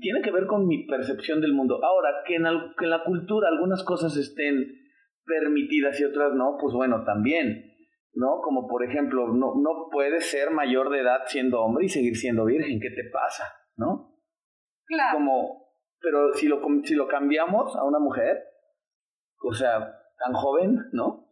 tiene 0.00 0.20
que 0.22 0.30
ver 0.30 0.46
con 0.46 0.66
mi 0.66 0.86
percepción 0.86 1.40
del 1.40 1.52
mundo. 1.52 1.80
Ahora, 1.82 2.22
que 2.26 2.36
en, 2.36 2.44
que 2.78 2.84
en 2.84 2.90
la 2.90 3.02
cultura 3.04 3.48
algunas 3.48 3.82
cosas 3.84 4.16
estén 4.16 4.64
permitidas 5.24 5.98
y 6.00 6.04
otras 6.04 6.34
no, 6.34 6.56
pues 6.60 6.74
bueno, 6.74 7.02
también. 7.04 7.74
¿no? 8.14 8.40
Como 8.42 8.66
por 8.66 8.84
ejemplo, 8.84 9.28
no, 9.28 9.54
no 9.56 9.88
puedes 9.90 10.30
ser 10.30 10.50
mayor 10.50 10.90
de 10.90 11.00
edad 11.00 11.22
siendo 11.26 11.60
hombre 11.62 11.86
y 11.86 11.88
seguir 11.88 12.16
siendo 12.16 12.44
virgen, 12.44 12.80
¿qué 12.80 12.90
te 12.90 13.10
pasa? 13.12 13.44
¿No? 13.76 14.16
Claro. 14.86 15.18
Como, 15.18 15.68
pero 16.00 16.32
si 16.34 16.46
lo, 16.46 16.60
si 16.84 16.94
lo 16.94 17.08
cambiamos 17.08 17.74
a 17.76 17.84
una 17.84 17.98
mujer, 17.98 18.38
o 19.42 19.52
sea, 19.52 19.78
tan 20.18 20.32
joven, 20.32 20.78
¿no? 20.92 21.23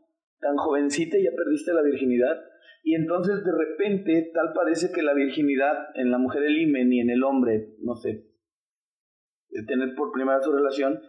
Tan 0.42 0.56
jovencita 0.56 1.16
y 1.16 1.24
ya 1.24 1.30
perdiste 1.34 1.72
la 1.72 1.80
virginidad. 1.80 2.36
Y 2.84 2.94
entonces 2.96 3.42
de 3.44 3.52
repente 3.52 4.30
tal 4.34 4.52
parece 4.52 4.92
que 4.92 5.02
la 5.02 5.14
virginidad 5.14 5.88
en 5.94 6.10
la 6.10 6.18
mujer 6.18 6.42
el 6.42 6.60
imen 6.60 6.92
y 6.92 7.00
en 7.00 7.10
el 7.10 7.22
hombre, 7.22 7.76
no 7.78 7.94
sé, 7.94 8.26
de 9.48 9.64
tener 9.64 9.94
por 9.94 10.12
primera 10.12 10.42
su 10.42 10.52
relación, 10.52 11.00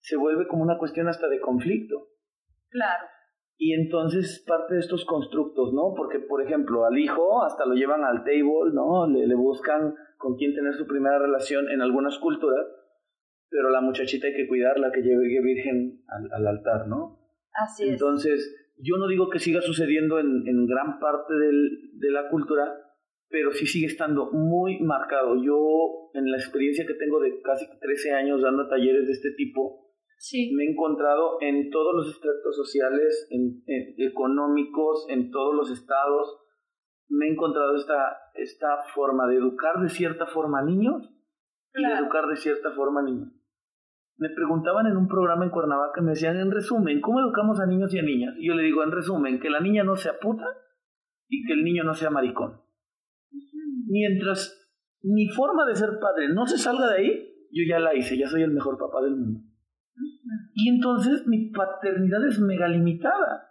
se 0.00 0.16
vuelve 0.16 0.46
como 0.46 0.62
una 0.62 0.78
cuestión 0.78 1.08
hasta 1.08 1.28
de 1.28 1.40
conflicto. 1.40 2.08
Claro. 2.68 3.06
Y 3.56 3.72
entonces 3.72 4.44
parte 4.46 4.74
de 4.74 4.80
estos 4.80 5.04
constructos, 5.06 5.72
¿no? 5.72 5.94
Porque, 5.96 6.18
por 6.18 6.42
ejemplo, 6.42 6.84
al 6.84 6.98
hijo 6.98 7.44
hasta 7.44 7.64
lo 7.64 7.74
llevan 7.74 8.04
al 8.04 8.24
table, 8.24 8.74
¿no? 8.74 9.06
Le, 9.06 9.26
le 9.26 9.34
buscan 9.34 9.94
con 10.18 10.36
quién 10.36 10.54
tener 10.54 10.74
su 10.74 10.86
primera 10.86 11.18
relación 11.18 11.70
en 11.70 11.80
algunas 11.80 12.18
culturas, 12.18 12.66
pero 13.48 13.70
la 13.70 13.80
muchachita 13.80 14.26
hay 14.26 14.34
que 14.34 14.48
cuidarla, 14.48 14.90
que 14.92 15.02
llegue 15.02 15.40
virgen 15.40 16.02
al, 16.08 16.32
al 16.32 16.46
altar, 16.48 16.88
¿no? 16.88 17.20
Así 17.52 17.84
es. 17.84 17.90
Entonces, 17.92 18.63
yo 18.76 18.96
no 18.96 19.08
digo 19.08 19.30
que 19.30 19.38
siga 19.38 19.60
sucediendo 19.60 20.18
en, 20.18 20.46
en 20.46 20.66
gran 20.66 20.98
parte 20.98 21.34
del, 21.34 21.90
de 21.94 22.10
la 22.10 22.28
cultura, 22.28 22.72
pero 23.28 23.52
sí 23.52 23.66
sigue 23.66 23.86
estando 23.86 24.30
muy 24.32 24.80
marcado. 24.80 25.34
Yo, 25.42 26.10
en 26.14 26.30
la 26.30 26.36
experiencia 26.36 26.86
que 26.86 26.94
tengo 26.94 27.20
de 27.20 27.40
casi 27.42 27.66
13 27.80 28.12
años 28.12 28.42
dando 28.42 28.68
talleres 28.68 29.06
de 29.06 29.12
este 29.12 29.32
tipo, 29.32 29.84
me 30.54 30.64
he 30.64 30.70
encontrado 30.70 31.38
en 31.40 31.70
todos 31.70 31.94
los 31.94 32.14
estratos 32.14 32.56
sociales, 32.56 33.26
en, 33.30 33.62
económicos, 33.98 35.06
en 35.08 35.30
todos 35.30 35.54
los 35.54 35.70
estados. 35.70 36.40
Me 37.08 37.26
he 37.26 37.32
encontrado 37.32 37.76
esta, 37.76 38.16
esta 38.34 38.82
forma 38.94 39.28
de 39.28 39.36
educar 39.36 39.80
de 39.82 39.88
cierta 39.88 40.26
forma 40.26 40.60
a 40.60 40.64
niños 40.64 41.10
y 41.74 41.84
de 41.84 41.92
educar 41.92 42.26
de 42.26 42.36
cierta 42.36 42.70
forma 42.72 43.00
a 43.00 43.04
niños. 43.04 43.33
Me 44.16 44.28
preguntaban 44.30 44.86
en 44.86 44.96
un 44.96 45.08
programa 45.08 45.44
en 45.44 45.50
Cuernavaca, 45.50 46.00
me 46.00 46.10
decían, 46.10 46.36
en 46.36 46.50
resumen, 46.50 47.00
¿cómo 47.00 47.20
educamos 47.20 47.60
a 47.60 47.66
niños 47.66 47.92
y 47.94 47.98
a 47.98 48.02
niñas? 48.02 48.34
Y 48.38 48.46
yo 48.46 48.54
le 48.54 48.62
digo, 48.62 48.84
en 48.84 48.92
resumen, 48.92 49.40
que 49.40 49.50
la 49.50 49.60
niña 49.60 49.82
no 49.82 49.96
sea 49.96 50.18
puta 50.20 50.44
y 51.28 51.44
que 51.44 51.52
el 51.54 51.64
niño 51.64 51.82
no 51.82 51.94
sea 51.94 52.10
maricón. 52.10 52.60
Mientras 53.86 54.70
mi 55.02 55.28
forma 55.28 55.64
de 55.66 55.74
ser 55.74 55.98
padre 56.00 56.28
no 56.32 56.46
se 56.46 56.58
salga 56.58 56.88
de 56.88 56.96
ahí, 56.96 57.34
yo 57.50 57.62
ya 57.68 57.78
la 57.78 57.94
hice, 57.94 58.16
ya 58.16 58.26
soy 58.26 58.42
el 58.42 58.52
mejor 58.52 58.78
papá 58.78 59.02
del 59.02 59.16
mundo. 59.16 59.40
Y 60.54 60.68
entonces 60.68 61.26
mi 61.26 61.50
paternidad 61.50 62.24
es 62.26 62.40
mega 62.40 62.68
limitada. 62.68 63.48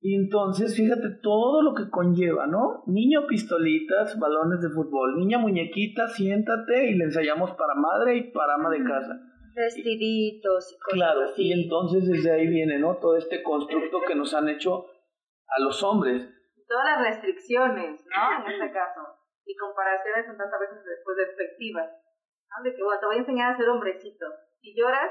Y 0.00 0.14
entonces, 0.14 0.76
fíjate 0.76 1.08
todo 1.22 1.60
lo 1.62 1.74
que 1.74 1.90
conlleva, 1.90 2.46
¿no? 2.46 2.84
Niño 2.86 3.26
pistolitas, 3.26 4.18
balones 4.18 4.60
de 4.60 4.70
fútbol, 4.70 5.16
niña 5.18 5.38
muñequita, 5.38 6.06
siéntate 6.08 6.90
y 6.90 6.94
le 6.94 7.04
ensayamos 7.04 7.50
para 7.52 7.74
madre 7.74 8.16
y 8.16 8.30
para 8.30 8.54
ama 8.54 8.70
de 8.70 8.84
casa. 8.84 9.18
Vestiditos 9.56 10.72
y 10.72 10.78
cosas 10.78 10.94
Claro, 10.94 11.20
así. 11.22 11.42
y 11.42 11.52
entonces 11.52 12.06
desde 12.08 12.30
ahí 12.30 12.46
viene, 12.46 12.78
¿no? 12.78 12.96
Todo 12.98 13.16
este 13.16 13.42
constructo 13.42 14.00
que 14.06 14.14
nos 14.14 14.32
han 14.34 14.48
hecho 14.48 14.86
a 15.48 15.60
los 15.60 15.82
hombres. 15.82 16.28
Todas 16.68 16.84
las 16.84 17.00
restricciones, 17.02 18.04
¿no? 18.06 18.22
En 18.46 18.52
este 18.52 18.72
caso. 18.72 19.00
Y 19.44 19.56
comparaciones 19.56 20.26
son 20.26 20.36
tantas 20.36 20.60
veces 20.60 20.78
después 20.84 21.16
despectivas. 21.16 21.90
¿no? 21.90 22.62
De 22.62 22.74
que, 22.76 22.82
bueno, 22.84 23.00
te 23.00 23.06
voy 23.06 23.16
a 23.16 23.18
enseñar 23.18 23.54
a 23.54 23.56
ser 23.56 23.68
hombrecito 23.68 24.26
si 24.60 24.74
lloras, 24.74 25.10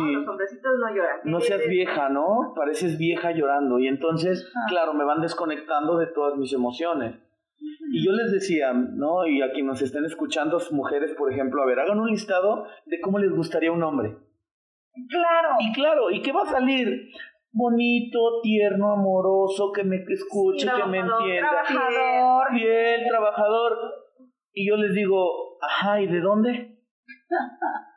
los 0.00 0.26
hombrecitos 0.26 0.72
no 0.78 0.94
lloran. 0.94 1.20
No 1.24 1.40
seas 1.40 1.66
vieja, 1.68 2.08
¿no? 2.08 2.52
Pareces 2.56 2.98
vieja 2.98 3.32
llorando. 3.32 3.78
Y 3.78 3.88
entonces, 3.88 4.50
claro, 4.68 4.94
me 4.94 5.04
van 5.04 5.20
desconectando 5.20 5.98
de 5.98 6.06
todas 6.06 6.36
mis 6.36 6.52
emociones. 6.52 7.16
Y 7.92 8.04
yo 8.04 8.12
les 8.12 8.32
decía, 8.32 8.72
¿no? 8.72 9.26
Y 9.26 9.42
a 9.42 9.52
quienes 9.52 9.66
nos 9.66 9.82
estén 9.82 10.04
escuchando, 10.04 10.58
mujeres, 10.70 11.14
por 11.14 11.32
ejemplo, 11.32 11.62
a 11.62 11.66
ver, 11.66 11.78
hagan 11.78 12.00
un 12.00 12.10
listado 12.10 12.66
de 12.86 13.00
cómo 13.00 13.18
les 13.18 13.30
gustaría 13.30 13.70
un 13.70 13.82
hombre. 13.82 14.16
Claro. 15.08 15.48
Y 15.60 15.72
claro, 15.72 16.10
¿y 16.10 16.22
qué 16.22 16.32
va 16.32 16.42
a 16.42 16.46
salir? 16.46 17.10
Bonito, 17.52 18.40
tierno, 18.42 18.92
amoroso, 18.92 19.72
que 19.72 19.84
me 19.84 19.96
escuche, 19.96 20.66
que 20.66 20.88
me 20.88 20.98
entienda. 20.98 21.62
Trabajador. 21.66 22.54
Bien, 22.54 23.06
trabajador. 23.08 23.78
Y 24.54 24.68
yo 24.68 24.76
les 24.76 24.94
digo, 24.94 25.58
ajá, 25.60 26.00
¿y 26.00 26.06
de 26.06 26.20
dónde? 26.20 26.78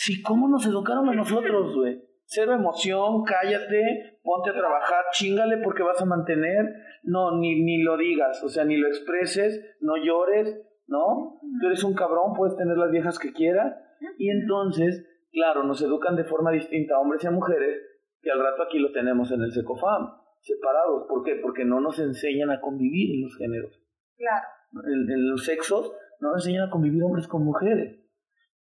Sí, 0.00 0.22
¿cómo 0.22 0.46
nos 0.46 0.64
educaron 0.64 1.08
a 1.08 1.12
nosotros, 1.12 1.74
güey? 1.74 2.00
Cero 2.24 2.52
emoción, 2.52 3.24
cállate, 3.24 4.20
ponte 4.22 4.50
a 4.50 4.52
trabajar, 4.52 5.06
chingale 5.10 5.56
porque 5.58 5.82
vas 5.82 6.00
a 6.00 6.04
mantener. 6.04 6.66
No, 7.02 7.36
ni, 7.36 7.64
ni 7.64 7.82
lo 7.82 7.96
digas, 7.96 8.40
o 8.44 8.48
sea, 8.48 8.64
ni 8.64 8.76
lo 8.76 8.86
expreses, 8.86 9.76
no 9.80 9.96
llores, 9.96 10.56
¿no? 10.86 11.40
Tú 11.60 11.66
eres 11.66 11.82
un 11.82 11.94
cabrón, 11.94 12.32
puedes 12.36 12.56
tener 12.56 12.76
las 12.76 12.92
viejas 12.92 13.18
que 13.18 13.32
quieras. 13.32 13.74
Y 14.18 14.30
entonces, 14.30 15.04
claro, 15.32 15.64
nos 15.64 15.82
educan 15.82 16.14
de 16.14 16.22
forma 16.22 16.52
distinta 16.52 16.94
a 16.94 17.00
hombres 17.00 17.24
y 17.24 17.26
a 17.26 17.32
mujeres, 17.32 17.82
que 18.22 18.30
al 18.30 18.38
rato 18.38 18.62
aquí 18.62 18.78
lo 18.78 18.92
tenemos 18.92 19.32
en 19.32 19.40
el 19.40 19.50
SECOFAM, 19.50 20.12
separados. 20.42 21.06
¿Por 21.08 21.24
qué? 21.24 21.40
Porque 21.42 21.64
no 21.64 21.80
nos 21.80 21.98
enseñan 21.98 22.52
a 22.52 22.60
convivir 22.60 23.16
en 23.16 23.22
los 23.22 23.36
géneros. 23.36 23.82
Claro. 24.16 24.46
En, 24.86 25.10
en 25.10 25.28
los 25.28 25.44
sexos 25.44 25.92
no 26.20 26.28
nos 26.34 26.46
enseñan 26.46 26.68
a 26.68 26.70
convivir 26.70 27.02
hombres 27.02 27.26
con 27.26 27.44
mujeres. 27.44 28.07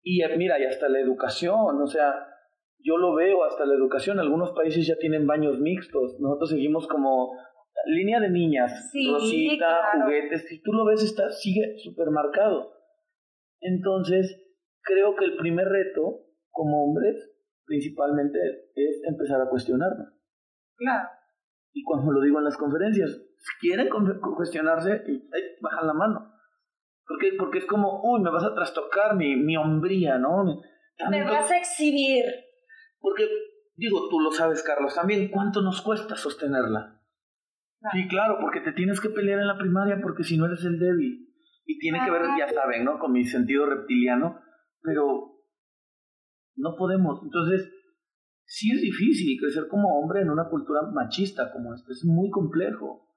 Y 0.07 0.21
mira, 0.37 0.59
y 0.59 0.65
hasta 0.65 0.87
la 0.87 0.99
educación, 0.99 1.81
o 1.81 1.87
sea, 1.87 2.27
yo 2.77 2.95
lo 2.97 3.15
veo 3.15 3.43
hasta 3.43 3.65
la 3.65 3.73
educación, 3.73 4.19
algunos 4.19 4.51
países 4.51 4.85
ya 4.85 4.95
tienen 4.97 5.25
baños 5.25 5.59
mixtos, 5.59 6.19
nosotros 6.19 6.51
seguimos 6.51 6.87
como 6.87 7.31
línea 7.87 8.19
de 8.19 8.29
niñas, 8.29 8.91
rosita, 9.11 9.91
juguetes, 9.93 10.47
si 10.47 10.61
tú 10.61 10.73
lo 10.73 10.85
ves 10.85 11.03
está 11.03 11.31
sigue 11.31 11.79
súper 11.83 12.11
marcado. 12.11 12.71
Entonces, 13.61 14.45
creo 14.81 15.15
que 15.15 15.25
el 15.25 15.37
primer 15.37 15.67
reto 15.67 16.27
como 16.51 16.85
hombres 16.85 17.31
principalmente 17.65 18.37
es 18.75 19.01
empezar 19.09 19.41
a 19.41 19.49
cuestionarnos. 19.49 20.13
Claro. 20.75 21.09
Y 21.73 21.83
cuando 21.83 22.11
lo 22.11 22.21
digo 22.21 22.37
en 22.37 22.45
las 22.45 22.57
conferencias, 22.57 23.09
si 23.09 23.67
quieren 23.67 23.89
cuestionarse, 24.35 25.03
bajan 25.61 25.87
la 25.87 25.93
mano. 25.93 26.34
Porque, 27.07 27.33
porque 27.37 27.59
es 27.59 27.65
como, 27.65 28.01
uy, 28.03 28.21
me 28.21 28.31
vas 28.31 28.43
a 28.43 28.53
trastocar 28.53 29.15
mi, 29.15 29.35
mi 29.35 29.57
hombría, 29.57 30.17
¿no? 30.17 30.61
Me 31.09 31.23
vas 31.23 31.51
a 31.51 31.57
exhibir. 31.57 32.25
Porque, 32.99 33.27
digo, 33.75 34.09
tú 34.09 34.19
lo 34.19 34.31
sabes, 34.31 34.63
Carlos, 34.63 34.95
también 34.95 35.29
cuánto 35.29 35.61
nos 35.61 35.81
cuesta 35.81 36.15
sostenerla. 36.15 37.01
Sí, 37.91 38.07
claro, 38.07 38.37
porque 38.41 38.61
te 38.61 38.71
tienes 38.71 38.99
que 38.99 39.09
pelear 39.09 39.39
en 39.39 39.47
la 39.47 39.57
primaria 39.57 39.99
porque 40.01 40.23
si 40.23 40.37
no 40.37 40.45
eres 40.45 40.63
el 40.65 40.79
débil. 40.79 41.29
Y 41.65 41.79
tiene 41.79 41.99
que 42.03 42.11
ver, 42.11 42.21
ya 42.37 42.47
saben, 42.47 42.83
¿no? 42.85 42.99
Con 42.99 43.11
mi 43.11 43.23
sentido 43.23 43.65
reptiliano, 43.65 44.39
pero 44.81 45.35
no 46.55 46.75
podemos. 46.75 47.21
Entonces, 47.23 47.71
sí 48.45 48.71
es 48.71 48.81
difícil 48.81 49.37
crecer 49.39 49.67
como 49.67 49.99
hombre 49.99 50.21
en 50.21 50.29
una 50.29 50.47
cultura 50.49 50.81
machista 50.93 51.51
como 51.51 51.73
esta, 51.73 51.91
es 51.91 52.03
muy 52.05 52.29
complejo. 52.29 53.07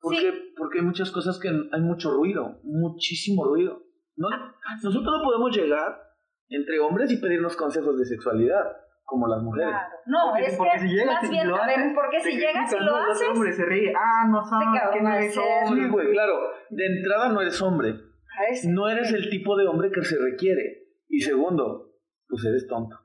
Porque, 0.00 0.32
porque 0.56 0.78
hay 0.78 0.84
muchas 0.84 1.10
cosas 1.10 1.38
que 1.38 1.48
hay 1.48 1.80
mucho 1.80 2.10
ruido, 2.12 2.58
muchísimo 2.64 3.44
ruido. 3.44 3.82
¿no? 4.16 4.28
Ah, 4.32 4.54
Nosotros 4.82 5.12
no 5.18 5.22
podemos 5.24 5.54
llegar 5.56 6.00
entre 6.48 6.78
hombres 6.80 7.12
y 7.12 7.20
pedirnos 7.20 7.56
consejos 7.56 7.98
de 7.98 8.04
sexualidad 8.04 8.64
como 9.04 9.26
las 9.28 9.42
mujeres. 9.42 9.70
Claro. 9.70 9.94
No, 10.06 10.18
porque, 10.30 10.46
es 10.46 10.56
porque 10.56 10.72
que 10.74 10.78
si 10.80 10.88
llegas 10.88 11.14
más 11.14 11.24
y 11.24 11.28
bien, 11.30 11.48
lo 11.48 11.56
a 11.56 11.66
ver, 11.66 11.78
haces, 11.78 11.92
porque 11.94 12.20
si 12.20 12.32
llegas 12.38 12.72
y 12.72 12.76
lo 12.78 12.84
¿no? 12.84 12.96
haces, 12.96 13.28
Los 13.28 13.36
hombres 13.36 13.56
se 13.56 13.64
ríen, 13.66 13.94
ah, 13.96 14.28
no 14.30 14.44
sabes 14.44 14.68
que 14.92 15.00
no 15.02 15.12
eres 15.14 15.36
hombre. 15.38 15.82
Sí, 15.84 15.90
güey, 15.90 16.12
claro. 16.12 16.34
De 16.70 16.86
entrada 16.86 17.28
no 17.28 17.40
eres 17.40 17.60
hombre. 17.62 17.90
a 17.90 18.50
ese- 18.50 18.70
No 18.70 18.88
eres 18.88 19.12
el 19.12 19.28
tipo 19.30 19.56
de 19.56 19.66
hombre 19.66 19.90
que 19.90 20.02
se 20.02 20.16
requiere. 20.18 20.84
Y 21.08 21.20
segundo, 21.20 21.90
pues 22.28 22.44
eres 22.44 22.66
tonto. 22.68 22.96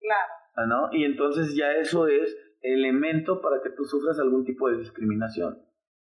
Claro. 0.00 0.32
¿ah, 0.56 0.66
¿No? 0.66 0.88
Y 0.98 1.04
entonces 1.04 1.54
ya 1.54 1.72
eso 1.72 2.06
es 2.08 2.34
elemento 2.62 3.40
para 3.42 3.60
que 3.62 3.70
tú 3.70 3.84
sufras 3.84 4.18
algún 4.18 4.44
tipo 4.44 4.68
de 4.70 4.78
discriminación. 4.78 5.58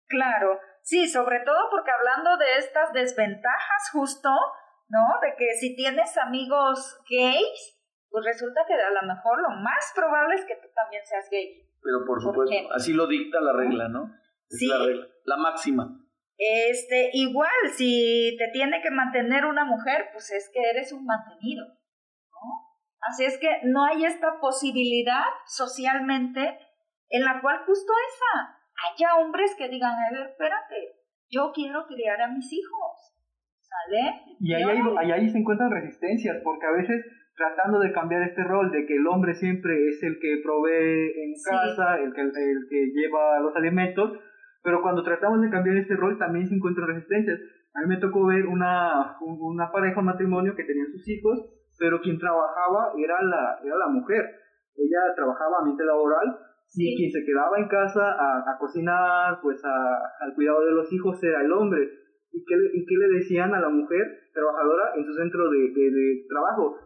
Claro, 0.07 0.59
sí, 0.81 1.07
sobre 1.07 1.41
todo 1.41 1.69
porque 1.69 1.91
hablando 1.91 2.37
de 2.37 2.57
estas 2.57 2.93
desventajas 2.93 3.89
justo, 3.91 4.29
¿no? 4.89 5.19
De 5.21 5.35
que 5.37 5.53
si 5.59 5.75
tienes 5.75 6.17
amigos 6.17 6.99
gays, 7.09 7.77
pues 8.09 8.25
resulta 8.25 8.61
que 8.65 8.73
a 8.73 8.89
lo 8.89 9.01
mejor 9.01 9.41
lo 9.41 9.49
más 9.61 9.91
probable 9.95 10.35
es 10.35 10.45
que 10.45 10.55
tú 10.55 10.67
también 10.73 11.05
seas 11.05 11.27
gay. 11.29 11.63
Pero 11.81 11.99
por 12.05 12.21
¿Por 12.21 12.21
supuesto, 12.21 12.73
así 12.73 12.93
lo 12.93 13.07
dicta 13.07 13.39
la 13.41 13.53
regla, 13.53 13.89
¿no? 13.89 14.11
Es 14.49 14.61
la 14.61 14.85
regla, 14.85 15.07
la 15.25 15.37
máxima. 15.37 15.87
Este, 16.37 17.09
igual, 17.13 17.49
si 17.75 18.35
te 18.37 18.49
tiene 18.53 18.81
que 18.81 18.91
mantener 18.91 19.45
una 19.45 19.65
mujer, 19.65 20.09
pues 20.13 20.31
es 20.31 20.49
que 20.53 20.61
eres 20.69 20.91
un 20.91 21.05
mantenido, 21.05 21.65
¿no? 21.65 22.67
Así 23.01 23.25
es 23.25 23.37
que 23.39 23.59
no 23.63 23.85
hay 23.85 24.05
esta 24.05 24.39
posibilidad 24.39 25.25
socialmente 25.47 26.59
en 27.09 27.23
la 27.23 27.41
cual 27.41 27.63
justo 27.65 27.91
esa, 28.13 28.56
haya 28.77 29.15
hombres 29.15 29.55
que 29.57 29.69
digan, 29.69 29.93
a 29.93 30.11
ver, 30.11 30.29
espérate, 30.29 30.75
yo 31.29 31.51
quiero 31.53 31.85
criar 31.87 32.21
a 32.21 32.27
mis 32.27 32.51
hijos, 32.53 33.15
¿sale? 33.59 34.21
Y 34.39 34.53
ahí, 34.53 34.63
ahí, 34.63 35.11
ahí 35.11 35.29
se 35.29 35.37
encuentran 35.37 35.71
resistencias, 35.71 36.37
porque 36.43 36.65
a 36.65 36.71
veces 36.71 37.05
tratando 37.37 37.79
de 37.79 37.93
cambiar 37.93 38.23
este 38.23 38.43
rol 38.43 38.71
de 38.71 38.85
que 38.85 38.95
el 38.95 39.07
hombre 39.07 39.35
siempre 39.35 39.87
es 39.87 40.01
el 40.03 40.17
que 40.19 40.41
provee 40.43 41.13
en 41.23 41.33
casa, 41.45 41.97
el, 41.97 42.11
que, 42.13 42.21
el 42.21 42.67
que 42.67 42.91
lleva 42.93 43.39
los 43.39 43.55
alimentos, 43.55 44.19
pero 44.63 44.81
cuando 44.81 45.03
tratamos 45.03 45.41
de 45.41 45.49
cambiar 45.49 45.77
este 45.77 45.95
rol 45.95 46.17
también 46.17 46.47
se 46.47 46.55
encuentran 46.55 46.87
resistencias. 46.87 47.39
A 47.75 47.81
mí 47.81 47.87
me 47.87 48.01
tocó 48.01 48.25
ver 48.25 48.47
una, 48.47 49.17
una 49.21 49.71
pareja, 49.71 49.99
un 49.99 50.07
matrimonio 50.07 50.55
que 50.55 50.63
tenían 50.63 50.87
sus 50.87 51.07
hijos, 51.07 51.45
pero 51.77 52.01
quien 52.01 52.17
trabajaba 52.17 52.91
era 52.97 53.21
la, 53.21 53.59
era 53.63 53.75
la 53.77 53.87
mujer. 53.87 54.25
Ella 54.75 55.13
trabajaba 55.15 55.57
a 55.57 55.59
ambiente 55.59 55.85
laboral 55.85 56.39
y 56.75 56.95
quien 56.95 57.11
se 57.11 57.25
quedaba 57.25 57.57
en 57.57 57.67
casa 57.67 58.11
a, 58.11 58.51
a 58.51 58.57
cocinar, 58.59 59.39
pues 59.41 59.63
a, 59.63 60.25
al 60.25 60.33
cuidado 60.35 60.65
de 60.65 60.71
los 60.71 60.91
hijos 60.91 61.21
era 61.23 61.41
el 61.41 61.51
hombre. 61.51 61.89
¿Y 62.31 62.43
qué, 62.45 62.55
¿Y 62.73 62.85
qué 62.85 62.95
le 62.97 63.07
decían 63.19 63.53
a 63.53 63.61
la 63.61 63.69
mujer 63.69 64.03
trabajadora 64.33 64.93
en 64.95 65.05
su 65.05 65.13
centro 65.13 65.49
de, 65.49 65.71
de, 65.71 65.91
de 65.91 66.25
trabajo? 66.27 66.77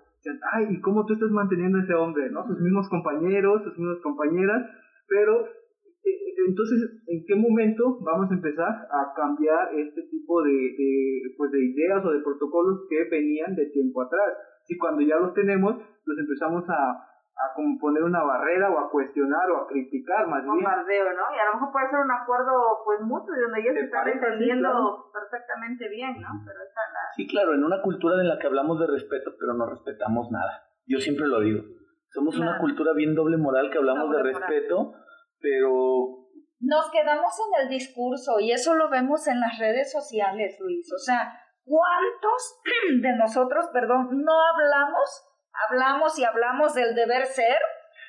ay, 0.54 0.68
¿y 0.70 0.82
cómo 0.82 1.06
tú 1.06 1.14
estás 1.14 1.32
manteniendo 1.32 1.80
a 1.80 1.82
ese 1.82 1.96
hombre? 1.96 2.30
¿no? 2.30 2.46
Sus 2.46 2.60
mismos 2.60 2.88
compañeros, 2.90 3.64
sus 3.64 3.78
mismas 3.78 4.00
compañeras, 4.02 4.70
pero 5.08 5.46
eh, 5.46 6.34
entonces, 6.48 7.04
¿en 7.08 7.26
qué 7.26 7.36
momento 7.36 8.00
vamos 8.02 8.30
a 8.32 8.36
empezar 8.36 8.70
a 8.70 9.14
cambiar 9.16 9.74
este 9.76 10.04
tipo 10.04 10.42
de, 10.44 10.52
de, 10.52 11.34
pues 11.38 11.52
de 11.52 11.66
ideas 11.66 12.06
o 12.06 12.12
de 12.12 12.22
protocolos 12.22 12.86
que 12.90 13.10
venían 13.10 13.56
de 13.56 13.66
tiempo 13.68 14.02
atrás? 14.02 14.30
Si 14.66 14.78
cuando 14.78 15.02
ya 15.02 15.18
los 15.18 15.34
tenemos, 15.34 15.76
los 16.06 16.18
empezamos 16.18 16.64
a, 16.70 17.11
a 17.36 17.54
como 17.56 17.78
poner 17.80 18.04
una 18.04 18.24
barrera 18.24 18.70
o 18.70 18.80
a 18.80 18.90
cuestionar 18.90 19.50
o 19.52 19.64
a 19.64 19.68
criticar 19.68 20.28
más 20.28 20.44
bien. 20.44 20.56
Bombardeo, 20.56 21.06
¿no? 21.14 21.26
Y 21.34 21.40
a 21.40 21.46
lo 21.46 21.54
mejor 21.56 21.72
puede 21.72 21.90
ser 21.90 22.00
un 22.00 22.12
acuerdo 22.12 22.54
pues 22.86 23.00
mutuo 23.02 23.34
y 23.36 23.42
donde 23.42 23.60
ellos 23.62 23.74
se 23.74 23.86
están 23.86 24.08
entendiendo 24.08 24.70
perfectamente 25.14 25.90
bien, 25.90 26.22
¿no? 26.22 26.30
Pero 26.46 26.60
esa 26.62 26.82
la... 26.92 27.02
Sí, 27.16 27.28
claro, 27.28 27.54
en 27.54 27.64
una 27.64 27.82
cultura 27.82 28.22
en 28.22 28.28
la 28.28 28.38
que 28.38 28.48
hablamos 28.48 28.80
de 28.80 28.88
respeto, 28.88 29.32
pero 29.40 29.54
no 29.54 29.66
respetamos 29.66 30.30
nada. 30.30 30.68
Yo 30.86 31.00
siempre 31.00 31.28
lo 31.28 31.40
digo. 31.40 31.64
Somos 32.12 32.38
una 32.38 32.60
cultura 32.60 32.92
bien 32.94 33.16
doble 33.16 33.38
moral 33.38 33.72
que 33.72 33.78
hablamos 33.78 34.12
de 34.12 34.24
respeto, 34.24 34.94
pero... 35.40 36.28
Nos 36.60 36.92
quedamos 36.92 37.34
en 37.40 37.64
el 37.64 37.70
discurso 37.70 38.40
y 38.40 38.52
eso 38.52 38.76
lo 38.76 38.90
vemos 38.90 39.26
en 39.28 39.40
las 39.40 39.58
redes 39.58 39.92
sociales, 39.92 40.58
Luis. 40.60 40.92
O 40.94 41.00
sea, 41.00 41.32
¿cuántos 41.64 42.62
de 43.02 43.16
nosotros, 43.16 43.70
perdón, 43.74 44.10
no 44.12 44.34
hablamos 44.54 45.31
hablamos 45.70 46.18
y 46.20 46.24
hablamos 46.24 46.74
del 46.74 46.96
deber 46.96 47.26
ser, 47.26 47.58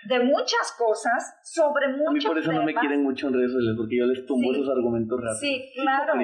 de 0.09 0.21
muchas 0.21 0.75
cosas, 0.77 1.39
sobre 1.45 1.89
muchos 1.89 2.09
A 2.09 2.13
mí 2.13 2.25
por 2.25 2.39
eso 2.39 2.53
no 2.53 2.65
me 2.65 2.75
quieren 2.75 3.03
mucho 3.03 3.29
en 3.29 3.35
redes 3.35 3.53
sociales, 3.53 3.77
porque 3.77 3.99
yo 3.99 4.07
les 4.07 4.27
tumbo 4.27 4.53
esos 4.53 4.69
argumentos 4.69 5.19
rápidos. 5.21 5.41
Sí, 5.41 5.73
claro. 5.75 6.15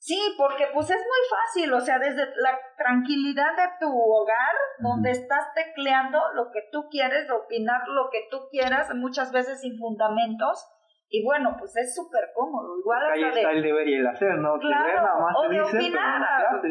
Sí, 0.00 0.18
porque 0.36 0.64
pues 0.72 0.88
es 0.90 0.96
muy 0.96 1.28
fácil, 1.28 1.72
o 1.72 1.80
sea, 1.80 1.98
desde 1.98 2.24
la 2.36 2.56
tranquilidad 2.76 3.56
de 3.56 3.68
tu 3.80 3.88
hogar, 3.88 4.54
donde 4.78 5.10
estás 5.10 5.52
tecleando 5.54 6.20
lo 6.34 6.52
que 6.52 6.62
tú 6.70 6.88
quieres, 6.88 7.28
opinar 7.30 7.82
lo 7.88 8.08
que 8.10 8.20
tú 8.30 8.48
quieras, 8.50 8.94
muchas 8.94 9.32
veces 9.32 9.60
sin 9.60 9.76
fundamentos, 9.76 10.64
y 11.10 11.24
bueno, 11.24 11.56
pues 11.58 11.74
es 11.76 11.94
súper 11.94 12.32
cómodo. 12.34 12.78
Igual 12.78 13.12
Ahí 13.12 13.24
está 13.24 13.50
el 13.52 13.62
deber 13.62 13.88
y 13.88 13.94
el 13.94 14.06
hacer, 14.06 14.36
¿no? 14.36 14.58
Claro, 14.58 15.08
o 15.36 15.48
de 15.48 15.62
opinar 15.62 16.22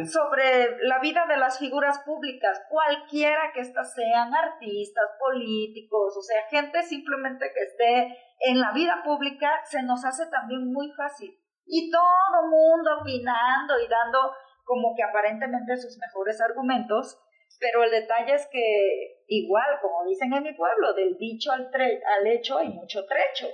sobre 0.05 0.77
la 0.81 0.99
vida 0.99 1.25
de 1.27 1.37
las 1.37 1.57
figuras 1.57 2.03
públicas, 2.05 2.63
cualquiera 2.69 3.51
que 3.51 3.61
éstas 3.61 3.95
sean, 3.95 4.33
artistas, 4.35 5.05
políticos, 5.19 6.15
o 6.15 6.21
sea, 6.21 6.43
gente 6.51 6.83
simplemente 6.83 7.51
que 7.51 7.63
esté 7.63 8.17
en 8.41 8.59
la 8.59 8.71
vida 8.73 9.01
pública, 9.03 9.49
se 9.63 9.81
nos 9.81 10.05
hace 10.05 10.27
también 10.29 10.71
muy 10.71 10.91
fácil. 10.91 11.35
Y 11.65 11.89
todo 11.89 12.47
mundo 12.47 12.99
opinando 13.01 13.79
y 13.79 13.87
dando 13.87 14.19
como 14.63 14.93
que 14.95 15.01
aparentemente 15.01 15.77
sus 15.77 15.97
mejores 15.97 16.39
argumentos, 16.41 17.19
pero 17.59 17.83
el 17.83 17.89
detalle 17.89 18.35
es 18.35 18.47
que 18.51 19.23
igual, 19.27 19.79
como 19.81 20.05
dicen 20.07 20.31
en 20.31 20.43
mi 20.43 20.53
pueblo, 20.53 20.93
del 20.93 21.17
dicho 21.17 21.51
al, 21.51 21.71
al 21.73 22.27
hecho 22.27 22.59
hay 22.59 22.69
mucho 22.69 23.03
trecho. 23.05 23.47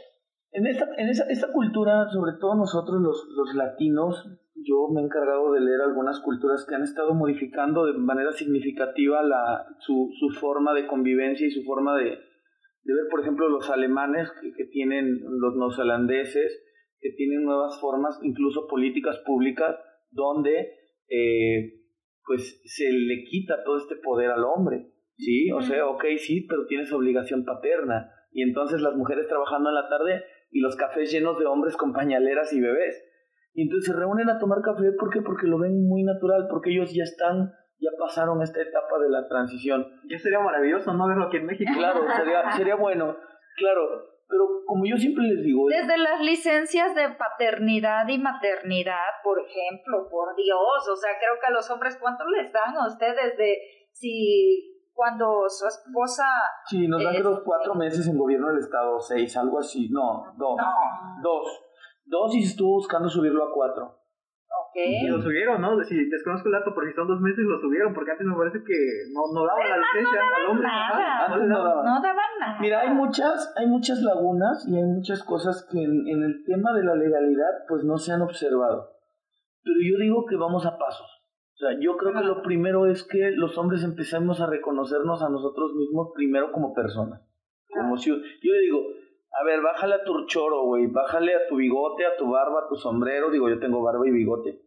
En 0.54 0.68
esta, 0.68 0.88
en 0.98 1.10
esa, 1.10 1.26
esta 1.30 1.52
cultura, 1.52 2.08
sobre 2.10 2.34
todo 2.40 2.56
nosotros 2.56 3.02
los, 3.02 3.28
los 3.36 3.56
latinos, 3.56 4.30
yo 4.56 4.88
me 4.94 5.02
he 5.02 5.06
encargado 5.06 5.52
de 5.52 5.62
leer 5.62 5.82
algunas 5.82 6.20
culturas 6.20 6.66
que 6.68 6.76
han 6.76 6.84
estado 6.84 7.16
modificando 7.16 7.86
de 7.86 7.94
manera 7.94 8.32
significativa 8.32 9.24
la, 9.24 9.66
su, 9.80 10.12
su 10.20 10.30
forma 10.40 10.74
de 10.74 10.86
convivencia 10.86 11.48
y 11.48 11.52
su 11.52 11.64
forma 11.64 11.98
de, 11.98 12.06
de 12.84 12.94
ver, 12.94 13.08
por 13.10 13.22
ejemplo, 13.22 13.50
los 13.50 13.70
alemanes 13.72 14.32
que, 14.40 14.54
que 14.54 14.66
tienen, 14.66 15.22
los 15.40 15.56
neozelandeses, 15.56 16.64
que 17.00 17.12
tienen 17.18 17.44
nuevas 17.44 17.80
formas, 17.82 18.20
incluso 18.22 18.68
políticas 18.68 19.18
públicas, 19.26 19.76
donde 20.12 20.70
eh, 21.10 21.82
pues 22.26 22.62
se 22.66 22.92
le 22.92 23.24
quita 23.26 23.64
todo 23.64 23.78
este 23.78 23.96
poder 23.96 24.30
al 24.30 24.44
hombre, 24.44 24.94
¿sí? 25.18 25.52
O 25.52 25.62
sea, 25.62 25.88
ok, 25.88 26.06
sí, 26.18 26.46
pero 26.48 26.66
tienes 26.68 26.94
obligación 26.94 27.44
paterna. 27.44 28.12
Y 28.32 28.42
entonces 28.42 28.82
las 28.82 28.96
mujeres 28.96 29.28
trabajando 29.28 29.70
en 29.70 29.76
la 29.76 29.90
tarde 29.90 30.24
y 30.54 30.62
los 30.62 30.76
cafés 30.76 31.12
llenos 31.12 31.38
de 31.40 31.46
hombres 31.46 31.76
con 31.76 31.92
pañaleras 31.92 32.54
y 32.54 32.62
bebés. 32.62 33.04
Y 33.54 33.64
entonces 33.64 33.92
se 33.92 34.00
reúnen 34.00 34.30
a 34.30 34.40
tomar 34.40 34.62
café, 34.62 34.92
¿por 34.98 35.10
qué? 35.12 35.22
Porque 35.22 35.48
lo 35.48 35.60
ven 35.60 35.88
muy 35.88 36.04
natural, 36.04 36.48
porque 36.50 36.72
ellos 36.72 36.94
ya 36.94 37.04
están, 37.04 37.52
ya 37.80 37.90
pasaron 38.00 38.42
esta 38.42 38.62
etapa 38.62 39.00
de 39.00 39.10
la 39.10 39.28
transición. 39.28 39.86
Ya 40.10 40.18
sería 40.18 40.40
maravilloso 40.40 40.94
no 40.94 41.08
verlo 41.08 41.26
aquí 41.26 41.38
en 41.38 41.46
México. 41.48 41.72
Claro, 41.76 42.06
sería, 42.16 42.52
sería 42.58 42.76
bueno, 42.76 43.18
claro, 43.58 43.82
pero 44.28 44.46
como 44.66 44.86
yo 44.86 44.98
siempre 44.98 45.24
les 45.26 45.44
digo... 45.44 45.68
Desde 45.70 45.98
las 45.98 46.22
licencias 46.22 46.96
de 46.96 47.10
paternidad 47.10 48.08
y 48.08 48.18
maternidad, 48.18 49.22
por 49.24 49.40
ejemplo, 49.40 50.08
por 50.10 50.36
Dios, 50.36 50.90
o 50.90 50.96
sea, 50.96 51.12
creo 51.20 51.40
que 51.40 51.48
a 51.48 51.54
los 51.54 51.70
hombres, 51.70 51.98
¿cuánto 52.00 52.28
les 52.30 52.52
dan 52.52 52.76
a 52.76 52.88
ustedes 52.88 53.38
de 53.38 53.58
si 53.92 54.73
cuando 54.94 55.44
su 55.50 55.68
esposa... 55.68 56.24
Sí, 56.66 56.88
nos 56.88 57.04
dan 57.04 57.22
los 57.22 57.42
cuatro 57.42 57.76
meses 57.76 58.08
en 58.08 58.18
gobierno 58.18 58.48
del 58.48 58.60
Estado, 58.60 59.00
seis, 59.00 59.36
algo 59.38 59.60
así. 59.60 59.90
No, 59.90 60.34
dos. 60.38 60.58
Dos. 61.22 61.48
Dos 62.06 62.36
y 62.36 62.44
se 62.44 62.52
estuvo 62.52 62.74
buscando 62.74 63.10
subirlo 63.10 63.44
a 63.44 63.54
cuatro. 63.54 64.00
Okay. 64.70 65.06
Y 65.06 65.08
lo 65.08 65.22
subieron, 65.22 65.62
¿no? 65.62 65.80
Si 65.84 65.96
desconozco 66.10 66.48
el 66.48 66.54
dato, 66.54 66.74
porque 66.74 66.92
si 66.92 66.96
son 66.96 67.08
dos 67.08 67.22
meses 67.22 67.40
lo 67.40 67.60
subieron, 67.60 67.94
porque 67.94 68.12
antes 68.12 68.26
me 68.26 68.36
parece 68.36 68.64
que 68.64 68.78
no, 69.14 69.22
no 69.34 69.46
daban 69.46 69.70
la 69.70 69.78
licencia 69.78 70.20
no 70.20 70.36
al 70.36 70.46
hombre. 70.50 70.68
Nada. 70.68 71.26
Antes 71.26 71.48
no 71.48 71.64
daban. 71.64 71.86
No 71.86 72.02
daban 72.02 72.32
nada. 72.40 72.58
Mira, 72.60 72.82
hay 72.82 72.90
muchas, 72.90 73.54
hay 73.56 73.68
muchas 73.68 74.02
lagunas 74.02 74.68
y 74.68 74.76
hay 74.76 74.84
muchas 74.84 75.24
cosas 75.24 75.68
que 75.72 75.82
en, 75.82 76.08
en 76.08 76.24
el 76.24 76.44
tema 76.46 76.74
de 76.74 76.84
la 76.84 76.96
legalidad 76.96 77.66
pues 77.68 77.84
no 77.84 77.98
se 77.98 78.14
han 78.14 78.22
observado. 78.22 78.94
Pero 79.64 79.78
yo 79.80 79.98
digo 79.98 80.26
que 80.28 80.36
vamos 80.36 80.66
a 80.66 80.78
pasos. 80.78 81.13
O 81.64 81.66
sea, 81.66 81.80
yo 81.80 81.96
creo 81.96 82.12
que 82.12 82.26
lo 82.26 82.42
primero 82.42 82.88
es 82.88 83.04
que 83.04 83.32
los 83.32 83.58
hombres 83.58 83.86
empecemos 83.86 84.42
a 84.42 84.48
reconocernos 84.48 85.22
a 85.22 85.30
nosotros 85.30 85.74
mismos 85.76 86.10
primero 86.14 86.52
como 86.52 86.74
personas. 86.74 87.22
Como 87.70 87.96
si 87.96 88.10
yo 88.10 88.18
le 88.18 88.60
digo, 88.60 88.82
a 89.32 89.46
ver, 89.46 89.62
bájale 89.62 89.94
a 89.96 90.04
tu 90.04 90.26
choro, 90.26 90.66
güey, 90.66 90.88
bájale 90.88 91.34
a 91.34 91.48
tu 91.48 91.56
bigote, 91.56 92.06
a 92.06 92.18
tu 92.18 92.30
barba, 92.30 92.66
a 92.66 92.68
tu 92.68 92.76
sombrero, 92.76 93.32
digo, 93.32 93.48
yo 93.48 93.60
tengo 93.60 93.82
barba 93.82 94.06
y 94.06 94.12
bigote. 94.12 94.62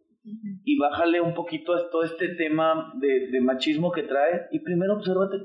Y 0.64 0.78
bájale 0.78 1.20
un 1.20 1.34
poquito 1.34 1.74
a 1.74 1.90
todo 1.90 2.02
este 2.02 2.28
tema 2.28 2.94
de, 2.98 3.28
de 3.30 3.40
machismo 3.42 3.92
que 3.92 4.04
trae 4.04 4.46
y 4.50 4.60
primero 4.60 4.94
obsérvate. 4.94 5.36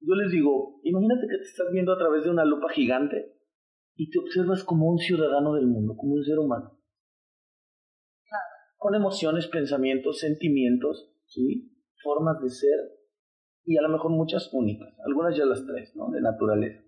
Yo 0.00 0.14
les 0.14 0.30
digo, 0.30 0.78
imagínate 0.84 1.26
que 1.28 1.38
te 1.38 1.42
estás 1.42 1.72
viendo 1.72 1.92
a 1.92 1.98
través 1.98 2.22
de 2.22 2.30
una 2.30 2.44
lupa 2.44 2.68
gigante 2.68 3.32
y 3.96 4.10
te 4.10 4.20
observas 4.20 4.62
como 4.62 4.88
un 4.88 4.98
ciudadano 4.98 5.54
del 5.54 5.66
mundo, 5.66 5.96
como 5.96 6.14
un 6.14 6.22
ser 6.22 6.38
humano 6.38 6.79
con 8.80 8.94
emociones, 8.94 9.46
pensamientos, 9.46 10.20
sentimientos, 10.20 11.12
¿sí? 11.26 11.70
formas 12.02 12.40
de 12.40 12.48
ser 12.48 12.78
y 13.66 13.76
a 13.76 13.82
lo 13.82 13.90
mejor 13.90 14.10
muchas 14.10 14.48
únicas, 14.54 14.88
algunas 15.04 15.36
ya 15.36 15.44
las 15.44 15.66
tres, 15.66 15.94
¿no? 15.94 16.10
De 16.10 16.22
naturaleza. 16.22 16.82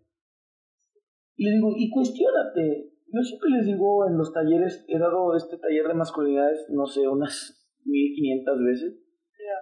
Y 1.37 1.45
le 1.45 1.57
digo, 1.57 1.75
y 1.77 1.91
cuestionate. 1.91 2.95
Yo 3.13 3.21
siempre 3.21 3.51
les 3.51 3.67
digo 3.67 4.09
en 4.09 4.17
los 4.17 4.33
talleres, 4.33 4.87
he 4.89 4.99
dado 4.99 5.37
este 5.37 5.59
taller 5.59 5.87
de 5.87 5.93
masculinidades, 5.93 6.67
no 6.71 6.87
sé, 6.87 7.07
unas 7.07 7.69
1500 7.85 8.59
veces. 8.65 8.99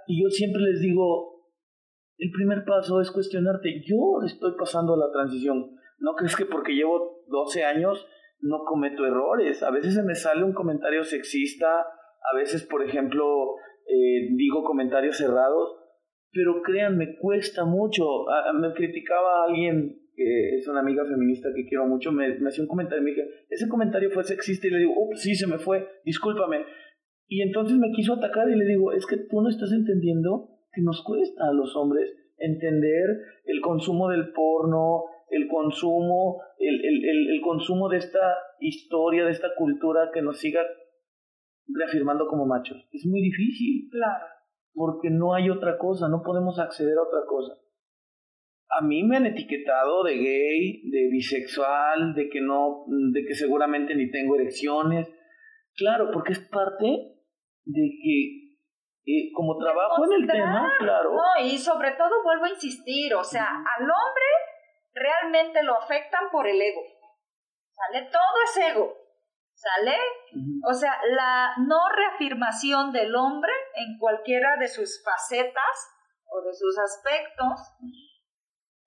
Y 0.06 0.22
yo 0.22 0.28
siempre 0.30 0.62
les 0.62 0.80
digo, 0.80 1.50
el 2.16 2.30
primer 2.30 2.64
paso 2.64 3.00
es 3.00 3.10
cuestionarte. 3.10 3.82
Yo 3.84 4.24
estoy 4.24 4.52
pasando 4.56 4.96
la 4.96 5.10
transición. 5.10 5.74
¿No 5.98 6.14
crees 6.14 6.36
que 6.36 6.46
porque 6.46 6.74
llevo 6.74 7.24
12 7.26 7.64
años 7.64 8.06
no 8.38 8.60
cometo 8.64 9.04
errores? 9.04 9.64
A 9.64 9.72
veces 9.72 9.94
se 9.94 10.04
me 10.04 10.14
sale 10.14 10.44
un 10.44 10.52
comentario 10.52 11.02
sexista, 11.02 11.86
a 12.32 12.36
veces, 12.36 12.66
por 12.66 12.82
ejemplo, 12.82 13.54
eh, 13.86 14.28
digo 14.36 14.62
comentarios 14.62 15.16
cerrados, 15.16 15.76
pero 16.32 16.62
créanme, 16.62 17.16
cuesta 17.18 17.64
mucho. 17.64 18.04
me 18.54 18.72
criticaba 18.72 19.44
alguien 19.44 19.96
que 20.14 20.56
es 20.56 20.68
una 20.68 20.80
amiga 20.80 21.04
feminista 21.06 21.48
que 21.54 21.66
quiero 21.66 21.86
mucho, 21.86 22.12
me, 22.12 22.26
hacía 22.46 22.62
un 22.62 22.68
comentario, 22.68 23.02
me 23.02 23.10
dije, 23.10 23.26
ese 23.48 23.68
comentario 23.68 24.10
fue 24.10 24.22
sexista 24.22 24.66
y 24.66 24.70
le 24.70 24.78
digo, 24.80 24.92
ups, 24.96 25.22
sí, 25.22 25.34
se 25.34 25.46
me 25.46 25.58
fue, 25.58 25.86
discúlpame. 26.04 26.64
Y 27.26 27.42
entonces 27.42 27.78
me 27.78 27.90
quiso 27.92 28.14
atacar 28.14 28.48
y 28.50 28.56
le 28.56 28.66
digo, 28.66 28.92
es 28.92 29.06
que 29.06 29.16
tú 29.16 29.40
no 29.40 29.48
estás 29.48 29.72
entendiendo 29.72 30.58
que 30.72 30.82
nos 30.82 31.02
cuesta 31.04 31.48
a 31.48 31.52
los 31.52 31.74
hombres 31.76 32.14
entender 32.36 33.06
el 33.44 33.60
consumo 33.60 34.08
del 34.08 34.32
porno, 34.32 35.04
el 35.30 35.46
consumo, 35.46 36.42
el, 36.58 36.84
el, 36.84 37.30
el, 37.30 37.40
consumo 37.40 37.88
de 37.88 37.98
esta 37.98 38.36
historia, 38.58 39.24
de 39.24 39.30
esta 39.30 39.54
cultura 39.56 40.10
que 40.12 40.22
nos 40.22 40.38
siga 40.38 40.60
reafirmando 41.78 42.26
como 42.26 42.46
machos. 42.46 42.88
Es 42.92 43.06
muy 43.06 43.20
difícil. 43.20 43.88
Claro. 43.90 44.26
Porque 44.72 45.10
no 45.10 45.34
hay 45.34 45.50
otra 45.50 45.76
cosa, 45.78 46.08
no 46.08 46.22
podemos 46.22 46.58
acceder 46.58 46.96
a 46.96 47.02
otra 47.02 47.20
cosa. 47.26 47.54
A 48.78 48.82
mí 48.82 49.02
me 49.02 49.16
han 49.16 49.26
etiquetado 49.26 50.04
de 50.04 50.16
gay, 50.16 50.90
de 50.90 51.08
bisexual, 51.10 52.14
de 52.14 52.28
que 52.28 52.40
no, 52.40 52.84
de 52.86 53.24
que 53.24 53.34
seguramente 53.34 53.94
ni 53.96 54.10
tengo 54.10 54.36
erecciones. 54.36 55.12
Claro, 55.74 56.10
porque 56.12 56.32
es 56.32 56.40
parte 56.40 56.86
de 57.64 57.90
que 58.02 58.40
eh, 59.06 59.32
como 59.34 59.56
trabajo 59.56 60.04
en 60.04 60.22
el 60.22 60.26
tema, 60.28 60.72
claro. 60.78 61.14
No, 61.14 61.44
y 61.44 61.58
sobre 61.58 61.92
todo 61.92 62.22
vuelvo 62.22 62.44
a 62.44 62.50
insistir, 62.50 63.14
o 63.14 63.24
sea, 63.24 63.46
al 63.46 63.82
hombre 63.82 64.26
realmente 64.94 65.62
lo 65.62 65.76
afectan 65.76 66.30
por 66.30 66.46
el 66.46 66.60
ego. 66.60 66.82
¿Sale? 67.70 68.08
Todo 68.10 68.44
es 68.44 68.72
ego. 68.72 68.99
¿Sale? 69.60 69.96
O 70.66 70.72
sea, 70.72 70.96
la 71.14 71.52
no 71.58 71.76
reafirmación 71.94 72.92
del 72.92 73.14
hombre 73.14 73.52
en 73.74 73.98
cualquiera 73.98 74.56
de 74.58 74.68
sus 74.68 75.04
facetas 75.04 75.76
o 76.24 76.40
de 76.40 76.54
sus 76.54 76.78
aspectos 76.78 77.60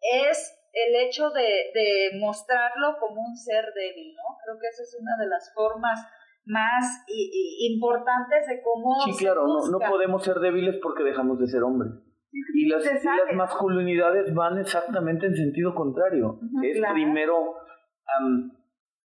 es 0.02 0.52
el 0.74 0.96
hecho 0.96 1.30
de, 1.30 1.70
de 1.76 2.18
mostrarlo 2.20 2.98
como 3.00 3.22
un 3.22 3.36
ser 3.36 3.66
débil, 3.76 4.16
¿no? 4.16 4.36
Creo 4.44 4.58
que 4.60 4.68
esa 4.68 4.82
es 4.82 4.98
una 5.00 5.16
de 5.24 5.30
las 5.30 5.54
formas 5.54 6.00
más 6.46 7.06
importantes 7.08 8.48
de 8.48 8.62
cómo... 8.64 8.96
Sí, 9.06 9.24
claro, 9.24 9.46
no, 9.46 9.68
no, 9.68 9.80
podemos 9.80 10.24
ser 10.24 10.40
débiles 10.40 10.78
porque 10.82 11.04
dejamos 11.04 11.40
de 11.40 11.48
ser 11.48 11.62
hombres. 11.62 11.92
Y 12.32 12.68
las, 12.68 12.84
las 12.84 13.36
masculinidades 13.36 14.34
van 14.34 14.58
exactamente 14.58 15.28
en 15.28 15.36
sentido 15.36 15.76
contrario. 15.76 16.40
es 16.64 16.82
primero, 16.94 17.58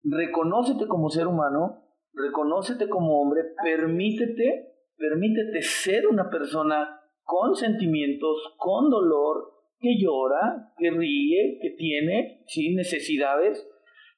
reconócete 0.03 0.87
como 0.87 1.11
ser 1.11 1.27
humano, 1.27 1.85
reconócete 2.13 2.89
como 2.89 3.21
hombre, 3.21 3.43
permítete, 3.63 4.75
permítete 4.97 5.63
ser 5.63 6.07
una 6.07 6.29
persona 6.31 7.01
con 7.23 7.55
sentimientos, 7.55 8.55
con 8.57 8.91
dolor, 8.91 9.61
que 9.79 9.97
llora, 9.99 10.73
que 10.77 10.91
ríe, 10.91 11.59
que 11.61 11.71
tiene 11.71 12.45
¿sí? 12.47 12.75
necesidades, 12.75 13.67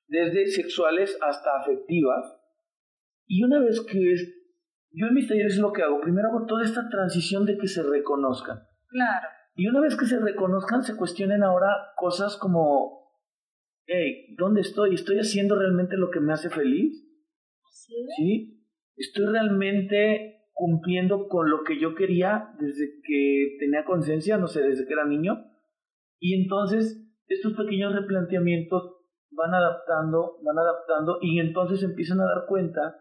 desde 0.09 0.47
sexuales 0.47 1.17
hasta 1.23 1.61
afectivas, 1.61 2.37
y 3.27 3.43
una 3.45 3.61
vez 3.61 3.81
que 3.81 4.13
es, 4.13 4.29
yo 4.91 5.07
en 5.07 5.15
mis 5.15 5.27
talleres 5.27 5.57
lo 5.59 5.73
que 5.73 5.83
hago, 5.83 6.01
primero 6.01 6.29
hago 6.29 6.47
toda 6.47 6.65
esta 6.65 6.89
transición 6.91 7.47
de 7.47 7.57
que 7.57 7.67
se 7.67 7.83
reconozcan. 7.83 8.59
Claro. 8.89 9.29
Y 9.55 9.69
una 9.69 9.81
vez 9.81 9.97
que 9.97 10.05
se 10.05 10.19
reconozcan, 10.19 10.83
se 10.83 10.97
cuestionen 10.97 11.43
ahora 11.43 11.95
cosas 11.97 12.37
como, 12.37 13.02
hey, 13.93 14.35
¿dónde 14.39 14.63
estoy? 14.63 14.95
¿Estoy 14.95 15.19
haciendo 15.19 15.59
realmente 15.59 15.97
lo 15.97 16.11
que 16.11 16.21
me 16.21 16.33
hace 16.33 16.51
feliz? 16.51 17.07
Sí. 17.71 17.95
¿Sí? 18.17 18.67
¿Estoy 18.97 19.27
realmente 19.27 20.49
cumpliendo 20.53 21.29
con 21.29 21.51
lo 21.51 21.63
que 21.65 21.79
yo 21.79 21.95
quería 21.95 22.55
desde 22.59 23.01
que 23.05 23.57
tenía 23.59 23.85
conciencia, 23.85 24.39
no 24.39 24.47
sé, 24.47 24.63
desde 24.63 24.87
que 24.87 24.93
era 24.93 25.05
niño? 25.05 25.45
Y 26.19 26.41
entonces 26.41 27.03
estos 27.27 27.55
pequeños 27.55 27.95
replanteamientos 27.95 28.97
van 29.31 29.55
adaptando, 29.55 30.39
van 30.43 30.59
adaptando 30.59 31.19
y 31.21 31.41
entonces 31.41 31.83
empiezan 31.83 32.21
a 32.21 32.27
dar 32.27 32.47
cuenta 32.47 32.97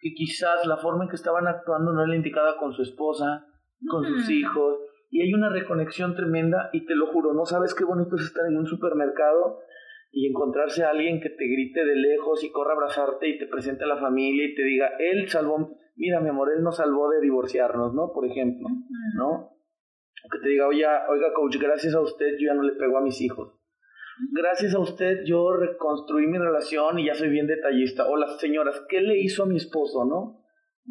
que 0.00 0.12
quizás 0.14 0.66
la 0.66 0.76
forma 0.76 1.04
en 1.04 1.10
que 1.10 1.16
estaban 1.16 1.46
actuando 1.46 1.92
no 1.92 2.00
era 2.00 2.08
la 2.08 2.16
indicada 2.16 2.56
con 2.56 2.72
su 2.72 2.82
esposa, 2.82 3.46
con 3.88 4.04
sus 4.04 4.28
hijos, 4.30 4.78
y 5.10 5.22
hay 5.22 5.32
una 5.32 5.48
reconexión 5.48 6.14
tremenda 6.14 6.70
y 6.72 6.84
te 6.84 6.94
lo 6.94 7.06
juro, 7.12 7.32
no 7.32 7.44
sabes 7.46 7.74
qué 7.74 7.84
bonito 7.84 8.16
es 8.16 8.22
estar 8.22 8.46
en 8.46 8.56
un 8.56 8.66
supermercado 8.66 9.60
y 10.10 10.28
encontrarse 10.28 10.84
a 10.84 10.90
alguien 10.90 11.20
que 11.20 11.30
te 11.30 11.46
grite 11.46 11.84
de 11.84 11.96
lejos 11.96 12.42
y 12.44 12.50
corra 12.50 12.70
a 12.70 12.74
abrazarte 12.74 13.28
y 13.28 13.38
te 13.38 13.46
presente 13.46 13.84
a 13.84 13.88
la 13.88 13.98
familia 13.98 14.46
y 14.46 14.54
te 14.54 14.62
diga, 14.62 14.90
él 14.98 15.28
salvó, 15.28 15.76
mira 15.96 16.20
mi 16.20 16.30
amor, 16.30 16.50
él 16.56 16.62
nos 16.62 16.76
salvó 16.76 17.10
de 17.10 17.20
divorciarnos, 17.20 17.94
¿no? 17.94 18.12
Por 18.12 18.26
ejemplo, 18.26 18.68
¿no? 19.16 19.30
O 19.30 20.28
que 20.30 20.38
te 20.42 20.48
diga, 20.48 20.66
oye, 20.66 20.84
oiga 21.08 21.32
coach, 21.34 21.56
gracias 21.58 21.94
a 21.94 22.00
usted 22.00 22.36
yo 22.38 22.48
ya 22.48 22.54
no 22.54 22.62
le 22.62 22.72
pego 22.72 22.98
a 22.98 23.02
mis 23.02 23.20
hijos 23.20 23.58
gracias 24.32 24.74
a 24.74 24.78
usted 24.78 25.24
yo 25.24 25.52
reconstruí 25.56 26.26
mi 26.26 26.38
relación 26.38 26.98
y 26.98 27.06
ya 27.06 27.14
soy 27.14 27.28
bien 27.28 27.46
detallista. 27.46 28.06
O 28.08 28.16
las 28.16 28.38
señoras, 28.40 28.84
¿qué 28.88 29.00
le 29.00 29.18
hizo 29.18 29.44
a 29.44 29.46
mi 29.46 29.56
esposo, 29.56 30.04
no? 30.04 30.44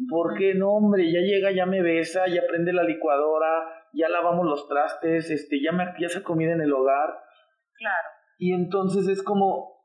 Porque 0.08 0.54
no, 0.54 0.70
hombre, 0.74 1.10
ya 1.10 1.20
llega, 1.20 1.50
ya 1.50 1.66
me 1.66 1.82
besa, 1.82 2.26
ya 2.28 2.42
prende 2.48 2.72
la 2.72 2.84
licuadora, 2.84 3.86
ya 3.92 4.08
lavamos 4.08 4.46
los 4.46 4.68
trastes, 4.68 5.30
este, 5.30 5.60
ya 5.60 5.72
me 5.72 5.84
ya 5.98 6.06
hace 6.06 6.22
comida 6.22 6.52
en 6.52 6.60
el 6.60 6.72
hogar. 6.72 7.18
Claro. 7.74 8.08
Y 8.38 8.52
entonces 8.52 9.08
es 9.08 9.22
como, 9.22 9.82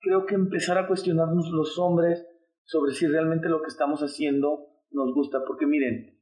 creo 0.00 0.24
que 0.24 0.36
empezar 0.36 0.78
a 0.78 0.86
cuestionarnos 0.86 1.50
los 1.50 1.78
hombres 1.78 2.26
sobre 2.64 2.92
si 2.92 3.06
realmente 3.06 3.48
lo 3.48 3.60
que 3.60 3.68
estamos 3.68 4.00
haciendo 4.00 4.68
nos 4.90 5.12
gusta. 5.12 5.40
Porque 5.46 5.66
miren, 5.66 6.18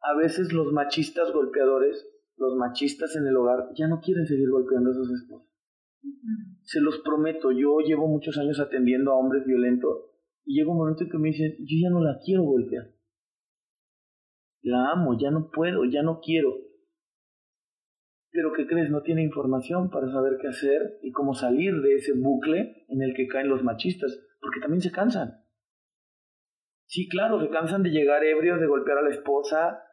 a 0.00 0.16
veces 0.16 0.52
los 0.52 0.72
machistas 0.72 1.32
golpeadores 1.32 2.10
los 2.36 2.56
machistas 2.56 3.14
en 3.16 3.26
el 3.26 3.36
hogar 3.36 3.70
ya 3.76 3.86
no 3.86 4.00
quieren 4.00 4.26
seguir 4.26 4.50
golpeando 4.50 4.90
a 4.90 4.94
sus 4.94 5.10
esposos. 5.10 5.48
Se 6.62 6.80
los 6.80 6.98
prometo, 7.00 7.52
yo 7.52 7.78
llevo 7.78 8.08
muchos 8.08 8.36
años 8.38 8.60
atendiendo 8.60 9.12
a 9.12 9.16
hombres 9.16 9.44
violentos 9.46 10.10
y 10.44 10.58
llega 10.58 10.70
un 10.70 10.78
momento 10.78 11.04
en 11.04 11.10
que 11.10 11.18
me 11.18 11.28
dicen, 11.28 11.54
yo 11.60 11.76
ya 11.80 11.90
no 11.90 12.02
la 12.02 12.18
quiero 12.24 12.42
golpear. 12.42 12.90
La 14.62 14.92
amo, 14.92 15.16
ya 15.18 15.30
no 15.30 15.50
puedo, 15.50 15.84
ya 15.84 16.02
no 16.02 16.20
quiero. 16.20 16.54
Pero 18.34 18.52
¿qué 18.52 18.66
crees? 18.66 18.90
No 18.90 19.02
tiene 19.02 19.22
información 19.22 19.90
para 19.90 20.10
saber 20.10 20.38
qué 20.42 20.48
hacer 20.48 20.98
y 21.02 21.12
cómo 21.12 21.34
salir 21.34 21.80
de 21.82 21.94
ese 21.94 22.14
bucle 22.14 22.84
en 22.88 23.00
el 23.00 23.14
que 23.14 23.28
caen 23.28 23.48
los 23.48 23.62
machistas, 23.62 24.10
porque 24.40 24.58
también 24.58 24.80
se 24.80 24.90
cansan. 24.90 25.44
Sí, 26.86 27.08
claro, 27.08 27.40
se 27.40 27.48
cansan 27.48 27.84
de 27.84 27.90
llegar 27.90 28.24
ebrios, 28.24 28.58
de 28.58 28.66
golpear 28.66 28.98
a 28.98 29.02
la 29.02 29.10
esposa, 29.10 29.84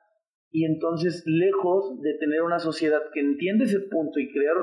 y 0.49 0.65
entonces, 0.65 1.21
lejos 1.27 2.01
de 2.01 2.15
tener 2.15 2.41
una 2.41 2.57
sociedad 2.57 3.01
que 3.13 3.19
entiende 3.19 3.65
ese 3.65 3.79
punto 3.79 4.19
y 4.19 4.31
crear 4.33 4.57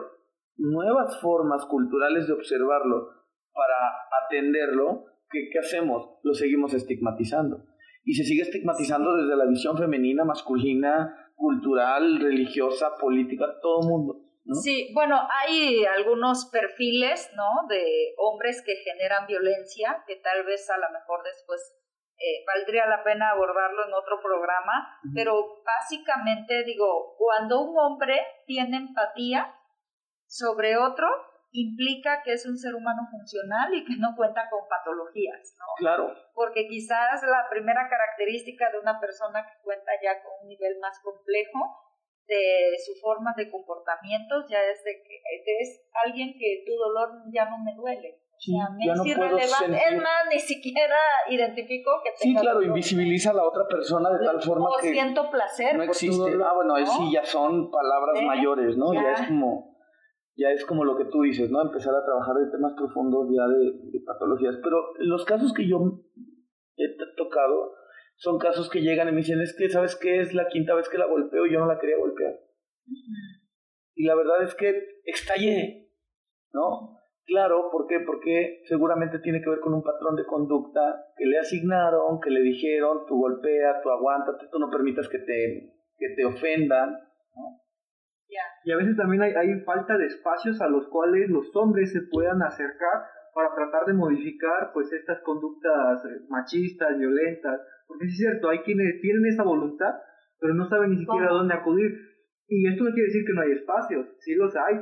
nuevas 0.57 1.21
formas 1.21 1.65
culturales 1.67 2.27
de 2.27 2.33
observarlo 2.33 3.11
para 3.53 4.27
atenderlo, 4.27 5.05
¿qué, 5.31 5.51
¿qué 5.53 5.61
hacemos? 5.61 6.19
Lo 6.25 6.35
seguimos 6.35 6.75
estigmatizando. 6.75 7.65
Y 8.05 8.15
se 8.15 8.25
sigue 8.25 8.43
estigmatizando 8.43 9.17
desde 9.17 9.37
la 9.37 9.47
visión 9.47 9.79
femenina, 9.79 10.25
masculina, 10.25 11.15
cultural, 11.39 12.19
religiosa, 12.21 12.97
política, 13.01 13.47
todo 13.63 13.81
el 13.81 13.89
mundo. 13.89 14.17
¿no? 14.45 14.55
Sí, 14.57 14.91
bueno, 14.93 15.17
hay 15.31 15.85
algunos 15.87 16.47
perfiles, 16.51 17.31
¿no? 17.37 17.69
De 17.69 18.15
hombres 18.19 18.63
que 18.67 18.75
generan 18.77 19.27
violencia, 19.27 20.03
que 20.07 20.17
tal 20.17 20.45
vez 20.45 20.69
a 20.69 20.79
lo 20.79 20.91
mejor 20.91 21.23
después 21.23 21.61
eh, 22.19 22.45
valdría 22.45 22.87
la 22.87 23.05
pena 23.05 23.31
abordarlo 23.31 23.87
en 23.87 23.95
otro 23.95 24.21
programa, 24.21 24.99
pero 25.15 25.63
básicamente 25.65 26.65
digo, 26.65 27.15
cuando 27.17 27.61
un 27.61 27.79
hombre 27.79 28.21
tiene 28.45 28.77
empatía 28.77 29.55
sobre 30.27 30.77
otro, 30.77 31.07
implica 31.61 32.23
que 32.23 32.33
es 32.33 32.47
un 32.47 32.57
ser 32.57 32.75
humano 32.75 33.03
funcional 33.11 33.75
y 33.75 33.85
que 33.85 33.97
no 33.99 34.15
cuenta 34.17 34.49
con 34.51 34.69
patologías, 34.69 35.55
¿no? 35.59 35.67
Claro. 35.77 36.15
Porque 36.35 36.69
quizás 36.69 37.23
la 37.23 37.49
primera 37.51 37.89
característica 37.89 38.71
de 38.71 38.79
una 38.79 39.01
persona 39.01 39.45
que 39.45 39.63
cuenta 39.63 39.93
ya 40.03 40.23
con 40.23 40.33
un 40.43 40.49
nivel 40.49 40.79
más 40.81 40.99
complejo 41.01 41.59
de 42.27 42.77
su 42.85 42.93
forma 43.01 43.33
de 43.37 43.51
comportamiento 43.51 44.47
ya 44.49 44.63
es 44.63 44.85
de 44.85 45.03
que 45.03 45.63
es 45.63 45.81
alguien 46.05 46.35
que 46.39 46.63
tu 46.67 46.77
dolor 46.77 47.25
ya 47.33 47.49
no 47.49 47.59
me 47.65 47.75
duele. 47.75 48.21
Sí, 48.39 48.53
ya 48.53 48.95
no 48.95 49.03
puedo 49.03 49.39
sentir... 49.39 49.81
Es 49.85 49.97
más, 50.01 50.27
ni 50.31 50.39
siquiera 50.39 50.97
identifico 51.29 51.91
que 52.05 52.11
tenga 52.11 52.41
Sí, 52.41 52.45
claro, 52.45 52.63
invisibiliza 52.63 53.31
a 53.31 53.35
la 53.35 53.45
otra 53.45 53.67
persona 53.67 54.11
de 54.11 54.25
tal 54.25 54.41
forma 54.41 54.69
o 54.69 54.77
que... 54.81 54.93
siento 54.93 55.29
placer 55.29 55.77
No 55.77 55.83
existe. 55.83 56.31
ah, 56.45 56.53
bueno, 56.55 56.77
sí, 56.87 57.13
ya 57.13 57.25
son 57.25 57.71
palabras 57.71 58.23
mayores, 58.23 58.77
¿no? 58.77 58.95
Ya. 58.95 59.15
es 59.15 59.27
como... 59.27 59.78
Ya 60.39 60.53
es 60.53 60.65
como 60.65 60.85
lo 60.85 60.97
que 60.97 61.07
tú 61.07 61.23
dices, 61.23 61.51
¿no? 61.51 61.61
Empezar 61.61 61.93
a 61.97 62.05
trabajar 62.05 62.37
de 62.37 62.51
temas 62.53 62.73
profundos 62.75 63.27
ya 63.29 63.45
de, 63.49 64.01
patologías. 64.07 64.57
Pero 64.63 64.95
los 65.01 65.25
casos 65.25 65.53
que 65.53 65.69
yo 65.69 66.05
he 66.77 66.87
tocado 67.17 67.75
son 68.15 68.39
casos 68.39 68.71
que 68.71 68.81
llegan 68.81 69.09
y 69.09 69.11
me 69.11 69.19
dicen, 69.19 69.41
es 69.41 69.55
que, 69.59 69.69
¿sabes 69.69 69.97
qué? 69.97 70.21
Es 70.21 70.35
la 70.35 70.47
quinta 70.47 70.75
vez 70.75 70.89
que 70.89 70.97
la 70.97 71.07
golpeo 71.07 71.45
y 71.45 71.53
yo 71.53 71.59
no 71.59 71.67
la 71.67 71.81
quería 71.81 71.99
golpear. 71.99 72.39
Y 73.97 74.05
la 74.05 74.15
verdad 74.15 74.45
es 74.45 74.55
que 74.55 75.01
estallé, 75.05 75.91
¿no? 76.53 76.97
Claro, 77.25 77.69
¿por 77.73 77.89
qué? 77.89 77.99
Porque 78.07 78.63
seguramente 78.69 79.19
tiene 79.19 79.43
que 79.43 79.51
ver 79.51 79.59
con 79.59 79.75
un 79.75 79.83
patrón 79.83 80.15
de 80.15 80.25
conducta 80.25 81.05
que 81.17 81.27
le 81.27 81.39
asignaron, 81.39 82.21
que 82.21 82.31
le 82.31 82.43
dijeron, 82.43 83.07
tú 83.09 83.19
golpea, 83.19 83.83
tú 83.83 83.91
aguántate, 83.91 84.47
tú 84.53 84.61
no 84.61 84.71
permitas 84.71 85.09
que 85.09 85.19
te, 85.19 85.75
que 85.99 86.15
te 86.15 86.25
ofendan. 86.25 86.93
¿no? 87.35 87.68
Y 88.65 88.73
a 88.73 88.77
veces 88.77 88.97
también 88.97 89.23
hay, 89.23 89.33
hay 89.33 89.61
falta 89.65 89.97
de 89.97 90.07
espacios 90.07 90.61
a 90.61 90.69
los 90.69 90.87
cuales 90.89 91.31
los 91.31 91.55
hombres 91.57 91.93
se 91.93 92.03
puedan 92.11 92.43
acercar 92.43 93.09
para 93.35 93.55
tratar 93.55 93.87
de 93.87 93.95
modificar 93.95 94.71
pues 94.75 94.93
estas 94.93 95.23
conductas 95.23 96.05
eh, 96.05 96.27
machistas, 96.29 96.99
violentas, 96.99 97.61
porque 97.87 98.07
es 98.07 98.17
cierto, 98.17 98.49
hay 98.49 98.59
quienes 98.61 99.01
tienen 99.01 99.25
esa 99.27 99.45
voluntad, 99.45 99.95
pero 100.41 100.55
no 100.55 100.69
saben 100.69 100.91
ni 100.91 100.99
siquiera 100.99 101.29
a 101.29 101.35
dónde 101.35 101.55
acudir. 101.55 101.91
Y 102.49 102.67
esto 102.67 102.85
no 102.85 102.91
quiere 102.93 103.07
decir 103.07 103.25
que 103.25 103.35
no 103.35 103.43
hay 103.43 103.53
espacios, 103.53 104.07
sí 104.21 104.35
los 104.35 104.55
hay, 104.57 104.77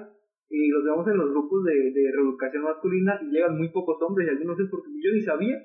y 0.49 0.69
los 0.71 0.85
vemos 0.85 1.07
en 1.09 1.19
los 1.19 1.31
grupos 1.31 1.65
de, 1.65 1.75
de 1.93 2.13
reeducación 2.15 2.63
masculina 2.63 3.19
y 3.23 3.31
llegan 3.31 3.59
muy 3.59 3.69
pocos 3.71 4.01
hombres, 4.03 4.29
y 4.29 4.31
algunos 4.31 4.59
es 4.59 4.71
porque 4.71 4.91
yo 5.03 5.13
ni 5.13 5.21
sabía, 5.21 5.57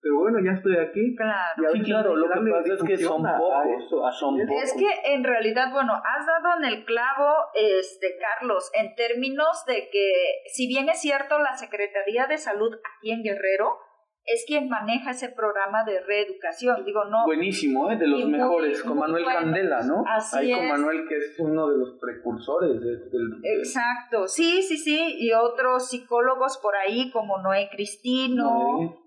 pero 0.00 0.20
bueno, 0.20 0.38
ya 0.44 0.52
estoy 0.52 0.76
aquí. 0.76 1.16
Claro. 1.16 1.72
Sí, 1.72 1.82
claro, 1.82 2.16
lo 2.16 2.28
que 2.28 2.50
pasa 2.50 2.74
es 2.74 2.82
que 2.82 2.96
son 2.98 3.22
pocos, 3.22 4.18
son 4.18 4.38
pocos. 4.38 4.62
Es 4.62 4.74
que 4.74 5.14
en 5.14 5.24
realidad, 5.24 5.72
bueno, 5.72 5.92
has 5.94 6.26
dado 6.26 6.58
en 6.58 6.64
el 6.64 6.84
clavo, 6.84 7.32
este, 7.54 8.16
Carlos, 8.18 8.70
en 8.74 8.94
términos 8.94 9.64
de 9.66 9.88
que, 9.90 10.12
si 10.52 10.68
bien 10.68 10.88
es 10.88 11.00
cierto, 11.00 11.38
la 11.38 11.56
Secretaría 11.56 12.26
de 12.26 12.38
Salud 12.38 12.74
aquí 12.74 13.10
en 13.12 13.22
Guerrero 13.22 13.78
es 14.26 14.44
quien 14.46 14.68
maneja 14.68 15.12
ese 15.12 15.28
programa 15.28 15.84
de 15.84 16.00
reeducación. 16.00 16.84
Digo, 16.84 17.04
no. 17.04 17.24
Buenísimo, 17.26 17.90
¿eh? 17.90 17.96
de 17.96 18.08
los 18.08 18.24
mejores, 18.28 18.82
con 18.82 18.98
Manuel 18.98 19.24
Candela, 19.24 19.82
¿no? 19.82 20.02
Así 20.06 20.36
Ahí 20.38 20.52
es. 20.52 20.58
con 20.58 20.68
Manuel, 20.68 21.06
que 21.08 21.16
es 21.16 21.34
uno 21.38 21.68
de 21.68 21.78
los 21.78 21.98
precursores 22.00 22.80
de- 22.80 23.08
del. 23.08 23.40
Exacto, 23.58 24.26
sí, 24.26 24.62
sí, 24.62 24.76
sí, 24.76 25.16
y 25.18 25.32
otros 25.32 25.88
psicólogos 25.88 26.58
por 26.58 26.74
ahí 26.76 27.10
como 27.12 27.38
Noé 27.38 27.68
Cristino, 27.70 28.50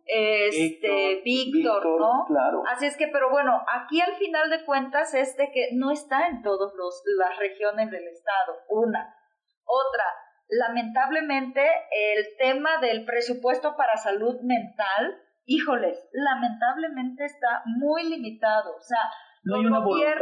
Noé, 0.08 0.48
este, 0.48 1.22
Víctor, 1.24 1.86
¿no? 2.00 2.26
Claro. 2.28 2.64
Así 2.72 2.86
es 2.86 2.96
que, 2.98 3.08
pero 3.10 3.30
bueno, 3.30 3.62
aquí 3.74 4.00
al 4.02 4.16
final 4.16 4.50
de 4.50 4.64
cuentas 4.66 5.14
es 5.14 5.36
de 5.38 5.52
que 5.52 5.70
no 5.76 5.92
está 5.92 6.28
en 6.30 6.42
todas 6.42 6.72
las 7.18 7.38
regiones 7.38 7.92
del 7.92 8.08
estado, 8.08 8.58
una. 8.70 9.16
Otra, 9.66 10.04
lamentablemente 10.50 11.62
el 11.62 12.26
tema 12.38 12.80
del 12.82 13.06
presupuesto 13.06 13.76
para 13.78 13.98
salud 13.98 14.36
mental, 14.44 15.16
híjoles, 15.46 16.10
lamentablemente 16.14 17.26
está 17.26 17.62
muy 17.66 18.10
limitado. 18.10 18.76
O 18.76 18.82
sea, 18.82 19.00
No 19.44 19.56
hay, 19.56 19.66
una 19.66 19.80
voluntad 19.80 20.20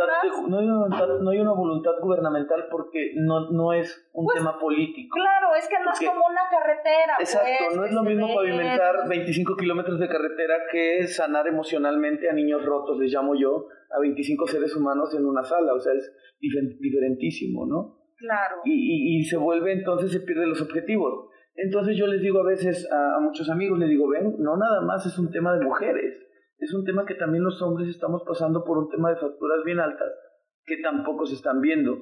no, 0.47 0.57
hay 0.59 0.65
una 0.65 0.77
voluntad, 0.77 1.07
no 1.21 1.29
hay 1.31 1.39
una 1.39 1.51
voluntad 1.53 1.91
gubernamental 2.01 2.67
porque 2.69 3.13
no, 3.15 3.49
no 3.51 3.73
es 3.73 4.09
un 4.13 4.25
Pues, 4.25 4.37
tema 4.37 4.59
político. 4.59 5.15
Claro, 5.15 5.55
es 5.55 5.67
que 5.67 5.79
no 5.79 5.85
Porque- 5.91 6.05
es 6.05 6.11
como 6.11 6.25
una 6.27 6.41
carretera. 6.49 7.15
Exacto, 7.19 7.49
pues, 7.65 7.75
no 7.77 7.85
es 7.85 7.91
lo 7.93 8.03
mismo 8.03 8.27
pavimentar 8.35 8.95
¿no? 9.03 9.09
25 9.09 9.55
kilómetros 9.55 9.99
de 9.99 10.07
carretera 10.07 10.55
que 10.71 11.07
sanar 11.07 11.47
emocionalmente 11.47 12.29
a 12.29 12.33
niños 12.33 12.63
rotos, 12.63 12.97
les 12.99 13.11
llamo 13.11 13.33
yo, 13.35 13.67
a 13.89 13.99
25 13.99 14.45
seres 14.47 14.75
humanos 14.75 15.13
en 15.15 15.25
una 15.25 15.43
sala, 15.43 15.73
o 15.73 15.79
sea, 15.79 15.93
es 15.93 16.11
difer- 16.39 16.77
diferentísimo, 16.79 17.65
¿no? 17.65 17.96
Claro. 18.17 18.57
Y, 18.65 18.73
y, 18.73 19.19
y 19.19 19.23
se 19.23 19.37
vuelve 19.37 19.73
entonces, 19.73 20.11
se 20.11 20.21
pierden 20.21 20.49
los 20.49 20.61
objetivos. 20.61 21.29
Entonces 21.55 21.97
yo 21.97 22.07
les 22.07 22.21
digo 22.21 22.39
a 22.41 22.47
veces 22.47 22.87
a, 22.91 23.15
a 23.15 23.19
muchos 23.19 23.49
amigos, 23.49 23.79
les 23.79 23.89
digo, 23.89 24.07
ven, 24.09 24.35
no 24.39 24.57
nada 24.57 24.81
más 24.81 25.05
es 25.05 25.17
un 25.17 25.31
tema 25.31 25.57
de 25.57 25.63
mujeres, 25.65 26.13
es 26.59 26.73
un 26.73 26.83
tema 26.85 27.05
que 27.05 27.15
también 27.15 27.43
los 27.43 27.61
hombres 27.61 27.87
estamos 27.89 28.23
pasando 28.27 28.63
por 28.63 28.77
un 28.77 28.89
tema 28.89 29.09
de 29.09 29.15
facturas 29.17 29.63
bien 29.65 29.79
altas 29.79 30.11
que 30.65 30.77
tampoco 30.83 31.25
se 31.25 31.35
están 31.35 31.61
viendo. 31.61 31.95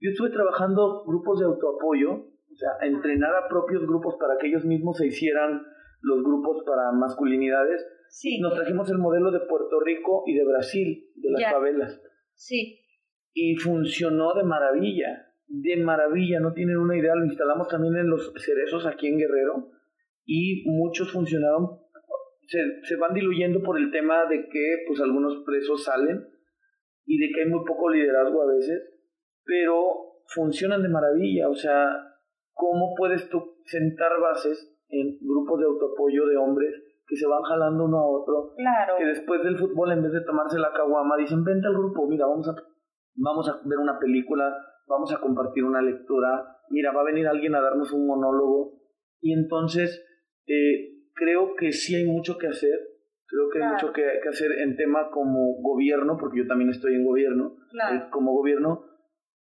Yo 0.00 0.10
estuve 0.10 0.30
trabajando 0.30 1.04
grupos 1.06 1.40
de 1.40 1.46
autoapoyo, 1.46 2.12
o 2.12 2.54
sea, 2.56 2.70
entrenar 2.88 3.34
a 3.34 3.48
propios 3.48 3.82
grupos 3.82 4.16
para 4.20 4.36
que 4.38 4.48
ellos 4.48 4.64
mismos 4.64 4.96
se 4.98 5.06
hicieran 5.06 5.62
los 6.02 6.22
grupos 6.22 6.62
para 6.66 6.92
masculinidades. 6.92 7.84
Sí, 8.10 8.40
Nos 8.40 8.54
trajimos 8.54 8.90
el 8.90 8.98
modelo 8.98 9.30
de 9.30 9.40
Puerto 9.40 9.78
Rico 9.80 10.24
y 10.26 10.34
de 10.34 10.44
Brasil, 10.44 11.10
de 11.14 11.30
las 11.30 11.40
Ya. 11.42 11.50
favelas 11.52 12.00
sí. 12.34 12.80
y 13.32 13.54
funcionó 13.56 14.34
de 14.34 14.42
maravilla, 14.44 15.26
de 15.50 15.76
maravilla, 15.76 16.38
no 16.38 16.52
tienen 16.52 16.78
una 16.78 16.96
idea, 16.96 17.14
lo 17.14 17.24
instalamos 17.24 17.68
también 17.68 17.96
en 17.96 18.08
los 18.08 18.32
cerezos 18.36 18.86
aquí 18.86 19.08
en 19.08 19.18
Guerrero 19.18 19.70
y 20.24 20.62
muchos 20.66 21.12
funcionaron, 21.12 21.80
se, 22.46 22.58
se 22.84 22.96
van 22.96 23.14
diluyendo 23.14 23.60
por 23.62 23.76
el 23.76 23.90
tema 23.90 24.26
de 24.26 24.48
que 24.48 24.84
pues 24.86 25.00
algunos 25.00 25.42
presos 25.44 25.84
salen 25.84 26.24
y 27.04 27.18
de 27.18 27.32
que 27.34 27.42
hay 27.42 27.48
muy 27.48 27.64
poco 27.66 27.90
liderazgo 27.90 28.42
a 28.42 28.52
veces, 28.54 28.80
pero 29.44 30.22
funcionan 30.26 30.82
de 30.82 30.88
maravilla, 30.88 31.48
o 31.48 31.54
sea, 31.54 31.96
¿cómo 32.52 32.94
puedes 32.96 33.28
tú 33.28 33.56
sentar 33.64 34.12
bases 34.20 34.78
en 34.88 35.18
grupos 35.20 35.58
de 35.58 35.66
autoapoyo 35.66 36.26
de 36.26 36.36
hombres 36.36 36.74
que 37.06 37.16
se 37.16 37.26
van 37.26 37.42
jalando 37.42 37.86
uno 37.86 37.98
a 37.98 38.06
otro 38.06 38.54
Claro. 38.56 38.94
que 38.96 39.04
después 39.04 39.42
del 39.42 39.58
fútbol, 39.58 39.90
en 39.90 40.02
vez 40.02 40.12
de 40.12 40.20
tomarse 40.20 40.60
la 40.60 40.72
caguama, 40.72 41.16
dicen, 41.16 41.42
vente 41.42 41.66
al 41.66 41.74
grupo, 41.74 42.06
mira, 42.06 42.26
vamos 42.26 42.48
a, 42.48 42.54
vamos 43.16 43.48
a 43.48 43.60
ver 43.68 43.78
una 43.78 43.98
película, 43.98 44.56
vamos 44.90 45.14
a 45.14 45.20
compartir 45.20 45.64
una 45.64 45.80
lectura, 45.80 46.58
mira, 46.68 46.92
va 46.92 47.02
a 47.02 47.04
venir 47.04 47.26
alguien 47.28 47.54
a 47.54 47.60
darnos 47.60 47.92
un 47.92 48.06
monólogo. 48.06 48.80
Y 49.20 49.32
entonces, 49.32 50.04
eh, 50.46 51.06
creo 51.14 51.54
que 51.54 51.72
sí 51.72 51.94
hay 51.94 52.04
mucho 52.04 52.36
que 52.36 52.48
hacer, 52.48 52.76
creo 53.26 53.48
que 53.50 53.62
hay 53.62 53.72
mucho 53.72 53.92
que, 53.92 54.02
que 54.22 54.28
hacer 54.28 54.50
en 54.58 54.76
tema 54.76 55.10
como 55.10 55.60
gobierno, 55.62 56.16
porque 56.18 56.38
yo 56.40 56.46
también 56.48 56.70
estoy 56.70 56.94
en 56.94 57.04
gobierno, 57.04 57.56
Claro. 57.70 57.96
eh, 57.96 58.02
como 58.10 58.32
gobierno, 58.32 58.84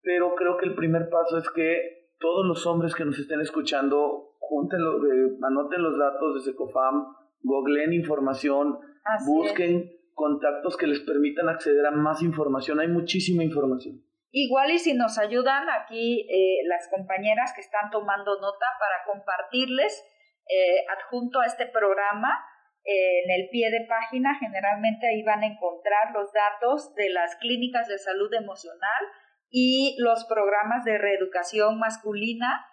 pero 0.01 0.35
creo 0.35 0.57
que 0.57 0.65
el 0.65 0.75
primer 0.75 1.09
paso 1.09 1.37
es 1.37 1.49
que 1.51 2.09
todos 2.19 2.45
los 2.45 2.65
hombres 2.67 2.93
que 2.93 3.05
nos 3.05 3.17
estén 3.17 3.39
escuchando, 3.39 4.35
júntenlo, 4.39 4.97
eh, 5.05 5.37
anoten 5.41 5.81
los 5.81 5.97
datos 5.97 6.35
de 6.35 6.51
Secofam, 6.51 7.05
googleen 7.41 7.93
información, 7.93 8.77
Así 9.05 9.31
busquen 9.31 9.89
contactos 10.13 10.75
que 10.75 10.87
les 10.87 10.99
permitan 10.99 11.47
acceder 11.47 11.85
a 11.85 11.91
más 11.91 12.21
información. 12.23 12.81
Hay 12.81 12.89
muchísima 12.89 13.41
información. 13.43 14.01
Igual 14.31 14.71
y 14.71 14.79
si 14.79 14.93
nos 14.93 15.17
ayudan 15.17 15.67
aquí 15.69 16.27
eh, 16.29 16.61
las 16.65 16.87
compañeras 16.89 17.51
que 17.53 17.61
están 17.61 17.89
tomando 17.89 18.39
nota 18.39 18.65
para 18.79 19.03
compartirles 19.05 20.05
eh, 20.47 20.85
adjunto 20.87 21.39
a 21.41 21.47
este 21.47 21.65
programa 21.65 22.37
eh, 22.85 23.23
en 23.23 23.31
el 23.31 23.49
pie 23.49 23.71
de 23.71 23.87
página, 23.87 24.35
generalmente 24.39 25.07
ahí 25.07 25.23
van 25.23 25.41
a 25.41 25.47
encontrar 25.47 26.11
los 26.13 26.31
datos 26.31 26.93
de 26.95 27.09
las 27.09 27.35
clínicas 27.37 27.87
de 27.87 27.97
salud 27.97 28.31
emocional 28.35 29.03
y 29.49 29.95
los 29.97 30.25
programas 30.25 30.85
de 30.85 30.99
reeducación 30.99 31.79
masculina 31.79 32.69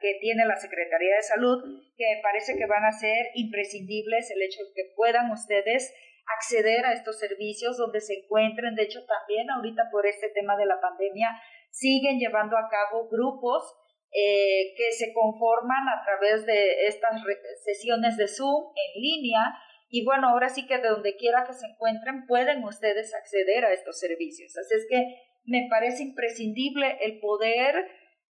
que 0.00 0.18
tiene 0.20 0.46
la 0.46 0.56
Secretaría 0.56 1.16
de 1.16 1.22
Salud, 1.22 1.58
que 1.96 2.14
me 2.14 2.22
parece 2.22 2.56
que 2.56 2.66
van 2.66 2.84
a 2.84 2.92
ser 2.92 3.26
imprescindibles 3.34 4.30
el 4.30 4.42
hecho 4.42 4.62
de 4.62 4.72
que 4.76 4.92
puedan 4.94 5.30
ustedes 5.32 5.92
acceder 6.36 6.84
a 6.84 6.92
estos 6.92 7.18
servicios 7.18 7.76
donde 7.76 8.00
se 8.00 8.14
encuentren. 8.14 8.74
De 8.74 8.84
hecho, 8.84 9.00
también 9.06 9.50
ahorita 9.50 9.88
por 9.90 10.06
este 10.06 10.30
tema 10.30 10.56
de 10.56 10.66
la 10.66 10.80
pandemia 10.80 11.30
siguen 11.70 12.18
llevando 12.18 12.56
a 12.56 12.68
cabo 12.68 13.08
grupos 13.08 13.74
eh, 14.10 14.74
que 14.76 14.92
se 14.92 15.12
conforman 15.12 15.88
a 15.88 16.02
través 16.04 16.46
de 16.46 16.86
estas 16.86 17.22
sesiones 17.64 18.16
de 18.16 18.28
Zoom 18.28 18.72
en 18.74 19.02
línea. 19.02 19.54
Y 19.90 20.04
bueno, 20.04 20.28
ahora 20.28 20.48
sí 20.48 20.66
que 20.66 20.78
de 20.78 20.88
donde 20.88 21.16
quiera 21.16 21.44
que 21.46 21.54
se 21.54 21.66
encuentren 21.66 22.26
pueden 22.26 22.64
ustedes 22.64 23.14
acceder 23.14 23.64
a 23.64 23.72
estos 23.72 23.98
servicios. 23.98 24.56
Así 24.56 24.74
es 24.74 24.86
que 24.88 25.02
me 25.44 25.66
parece 25.70 26.02
imprescindible 26.02 26.98
el 27.00 27.20
poder 27.20 27.86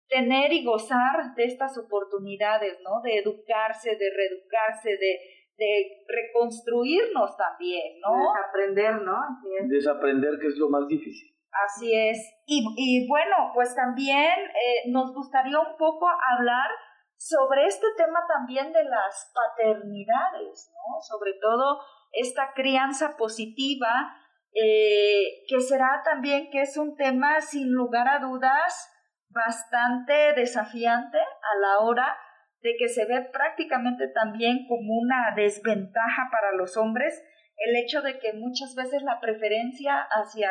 tener 0.08 0.54
y 0.54 0.64
gozar 0.64 1.34
de 1.36 1.46
estas 1.46 1.78
oportunidades, 1.78 2.78
¿no? 2.84 3.02
De 3.04 3.18
educarse, 3.18 3.96
de 3.96 4.10
reeducarse, 4.12 4.98
de, 4.98 5.20
de 5.58 6.04
reconstruirnos 6.08 7.36
también, 7.38 8.00
¿no? 8.02 8.34
Desaprender, 8.34 9.02
¿no? 9.02 9.16
Así 9.16 9.48
es. 9.60 9.70
Desaprender, 9.70 10.40
que 10.40 10.48
es 10.48 10.58
lo 10.58 10.70
más 10.70 10.88
difícil. 10.88 11.36
Así 11.66 11.94
es. 11.94 12.18
Y, 12.46 12.66
y 12.76 13.08
bueno, 13.08 13.52
pues 13.54 13.74
también 13.76 14.30
eh, 14.30 14.90
nos 14.92 15.14
gustaría 15.14 15.60
un 15.60 15.78
poco 15.78 16.08
hablar 16.08 16.70
sobre 17.18 17.66
este 17.66 17.88
tema 17.96 18.20
también 18.28 18.74
de 18.74 18.84
las 18.84 19.32
paternidades, 19.34 20.72
¿no? 20.74 21.02
Sobre 21.02 21.34
todo 21.42 21.80
esta 22.12 22.52
crianza 22.54 23.16
positiva, 23.18 24.18
eh, 24.54 25.46
que 25.48 25.60
será 25.60 26.02
también 26.04 26.50
que 26.52 26.62
es 26.62 26.78
un 26.78 26.96
tema 26.96 27.42
sin 27.42 27.72
lugar 27.72 28.08
a 28.08 28.20
dudas 28.20 28.92
bastante 29.30 30.34
desafiante 30.34 31.18
a 31.18 31.60
la 31.60 31.80
hora 31.80 32.18
de 32.66 32.76
que 32.78 32.90
se 32.90 33.06
ve 33.06 33.22
prácticamente 33.32 34.08
también 34.08 34.66
como 34.68 34.96
una 34.96 35.36
desventaja 35.36 36.30
para 36.32 36.52
los 36.58 36.78
hombres 36.78 37.24
el 37.58 37.76
hecho 37.76 38.02
de 38.02 38.18
que 38.18 38.34
muchas 38.34 38.74
veces 38.76 39.04
la 39.04 39.20
preferencia 39.22 40.02
hacia 40.02 40.50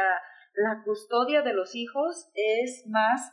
la 0.55 0.83
custodia 0.85 1.43
de 1.43 1.53
los 1.53 1.75
hijos 1.75 2.31
es 2.35 2.87
más 2.87 3.33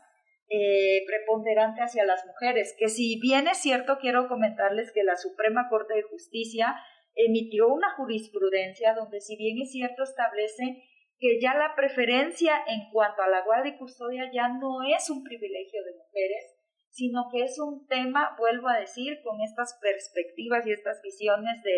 eh, 0.50 1.06
preponderante 1.06 1.82
hacia 1.82 2.04
las 2.06 2.26
mujeres, 2.26 2.76
que 2.78 2.90
si 2.90 3.20
bien 3.22 3.48
es 3.48 3.60
cierto, 3.60 4.00
quiero 4.02 4.28
comentarles 4.28 4.92
que 4.92 5.04
la 5.04 5.16
Suprema 5.16 5.70
Corte 5.70 5.94
de 5.94 6.04
Justicia 6.04 6.76
emitió 7.16 7.68
una 7.68 7.92
jurisprudencia 7.96 8.96
donde 8.96 9.22
si 9.22 9.38
bien 9.38 9.62
es 9.62 9.72
cierto 9.72 10.04
establece 10.04 10.84
que 11.20 11.40
ya 11.40 11.54
la 11.54 11.76
preferencia 11.76 12.56
en 12.68 12.90
cuanto 12.92 13.22
a 13.22 13.30
la 13.30 13.44
guardia 13.46 13.76
y 13.76 13.78
custodia 13.78 14.30
ya 14.34 14.50
no 14.50 14.82
es 14.84 15.10
un 15.12 15.24
privilegio 15.24 15.84
de 15.86 15.94
mujeres, 15.94 16.61
sino 16.92 17.30
que 17.32 17.44
es 17.44 17.58
un 17.60 17.88
tema, 17.88 18.36
vuelvo 18.38 18.68
a 18.68 18.80
decir, 18.80 19.22
con 19.24 19.42
estas 19.42 19.78
perspectivas 19.82 20.68
y 20.68 20.74
estas 20.74 21.02
visiones 21.02 21.64
de 21.64 21.78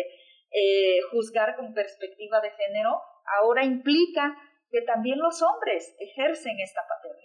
eh, 0.50 1.00
juzgar 1.10 1.56
con 1.56 1.72
perspectiva 1.72 2.40
de 2.40 2.50
género, 2.50 3.00
ahora 3.40 3.64
implica 3.64 4.36
que 4.70 4.82
también 4.82 5.18
los 5.18 5.40
hombres 5.42 5.94
ejercen 5.98 6.58
esta 6.60 6.82
paternidad. 6.88 7.24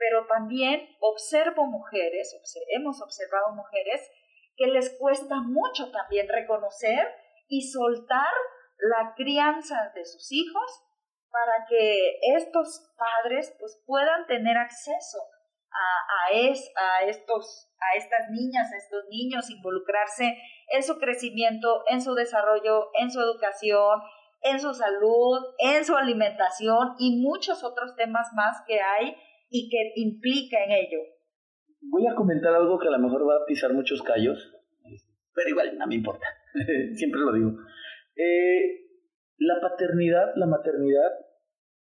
pero 0.00 0.26
también 0.26 0.88
observo 1.00 1.66
mujeres, 1.66 2.32
hemos 2.68 3.02
observado 3.02 3.52
mujeres 3.56 4.00
que 4.56 4.68
les 4.68 4.96
cuesta 4.96 5.40
mucho 5.40 5.90
también 5.90 6.28
reconocer 6.28 7.12
y 7.48 7.62
soltar 7.62 8.32
la 8.78 9.14
crianza 9.16 9.90
de 9.96 10.04
sus 10.04 10.30
hijos 10.30 10.84
para 11.30 11.66
que 11.68 12.20
estos 12.36 12.94
padres 12.96 13.56
pues 13.58 13.82
puedan 13.86 14.26
tener 14.28 14.56
acceso 14.56 15.18
a, 15.70 16.32
es, 16.32 16.70
a, 16.76 17.04
estos, 17.04 17.70
a 17.78 17.96
estas 17.96 18.30
niñas, 18.30 18.72
a 18.72 18.76
estos 18.76 19.04
niños, 19.10 19.50
involucrarse 19.50 20.36
en 20.72 20.82
su 20.82 20.98
crecimiento, 20.98 21.82
en 21.90 22.02
su 22.02 22.14
desarrollo, 22.14 22.88
en 23.00 23.10
su 23.10 23.20
educación, 23.20 24.00
en 24.42 24.60
su 24.60 24.72
salud, 24.74 25.38
en 25.58 25.84
su 25.84 25.96
alimentación 25.96 26.94
y 26.98 27.20
muchos 27.20 27.64
otros 27.64 27.94
temas 27.96 28.28
más 28.34 28.62
que 28.66 28.80
hay 28.80 29.14
y 29.50 29.68
que 29.68 29.92
implica 29.96 30.62
en 30.64 30.72
ello. 30.72 30.98
Voy 31.80 32.06
a 32.06 32.14
comentar 32.14 32.54
algo 32.54 32.78
que 32.78 32.88
a 32.88 32.92
lo 32.92 32.98
mejor 32.98 33.28
va 33.28 33.36
a 33.36 33.46
pisar 33.46 33.72
muchos 33.72 34.02
callos, 34.02 34.52
pero 35.34 35.48
igual 35.48 35.76
no 35.78 35.86
me 35.86 35.94
importa, 35.94 36.26
siempre 36.94 37.20
lo 37.20 37.32
digo. 37.32 37.50
Eh, 38.16 38.88
la 39.38 39.60
paternidad, 39.60 40.32
la 40.34 40.46
maternidad, 40.46 41.12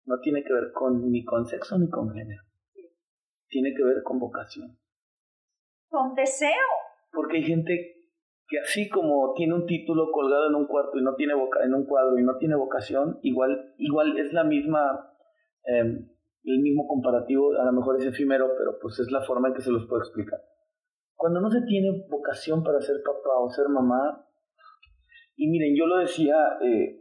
no 0.06 0.20
tiene 0.20 0.44
que 0.44 0.54
ver 0.54 0.72
con 0.74 1.10
ni 1.10 1.24
con 1.24 1.46
sexo 1.46 1.80
ni 1.80 1.90
con 1.90 2.14
género. 2.14 2.45
Tiene 3.56 3.74
que 3.74 3.86
ver 3.86 4.04
con 4.04 4.20
vocación. 4.20 4.78
Con 5.88 6.14
deseo. 6.14 6.68
Porque 7.10 7.38
hay 7.38 7.44
gente 7.44 7.72
que 8.50 8.60
así 8.60 8.90
como 8.90 9.34
tiene 9.34 9.54
un 9.54 9.66
título 9.66 10.12
colgado 10.12 10.50
en 10.50 10.56
un 10.56 10.68
cuarto 10.68 11.00
y 11.00 11.02
no 11.02 11.16
tiene 11.16 11.36
voca 11.36 11.64
en 11.64 11.74
un 11.74 11.86
cuadro 11.86 12.20
y 12.20 12.24
no 12.24 12.38
tiene 12.38 12.58
vocación, 12.58 13.18
igual, 13.22 13.74
igual 13.78 14.20
es 14.20 14.34
la 14.34 14.44
misma, 14.44 15.10
em, 15.64 16.06
el 16.44 16.60
mismo 16.60 16.86
comparativo, 16.86 17.54
a 17.58 17.64
lo 17.64 17.72
mejor 17.72 17.96
es 17.96 18.08
efímero, 18.08 18.52
pero 18.58 18.78
pues 18.82 19.00
es 19.00 19.10
la 19.10 19.22
forma 19.22 19.48
en 19.48 19.54
que 19.54 19.62
se 19.62 19.72
los 19.72 19.88
puedo 19.88 20.02
explicar. 20.02 20.42
Cuando 21.16 21.40
no 21.40 21.50
se 21.50 21.62
tiene 21.62 22.06
vocación 22.10 22.62
para 22.62 22.82
ser 22.82 22.98
papá 23.06 23.40
o 23.40 23.50
ser 23.50 23.70
mamá, 23.70 24.28
y 25.38 25.48
miren, 25.48 25.78
yo 25.78 25.86
lo 25.86 26.00
decía 26.00 26.36
eh, 26.62 27.00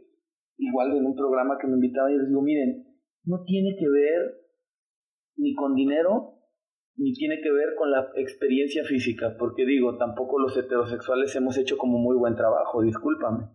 igual 0.57 0.95
en 0.95 1.05
un 1.05 1.17
programa 1.17 1.57
que 1.59 1.67
me 1.67 1.73
invitaba 1.73 2.09
y 2.09 2.17
les 2.17 2.29
digo, 2.29 2.41
miren, 2.41 2.95
no 3.25 3.43
tiene 3.43 3.75
que 3.77 3.89
ver 3.89 4.39
ni 5.35 5.53
con 5.53 5.75
dinero 5.75 6.34
ni 6.97 7.13
tiene 7.13 7.41
que 7.41 7.51
ver 7.51 7.75
con 7.77 7.91
la 7.91 8.11
experiencia 8.15 8.83
física, 8.85 9.35
porque 9.37 9.65
digo, 9.65 9.97
tampoco 9.97 10.39
los 10.39 10.55
heterosexuales 10.57 11.35
hemos 11.35 11.57
hecho 11.57 11.77
como 11.77 11.97
muy 11.97 12.15
buen 12.15 12.35
trabajo, 12.35 12.81
discúlpame, 12.81 13.49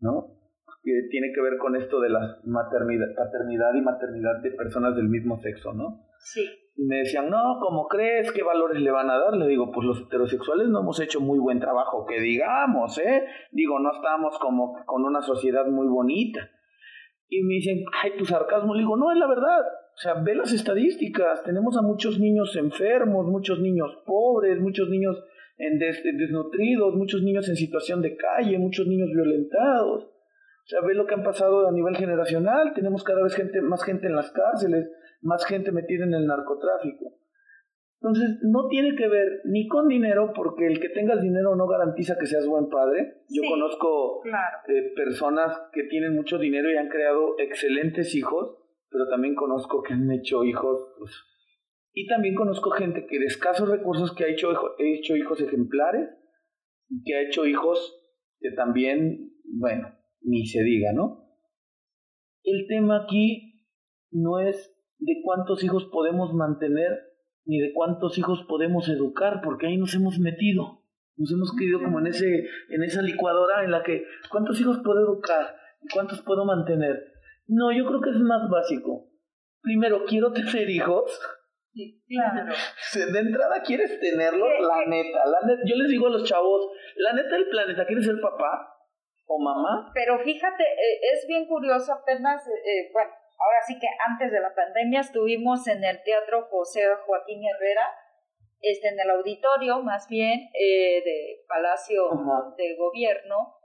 ¿no? 0.00 0.38
Que 0.82 1.08
tiene 1.10 1.32
que 1.34 1.42
ver 1.42 1.58
con 1.58 1.76
esto 1.76 2.00
de 2.00 2.10
la 2.10 2.40
maternidad, 2.44 3.06
paternidad 3.16 3.74
y 3.74 3.82
maternidad 3.82 4.42
de 4.42 4.50
personas 4.52 4.96
del 4.96 5.08
mismo 5.08 5.38
sexo, 5.40 5.72
¿no? 5.72 6.06
Sí. 6.18 6.44
Y 6.74 6.86
me 6.86 6.96
decían, 6.96 7.28
no, 7.28 7.58
¿cómo 7.60 7.86
crees? 7.86 8.32
¿Qué 8.32 8.42
valores 8.42 8.80
le 8.80 8.90
van 8.90 9.10
a 9.10 9.18
dar? 9.18 9.34
Le 9.36 9.46
digo, 9.46 9.70
pues 9.70 9.86
los 9.86 10.00
heterosexuales 10.00 10.68
no 10.68 10.80
hemos 10.80 10.98
hecho 11.00 11.20
muy 11.20 11.38
buen 11.38 11.60
trabajo, 11.60 12.06
que 12.06 12.18
digamos, 12.20 12.98
¿eh? 12.98 13.24
Digo, 13.50 13.78
no 13.78 13.92
estamos 13.92 14.38
como 14.38 14.82
con 14.86 15.04
una 15.04 15.20
sociedad 15.20 15.66
muy 15.66 15.86
bonita. 15.86 16.50
Y 17.28 17.42
me 17.44 17.54
dicen, 17.54 17.84
ay, 18.02 18.12
tu 18.16 18.24
sarcasmo. 18.24 18.74
Le 18.74 18.80
digo, 18.80 18.96
no, 18.96 19.12
es 19.12 19.18
la 19.18 19.26
verdad. 19.26 19.62
O 19.94 19.98
sea, 19.98 20.14
ve 20.14 20.34
las 20.34 20.52
estadísticas. 20.52 21.42
Tenemos 21.44 21.76
a 21.76 21.82
muchos 21.82 22.18
niños 22.18 22.56
enfermos, 22.56 23.26
muchos 23.26 23.60
niños 23.60 24.02
pobres, 24.06 24.58
muchos 24.60 24.88
niños 24.88 25.22
en 25.58 25.78
desnutridos, 25.78 26.94
muchos 26.94 27.22
niños 27.22 27.48
en 27.48 27.56
situación 27.56 28.02
de 28.02 28.16
calle, 28.16 28.58
muchos 28.58 28.86
niños 28.86 29.10
violentados. 29.14 30.04
O 30.04 30.66
sea, 30.66 30.80
ve 30.80 30.94
lo 30.94 31.06
que 31.06 31.14
han 31.14 31.22
pasado 31.22 31.68
a 31.68 31.72
nivel 31.72 31.96
generacional. 31.96 32.72
Tenemos 32.74 33.04
cada 33.04 33.22
vez 33.22 33.34
gente, 33.34 33.60
más 33.60 33.84
gente 33.84 34.06
en 34.06 34.16
las 34.16 34.30
cárceles, 34.30 34.90
más 35.20 35.44
gente 35.44 35.72
metida 35.72 36.04
en 36.04 36.14
el 36.14 36.26
narcotráfico. 36.26 37.16
Entonces, 38.02 38.40
no 38.42 38.66
tiene 38.66 38.96
que 38.96 39.06
ver 39.06 39.42
ni 39.44 39.68
con 39.68 39.86
dinero, 39.86 40.32
porque 40.34 40.66
el 40.66 40.80
que 40.80 40.88
tengas 40.88 41.22
dinero 41.22 41.54
no 41.54 41.68
garantiza 41.68 42.18
que 42.18 42.26
seas 42.26 42.46
buen 42.48 42.68
padre. 42.68 43.22
Yo 43.28 43.42
conozco 43.48 44.24
eh, 44.24 44.92
personas 44.96 45.56
que 45.72 45.84
tienen 45.84 46.16
mucho 46.16 46.38
dinero 46.38 46.68
y 46.68 46.76
han 46.76 46.88
creado 46.88 47.38
excelentes 47.38 48.16
hijos, 48.16 48.58
pero 48.92 49.08
también 49.08 49.34
conozco 49.34 49.82
que 49.82 49.94
han 49.94 50.10
hecho 50.10 50.44
hijos, 50.44 50.94
pues, 50.98 51.12
y 51.94 52.06
también 52.06 52.34
conozco 52.34 52.70
gente 52.70 53.06
que 53.06 53.18
de 53.18 53.26
escasos 53.26 53.68
recursos 53.68 54.14
que 54.14 54.24
ha 54.24 54.28
hecho, 54.28 54.50
hecho 54.78 55.16
hijos 55.16 55.40
ejemplares, 55.40 56.08
que 57.04 57.14
ha 57.14 57.22
hecho 57.22 57.46
hijos 57.46 57.98
que 58.40 58.50
también, 58.52 59.32
bueno, 59.44 59.88
ni 60.22 60.46
se 60.46 60.62
diga, 60.62 60.92
¿no? 60.92 61.28
El 62.42 62.66
tema 62.66 63.04
aquí 63.04 63.68
no 64.10 64.40
es 64.40 64.74
de 64.98 65.20
cuántos 65.22 65.62
hijos 65.64 65.84
podemos 65.92 66.32
mantener, 66.32 66.90
ni 67.44 67.58
de 67.58 67.72
cuántos 67.72 68.18
hijos 68.18 68.44
podemos 68.48 68.88
educar, 68.88 69.40
porque 69.42 69.66
ahí 69.66 69.76
nos 69.76 69.94
hemos 69.94 70.18
metido. 70.18 70.82
Nos 71.16 71.30
hemos 71.30 71.54
quedado 71.54 71.84
como 71.84 72.00
en, 72.00 72.06
ese, 72.06 72.46
en 72.70 72.82
esa 72.82 73.02
licuadora 73.02 73.64
en 73.64 73.70
la 73.70 73.82
que, 73.82 74.04
¿cuántos 74.30 74.60
hijos 74.60 74.80
puedo 74.82 75.00
educar? 75.00 75.56
¿Cuántos 75.92 76.22
puedo 76.22 76.44
mantener? 76.44 77.11
No, 77.46 77.72
yo 77.72 77.86
creo 77.86 78.00
que 78.00 78.10
es 78.10 78.16
más 78.16 78.48
básico. 78.50 79.08
Primero, 79.62 80.04
quiero 80.06 80.32
tener 80.32 80.68
hijos. 80.68 81.20
Sí, 81.72 82.02
claro. 82.06 82.52
De 83.12 83.18
entrada, 83.18 83.62
¿quieres 83.62 83.98
tenerlos? 83.98 84.48
La 84.60 84.84
neta, 84.86 85.24
la 85.24 85.40
neta. 85.46 85.62
Yo 85.64 85.76
les 85.76 85.88
digo 85.88 86.06
a 86.06 86.10
los 86.10 86.24
chavos, 86.24 86.70
la 86.96 87.12
neta 87.14 87.34
del 87.34 87.48
planeta, 87.48 87.86
¿quieres 87.86 88.04
ser 88.04 88.20
papá 88.20 88.72
o 89.26 89.38
mamá? 89.38 89.90
Pero 89.94 90.18
fíjate, 90.18 90.62
eh, 90.62 91.00
es 91.14 91.26
bien 91.26 91.46
curioso, 91.46 91.92
apenas, 91.92 92.46
eh, 92.46 92.50
eh, 92.52 92.90
bueno, 92.92 93.10
ahora 93.10 93.58
sí 93.66 93.78
que 93.78 93.86
antes 94.06 94.30
de 94.30 94.40
la 94.40 94.54
pandemia 94.54 95.00
estuvimos 95.00 95.66
en 95.66 95.82
el 95.82 96.02
Teatro 96.02 96.48
José 96.50 96.82
Joaquín 97.06 97.42
Herrera, 97.44 97.88
este, 98.60 98.88
en 98.88 99.00
el 99.00 99.10
auditorio 99.10 99.82
más 99.82 100.08
bien 100.08 100.50
de 100.52 101.44
Palacio 101.48 102.10
de 102.56 102.76
Gobierno, 102.76 103.56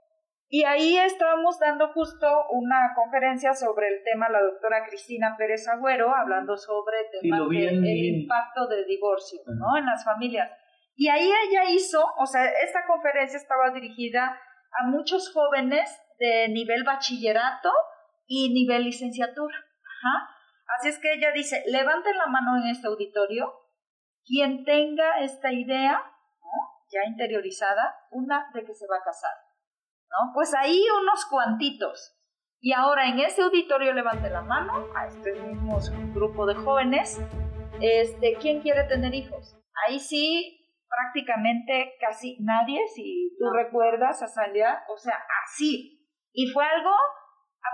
y 0.49 0.63
ahí 0.63 0.97
estábamos 0.97 1.59
dando 1.59 1.89
justo 1.89 2.25
una 2.51 2.93
conferencia 2.95 3.53
sobre 3.53 3.89
el 3.89 4.03
tema, 4.05 4.29
la 4.29 4.41
doctora 4.41 4.85
Cristina 4.87 5.35
Pérez 5.37 5.67
Agüero, 5.67 6.15
hablando 6.15 6.55
sobre 6.55 6.97
el, 7.21 8.21
impacto 8.21 8.65
del 8.67 8.85
divorcio 8.85 9.41
¿no? 9.47 9.77
en 9.77 9.85
las 9.85 10.05
familias. 10.05 10.49
Y 10.95 11.09
ahí 11.09 11.29
ella 11.47 11.69
hizo, 11.69 12.01
o 12.17 12.25
sea, 12.25 12.45
esta 12.63 12.85
conferencia 12.87 13.37
estaba 13.37 13.71
dirigida 13.71 14.39
a 14.79 14.87
muchos 14.87 15.33
jóvenes 15.33 15.89
de 16.17 16.47
nivel 16.47 16.85
bachillerato 16.85 17.71
y 18.25 18.53
nivel 18.53 18.85
licenciatura. 18.85 19.55
Así 20.79 20.87
es 20.87 20.99
que 20.99 21.11
ella 21.13 21.31
dice, 21.33 21.61
levanten 21.67 22.17
la 22.17 22.27
mano 22.27 22.55
en 22.55 22.69
este 22.69 22.87
auditorio 22.87 23.53
quien 24.25 24.63
tenga 24.63 25.19
esta 25.19 25.51
idea 25.51 26.01
ya 26.89 27.01
interiorizada, 27.05 27.95
una 28.11 28.49
de 28.53 28.63
que 28.63 28.73
se 28.73 28.87
va 28.87 28.95
a 28.95 29.03
casar 29.03 29.46
¿no? 30.09 30.33
Pues 30.33 30.53
ahí 30.53 30.83
unos 31.01 31.25
cuantitos. 31.25 32.13
Y 32.59 32.73
ahora 32.73 33.07
en 33.07 33.19
ese 33.19 33.43
auditorio 33.43 33.93
levante 33.93 34.29
la 34.29 34.41
mano 34.41 34.87
a 34.95 35.07
este 35.07 35.33
mismo 35.33 35.79
grupo 36.13 36.45
de 36.45 36.55
jóvenes. 36.55 37.19
Este, 37.79 38.35
¿quién 38.39 38.61
quiere 38.61 38.83
tener 38.85 39.13
hijos? 39.13 39.55
Ahí 39.87 39.99
sí, 39.99 40.57
prácticamente 40.89 41.93
casi 41.99 42.37
nadie, 42.39 42.79
si 42.95 43.35
tú 43.37 43.49
recuerdas, 43.51 44.23
Azalia, 44.23 44.83
o 44.89 44.97
sea, 44.97 45.15
así. 45.45 46.03
Y 46.33 46.47
fue 46.47 46.65
algo 46.65 46.91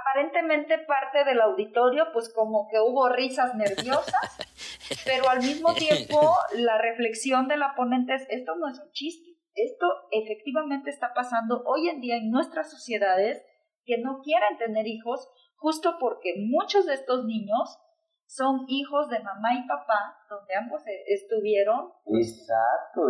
aparentemente 0.01 0.79
parte 0.79 1.23
del 1.23 1.39
auditorio, 1.41 2.07
pues 2.11 2.34
como 2.34 2.67
que 2.69 2.79
hubo 2.79 3.09
risas 3.09 3.55
nerviosas, 3.55 4.38
pero 5.05 5.29
al 5.29 5.39
mismo 5.39 5.73
tiempo 5.73 6.36
la 6.55 6.77
reflexión 6.77 7.47
de 7.47 7.57
la 7.57 7.73
ponente 7.75 8.15
es, 8.15 8.25
esto 8.29 8.55
no 8.55 8.69
es 8.69 8.79
un 8.79 8.91
chiste 8.91 9.32
esto 9.56 9.86
efectivamente 10.12 10.89
está 10.89 11.14
pasando 11.14 11.64
hoy 11.66 11.89
en 11.89 12.01
día 12.01 12.18
en 12.18 12.32
nuestras 12.32 12.72
sociedades 12.72 13.43
que 13.86 13.97
no 13.99 14.22
quieren 14.24 14.58
tener 14.58 14.88
hijos 14.88 15.30
justo 15.56 15.95
porque 15.99 16.34
muchos 16.38 16.86
de 16.86 16.93
estos 16.93 17.26
niños 17.26 17.80
son 18.26 18.66
hijos 18.68 19.10
de 19.10 19.20
mamá 19.20 19.54
y 19.54 19.68
papá, 19.68 20.18
donde 20.30 20.56
ambos 20.56 20.82
e-, 20.88 21.14
estuvieron 21.14 21.91
pues, 22.04 22.47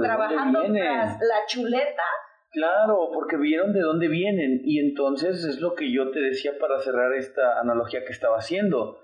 trabajando 0.01 0.61
tras 0.61 1.19
la 1.19 1.45
chuleta. 1.47 2.03
Claro, 2.51 3.09
porque 3.13 3.37
vieron 3.37 3.73
de 3.73 3.81
dónde 3.81 4.07
vienen 4.07 4.61
y 4.63 4.79
entonces 4.79 5.43
es 5.43 5.59
lo 5.59 5.73
que 5.73 5.91
yo 5.91 6.11
te 6.11 6.19
decía 6.19 6.51
para 6.59 6.79
cerrar 6.79 7.13
esta 7.13 7.59
analogía 7.59 8.03
que 8.05 8.11
estaba 8.11 8.37
haciendo. 8.37 8.99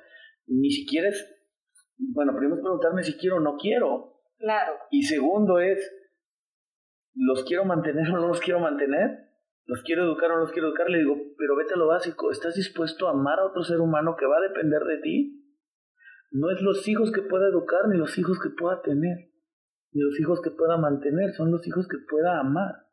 Ni 0.45 0.69
siquiera 0.69 1.09
es, 1.09 1.35
bueno, 1.97 2.33
primero 2.35 2.57
es 2.57 2.61
preguntarme 2.61 3.01
si 3.01 3.17
quiero 3.17 3.37
o 3.37 3.39
no 3.39 3.55
quiero. 3.57 4.21
Claro. 4.37 4.73
Y 4.91 5.03
segundo 5.03 5.59
es, 5.59 5.79
¿los 7.15 7.43
quiero 7.43 7.65
mantener 7.65 8.07
o 8.09 8.19
no 8.19 8.27
los 8.27 8.39
quiero 8.39 8.59
mantener? 8.59 9.29
¿Los 9.65 9.83
quiero 9.83 10.03
educar 10.03 10.31
o 10.31 10.35
no 10.35 10.41
los 10.41 10.51
quiero 10.51 10.69
educar? 10.69 10.89
Le 10.89 10.99
digo, 10.99 11.15
pero 11.37 11.55
vete 11.55 11.75
a 11.75 11.77
lo 11.77 11.87
básico, 11.87 12.31
¿estás 12.31 12.55
dispuesto 12.55 13.07
a 13.07 13.11
amar 13.11 13.39
a 13.39 13.45
otro 13.45 13.63
ser 13.63 13.79
humano 13.79 14.15
que 14.17 14.25
va 14.25 14.37
a 14.37 14.47
depender 14.47 14.81
de 14.81 14.97
ti? 14.97 15.45
No 16.31 16.49
es 16.51 16.61
los 16.61 16.87
hijos 16.87 17.11
que 17.11 17.21
pueda 17.21 17.47
educar 17.47 17.87
ni 17.87 17.97
los 17.97 18.17
hijos 18.17 18.39
que 18.39 18.49
pueda 18.49 18.81
tener, 18.81 19.31
ni 19.91 20.01
los 20.01 20.19
hijos 20.19 20.41
que 20.41 20.51
pueda 20.51 20.77
mantener, 20.77 21.33
son 21.33 21.51
los 21.51 21.67
hijos 21.67 21.87
que 21.87 21.97
pueda 22.09 22.39
amar. 22.39 22.87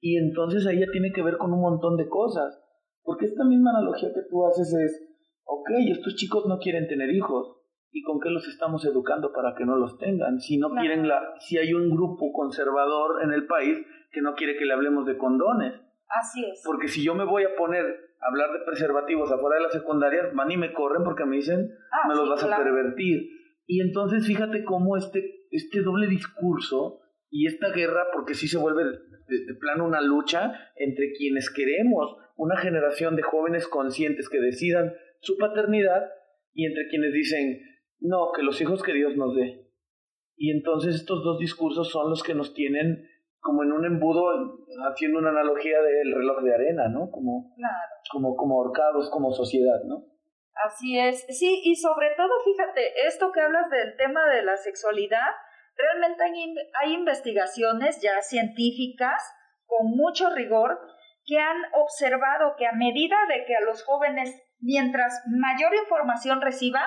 Y 0.00 0.16
entonces 0.16 0.66
ahí 0.66 0.80
ya 0.80 0.90
tiene 0.90 1.12
que 1.12 1.22
ver 1.22 1.36
con 1.36 1.52
un 1.52 1.60
montón 1.60 1.96
de 1.96 2.08
cosas, 2.08 2.60
porque 3.02 3.26
esta 3.26 3.44
misma 3.44 3.70
analogía 3.70 4.12
que 4.14 4.22
tú 4.30 4.46
haces 4.46 4.72
es, 4.72 5.00
ok, 5.44 5.70
estos 5.90 6.14
chicos 6.16 6.46
no 6.46 6.58
quieren 6.58 6.88
tener 6.88 7.10
hijos, 7.10 7.59
y 7.92 8.02
con 8.02 8.20
qué 8.20 8.30
los 8.30 8.46
estamos 8.46 8.84
educando 8.84 9.32
para 9.32 9.54
que 9.56 9.64
no 9.64 9.76
los 9.76 9.98
tengan. 9.98 10.40
Si 10.40 10.58
no 10.58 10.70
quieren 10.70 11.08
la, 11.08 11.34
si 11.40 11.58
hay 11.58 11.72
un 11.74 11.90
grupo 11.90 12.32
conservador 12.32 13.22
en 13.22 13.32
el 13.32 13.46
país 13.46 13.78
que 14.12 14.22
no 14.22 14.34
quiere 14.34 14.56
que 14.56 14.64
le 14.64 14.74
hablemos 14.74 15.06
de 15.06 15.16
condones. 15.16 15.74
Así 16.08 16.44
es. 16.44 16.62
Porque 16.64 16.88
si 16.88 17.04
yo 17.04 17.14
me 17.14 17.24
voy 17.24 17.44
a 17.44 17.54
poner 17.56 17.84
a 18.20 18.26
hablar 18.28 18.52
de 18.52 18.64
preservativos 18.64 19.30
afuera 19.30 19.56
de 19.56 19.62
las 19.62 19.72
secundarias, 19.72 20.34
van 20.34 20.50
y 20.50 20.56
me 20.56 20.72
corren 20.72 21.04
porque 21.04 21.24
me 21.24 21.36
dicen, 21.36 21.70
ah, 21.92 22.08
me 22.08 22.14
los 22.14 22.28
vas 22.28 22.44
a 22.44 22.56
pervertir. 22.56 23.28
Y 23.66 23.80
entonces 23.80 24.26
fíjate 24.26 24.64
cómo 24.64 24.96
este, 24.96 25.46
este 25.50 25.82
doble 25.82 26.06
discurso 26.06 27.00
y 27.28 27.46
esta 27.46 27.70
guerra, 27.70 28.06
porque 28.12 28.34
sí 28.34 28.48
se 28.48 28.58
vuelve 28.58 28.84
de 28.84 29.54
plano 29.60 29.84
una 29.84 30.00
lucha 30.00 30.52
entre 30.76 31.12
quienes 31.12 31.50
queremos 31.50 32.16
una 32.40 32.56
generación 32.56 33.16
de 33.16 33.22
jóvenes 33.22 33.68
conscientes 33.68 34.30
que 34.30 34.40
decidan 34.40 34.94
su 35.20 35.36
paternidad 35.36 36.10
y 36.54 36.64
entre 36.64 36.88
quienes 36.88 37.12
dicen, 37.12 37.60
no, 38.00 38.32
que 38.32 38.42
los 38.42 38.60
hijos 38.60 38.82
que 38.82 38.92
Dios 38.92 39.16
nos 39.16 39.34
dé. 39.34 39.66
Y 40.36 40.50
entonces 40.50 40.94
estos 40.94 41.22
dos 41.22 41.38
discursos 41.38 41.90
son 41.90 42.10
los 42.10 42.22
que 42.22 42.34
nos 42.34 42.54
tienen 42.54 43.06
como 43.40 43.62
en 43.62 43.72
un 43.72 43.86
embudo, 43.86 44.58
haciendo 44.90 45.18
una 45.18 45.30
analogía 45.30 45.80
del 45.80 46.14
reloj 46.14 46.42
de 46.42 46.54
arena, 46.54 46.88
¿no? 46.88 47.10
Como, 47.10 47.54
como, 48.12 48.36
como 48.36 48.60
ahorcados, 48.60 49.10
como 49.10 49.32
sociedad, 49.32 49.80
¿no? 49.86 50.04
Así 50.66 50.98
es, 50.98 51.24
sí, 51.28 51.62
y 51.64 51.74
sobre 51.74 52.10
todo, 52.16 52.28
fíjate, 52.44 53.06
esto 53.06 53.32
que 53.32 53.40
hablas 53.40 53.70
del 53.70 53.96
tema 53.96 54.26
de 54.26 54.42
la 54.42 54.56
sexualidad, 54.56 55.30
realmente 55.74 56.22
hay, 56.22 56.54
hay 56.82 56.94
investigaciones 56.94 58.00
ya 58.02 58.20
científicas 58.20 59.22
con 59.64 59.86
mucho 59.96 60.28
rigor 60.30 60.78
que 61.24 61.38
han 61.38 61.56
observado 61.74 62.56
que 62.58 62.66
a 62.66 62.72
medida 62.72 63.16
de 63.28 63.44
que 63.46 63.56
a 63.56 63.64
los 63.64 63.84
jóvenes, 63.84 64.36
mientras 64.58 65.22
mayor 65.28 65.74
información 65.74 66.42
reciba, 66.42 66.82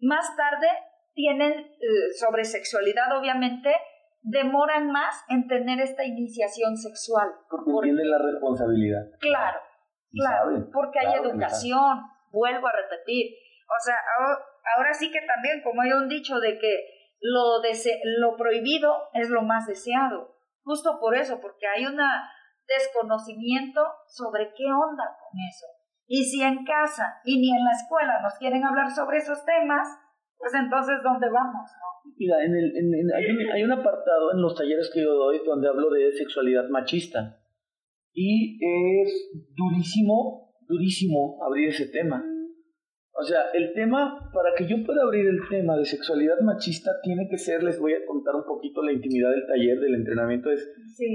más 0.00 0.36
tarde 0.36 0.68
tienen 1.14 1.52
eh, 1.52 2.12
sobre 2.18 2.44
sexualidad, 2.44 3.16
obviamente, 3.16 3.74
demoran 4.22 4.90
más 4.90 5.24
en 5.28 5.46
tener 5.48 5.80
esta 5.80 6.04
iniciación 6.04 6.76
sexual. 6.76 7.28
Porque, 7.48 7.70
tienen 7.82 8.10
la 8.10 8.18
responsabilidad. 8.18 9.02
Claro, 9.18 9.60
claro, 10.12 10.68
porque 10.72 10.98
hay 10.98 11.14
educación, 11.14 12.02
vuelvo 12.30 12.66
a 12.66 12.72
repetir. 12.72 13.32
O 13.66 13.84
sea, 13.84 13.96
ahora, 14.76 14.92
sí 14.92 15.10
que 15.10 15.20
también, 15.20 15.62
como 15.62 15.82
hay 15.82 15.92
un 15.92 16.08
dicho 16.08 16.38
de 16.40 16.58
que 16.58 17.14
lo, 17.20 17.62
lo 18.18 18.36
prohibido 18.36 18.94
es 19.14 19.30
lo 19.30 19.42
más 19.42 19.66
deseado. 19.66 20.36
Justo 20.62 20.98
por 21.00 21.16
eso, 21.16 21.40
porque 21.40 21.66
hay 21.66 21.86
un 21.86 21.98
desconocimiento 22.66 23.82
sobre 24.06 24.52
qué 24.54 24.64
onda 24.64 25.04
con 25.18 25.38
eso. 25.48 25.66
Y 26.12 26.24
si 26.24 26.42
en 26.42 26.64
casa 26.64 27.22
y 27.24 27.38
ni 27.38 27.56
en 27.56 27.64
la 27.64 27.70
escuela 27.70 28.20
nos 28.20 28.34
quieren 28.34 28.64
hablar 28.64 28.90
sobre 28.90 29.18
esos 29.18 29.44
temas, 29.44 29.86
pues 30.36 30.52
entonces, 30.58 30.96
¿dónde 31.04 31.30
vamos? 31.30 31.70
Mira, 32.18 32.44
en 32.44 32.56
el, 32.56 32.76
en, 32.76 33.14
hay, 33.14 33.26
un, 33.30 33.52
hay, 33.52 33.62
un, 33.62 33.70
apartado 33.70 34.32
en 34.34 34.42
los 34.42 34.56
talleres 34.56 34.90
que 34.92 35.02
yo 35.02 35.14
doy 35.14 35.38
donde 35.46 35.68
hablo 35.68 35.88
de 35.88 36.10
sexualidad 36.10 36.68
machista. 36.68 37.38
Y 38.12 38.58
es 38.60 39.30
durísimo, 39.54 40.52
durísimo 40.66 41.38
abrir 41.46 41.68
ese 41.68 41.86
tema. 41.86 42.24
O 43.12 43.22
sea, 43.22 43.52
el 43.54 43.72
tema, 43.74 44.32
para 44.34 44.50
que 44.56 44.66
yo 44.66 44.84
pueda 44.84 45.02
abrir 45.02 45.28
el 45.28 45.48
tema 45.48 45.76
de 45.76 45.84
sexualidad 45.84 46.40
machista, 46.40 46.90
tiene 47.04 47.28
que 47.30 47.38
ser, 47.38 47.62
les 47.62 47.78
voy 47.78 47.92
a 47.92 48.04
contar 48.04 48.34
un 48.34 48.46
poquito 48.46 48.82
la 48.82 48.92
intimidad 48.92 49.30
del 49.30 49.46
taller, 49.46 49.78
del 49.78 49.94
entrenamiento, 49.94 50.50
es 50.50 50.68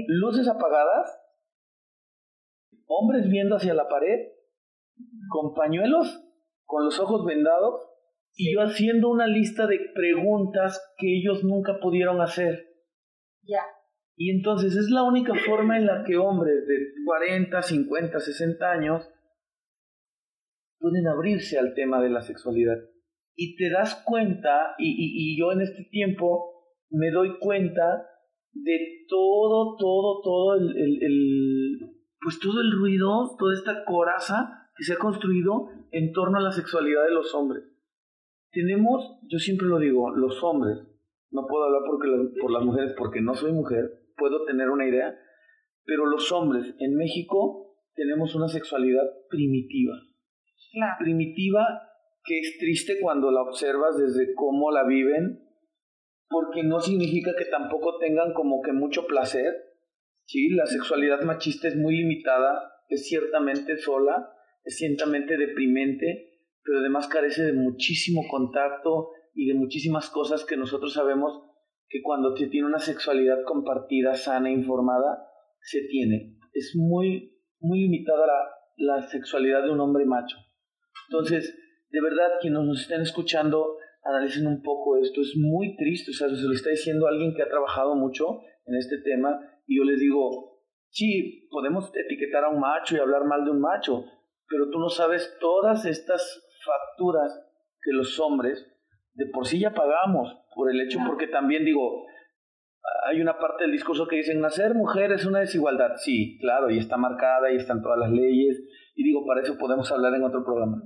luces 0.08 0.48
apagadas, 0.48 1.20
hombres 2.86 3.28
viendo 3.28 3.56
hacia 3.56 3.74
la 3.74 3.88
pared, 3.88 4.35
con 5.28 5.54
pañuelos, 5.54 6.22
con 6.64 6.84
los 6.84 6.98
ojos 7.00 7.24
vendados, 7.24 7.82
y 8.34 8.52
yo 8.54 8.60
haciendo 8.60 9.08
una 9.08 9.26
lista 9.26 9.66
de 9.66 9.80
preguntas 9.94 10.94
que 10.98 11.16
ellos 11.16 11.42
nunca 11.42 11.80
pudieron 11.80 12.20
hacer. 12.20 12.66
Ya. 13.42 13.62
Y 14.16 14.30
entonces 14.30 14.76
es 14.76 14.90
la 14.90 15.02
única 15.02 15.34
forma 15.34 15.78
en 15.78 15.86
la 15.86 16.04
que 16.04 16.16
hombres 16.16 16.66
de 16.66 16.76
40, 17.04 17.62
50, 17.62 18.20
60 18.20 18.70
años 18.70 19.08
pueden 20.78 21.06
abrirse 21.06 21.58
al 21.58 21.74
tema 21.74 22.02
de 22.02 22.10
la 22.10 22.20
sexualidad. 22.20 22.76
Y 23.34 23.56
te 23.56 23.70
das 23.70 24.02
cuenta, 24.06 24.74
y, 24.78 24.94
y, 24.98 25.38
yo 25.38 25.52
en 25.52 25.60
este 25.60 25.84
tiempo 25.90 26.74
me 26.90 27.10
doy 27.10 27.38
cuenta 27.38 28.06
de 28.52 29.04
todo, 29.08 29.76
todo, 29.76 30.22
todo 30.22 30.54
el, 30.54 30.76
el, 30.76 31.02
el, 31.02 31.78
pues 32.20 32.38
todo 32.40 32.60
el 32.60 32.72
ruido, 32.72 33.36
toda 33.38 33.54
esta 33.54 33.84
coraza 33.84 34.65
que 34.76 34.84
se 34.84 34.92
ha 34.92 34.98
construido 34.98 35.68
en 35.90 36.12
torno 36.12 36.38
a 36.38 36.42
la 36.42 36.52
sexualidad 36.52 37.04
de 37.04 37.14
los 37.14 37.34
hombres. 37.34 37.64
Tenemos, 38.52 39.18
yo 39.28 39.38
siempre 39.38 39.66
lo 39.66 39.78
digo, 39.78 40.10
los 40.10 40.42
hombres, 40.42 40.78
no 41.30 41.46
puedo 41.46 41.64
hablar 41.64 41.82
porque, 41.86 42.08
por 42.40 42.50
las 42.50 42.64
mujeres 42.64 42.94
porque 42.96 43.20
no 43.20 43.34
soy 43.34 43.52
mujer, 43.52 43.90
puedo 44.16 44.44
tener 44.44 44.70
una 44.70 44.86
idea, 44.86 45.18
pero 45.84 46.06
los 46.06 46.30
hombres 46.32 46.74
en 46.78 46.94
México 46.96 47.76
tenemos 47.94 48.34
una 48.34 48.48
sexualidad 48.48 49.04
primitiva. 49.30 49.94
Primitiva 50.98 51.82
que 52.24 52.40
es 52.40 52.58
triste 52.58 52.98
cuando 53.00 53.30
la 53.30 53.42
observas 53.42 53.96
desde 53.96 54.34
cómo 54.34 54.70
la 54.70 54.84
viven, 54.84 55.42
porque 56.28 56.64
no 56.64 56.80
significa 56.80 57.34
que 57.36 57.44
tampoco 57.46 57.98
tengan 57.98 58.34
como 58.34 58.60
que 58.62 58.72
mucho 58.72 59.06
placer. 59.06 59.54
Sí, 60.24 60.50
la 60.50 60.66
sexualidad 60.66 61.22
machista 61.22 61.68
es 61.68 61.76
muy 61.76 61.96
limitada, 61.96 62.72
es 62.88 63.06
ciertamente 63.06 63.78
sola, 63.78 64.35
es 64.66 64.76
ciertamente 64.76 65.38
deprimente, 65.38 66.40
pero 66.62 66.80
además 66.80 67.06
carece 67.06 67.44
de 67.44 67.52
muchísimo 67.52 68.22
contacto 68.28 69.10
y 69.32 69.46
de 69.46 69.54
muchísimas 69.54 70.10
cosas 70.10 70.44
que 70.44 70.56
nosotros 70.56 70.92
sabemos 70.92 71.40
que 71.88 72.02
cuando 72.02 72.36
se 72.36 72.48
tiene 72.48 72.66
una 72.66 72.80
sexualidad 72.80 73.44
compartida, 73.44 74.14
sana, 74.16 74.50
informada, 74.50 75.24
se 75.60 75.82
tiene. 75.88 76.36
Es 76.52 76.74
muy, 76.74 77.38
muy 77.60 77.82
limitada 77.82 78.26
la, 78.26 78.96
la 78.98 79.08
sexualidad 79.08 79.62
de 79.62 79.70
un 79.70 79.80
hombre 79.80 80.04
macho. 80.04 80.36
Entonces, 81.08 81.56
de 81.90 82.02
verdad, 82.02 82.32
quienes 82.40 82.62
nos 82.62 82.80
estén 82.80 83.02
escuchando, 83.02 83.76
analicen 84.02 84.48
un 84.48 84.62
poco 84.62 84.98
esto. 84.98 85.20
Es 85.20 85.34
muy 85.36 85.76
triste, 85.76 86.10
o 86.10 86.14
sea, 86.14 86.28
se 86.28 86.42
lo 86.42 86.52
está 86.52 86.70
diciendo 86.70 87.06
alguien 87.06 87.34
que 87.34 87.42
ha 87.42 87.48
trabajado 87.48 87.94
mucho 87.94 88.40
en 88.64 88.74
este 88.74 88.98
tema 88.98 89.38
y 89.66 89.78
yo 89.78 89.84
les 89.84 90.00
digo, 90.00 90.60
sí, 90.90 91.46
podemos 91.50 91.90
etiquetar 91.94 92.44
a 92.44 92.48
un 92.48 92.60
macho 92.60 92.96
y 92.96 92.98
hablar 92.98 93.24
mal 93.24 93.44
de 93.44 93.50
un 93.52 93.60
macho, 93.60 94.04
pero 94.48 94.70
tú 94.70 94.78
no 94.78 94.88
sabes 94.88 95.36
todas 95.40 95.84
estas 95.84 96.42
facturas 96.64 97.32
que 97.82 97.92
los 97.92 98.18
hombres 98.20 98.66
de 99.14 99.26
por 99.26 99.46
sí 99.46 99.60
ya 99.60 99.72
pagamos 99.72 100.36
por 100.54 100.70
el 100.70 100.80
hecho, 100.80 100.98
porque 101.06 101.26
también 101.26 101.64
digo, 101.64 102.04
hay 103.06 103.20
una 103.20 103.38
parte 103.38 103.64
del 103.64 103.72
discurso 103.72 104.06
que 104.06 104.16
dicen, 104.16 104.40
nacer 104.40 104.74
mujer 104.74 105.12
es 105.12 105.24
una 105.24 105.40
desigualdad. 105.40 105.92
Sí, 105.96 106.38
claro, 106.40 106.70
y 106.70 106.78
está 106.78 106.96
marcada 106.96 107.50
y 107.50 107.56
están 107.56 107.82
todas 107.82 107.98
las 107.98 108.10
leyes, 108.10 108.62
y 108.94 109.04
digo, 109.04 109.24
para 109.26 109.42
eso 109.42 109.56
podemos 109.58 109.90
hablar 109.90 110.14
en 110.14 110.24
otro 110.24 110.44
programa. 110.44 110.82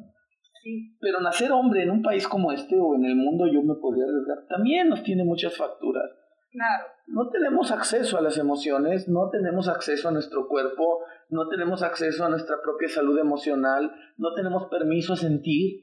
Sí. 0.62 0.96
Pero 1.00 1.20
nacer 1.20 1.52
hombre 1.52 1.82
en 1.82 1.90
un 1.90 2.02
país 2.02 2.28
como 2.28 2.52
este 2.52 2.76
o 2.78 2.94
en 2.94 3.04
el 3.04 3.16
mundo, 3.16 3.46
yo 3.46 3.62
me 3.62 3.74
podría 3.80 4.04
arriesgar, 4.04 4.46
también 4.48 4.88
nos 4.88 5.02
tiene 5.02 5.24
muchas 5.24 5.56
facturas. 5.56 6.10
Claro. 6.50 6.84
No 7.06 7.28
tenemos 7.30 7.70
acceso 7.70 8.18
a 8.18 8.22
las 8.22 8.36
emociones, 8.36 9.08
no 9.08 9.30
tenemos 9.30 9.68
acceso 9.68 10.08
a 10.08 10.12
nuestro 10.12 10.48
cuerpo, 10.48 11.04
no 11.28 11.48
tenemos 11.48 11.82
acceso 11.82 12.24
a 12.24 12.28
nuestra 12.28 12.56
propia 12.62 12.88
salud 12.88 13.18
emocional, 13.18 13.92
no 14.16 14.34
tenemos 14.34 14.66
permiso 14.66 15.12
a 15.12 15.16
sentir. 15.16 15.80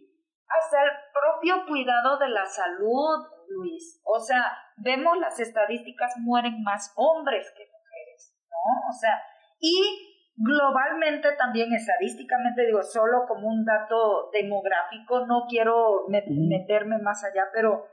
Hasta 0.48 0.84
el 0.84 0.90
propio 1.14 1.66
cuidado 1.68 2.18
de 2.20 2.30
la 2.30 2.46
salud, 2.46 3.28
Luis. 3.50 4.02
O 4.04 4.20
sea, 4.20 4.44
vemos 4.78 5.18
las 5.18 5.40
estadísticas, 5.40 6.14
mueren 6.20 6.62
más 6.64 6.94
hombres 6.98 7.48
que 7.56 7.64
mujeres, 7.64 8.36
¿no? 8.50 8.90
O 8.90 8.94
sea, 8.94 9.22
y 9.60 10.16
globalmente 10.36 11.30
también 11.38 11.74
estadísticamente, 11.74 12.66
digo, 12.66 12.84
solo 12.84 13.26
como 13.28 13.48
un 13.48 13.66
dato 13.66 14.30
demográfico, 14.32 15.26
no 15.26 15.46
quiero 15.50 16.06
meterme 16.10 17.00
más 17.00 17.24
allá, 17.24 17.48
pero 17.54 17.86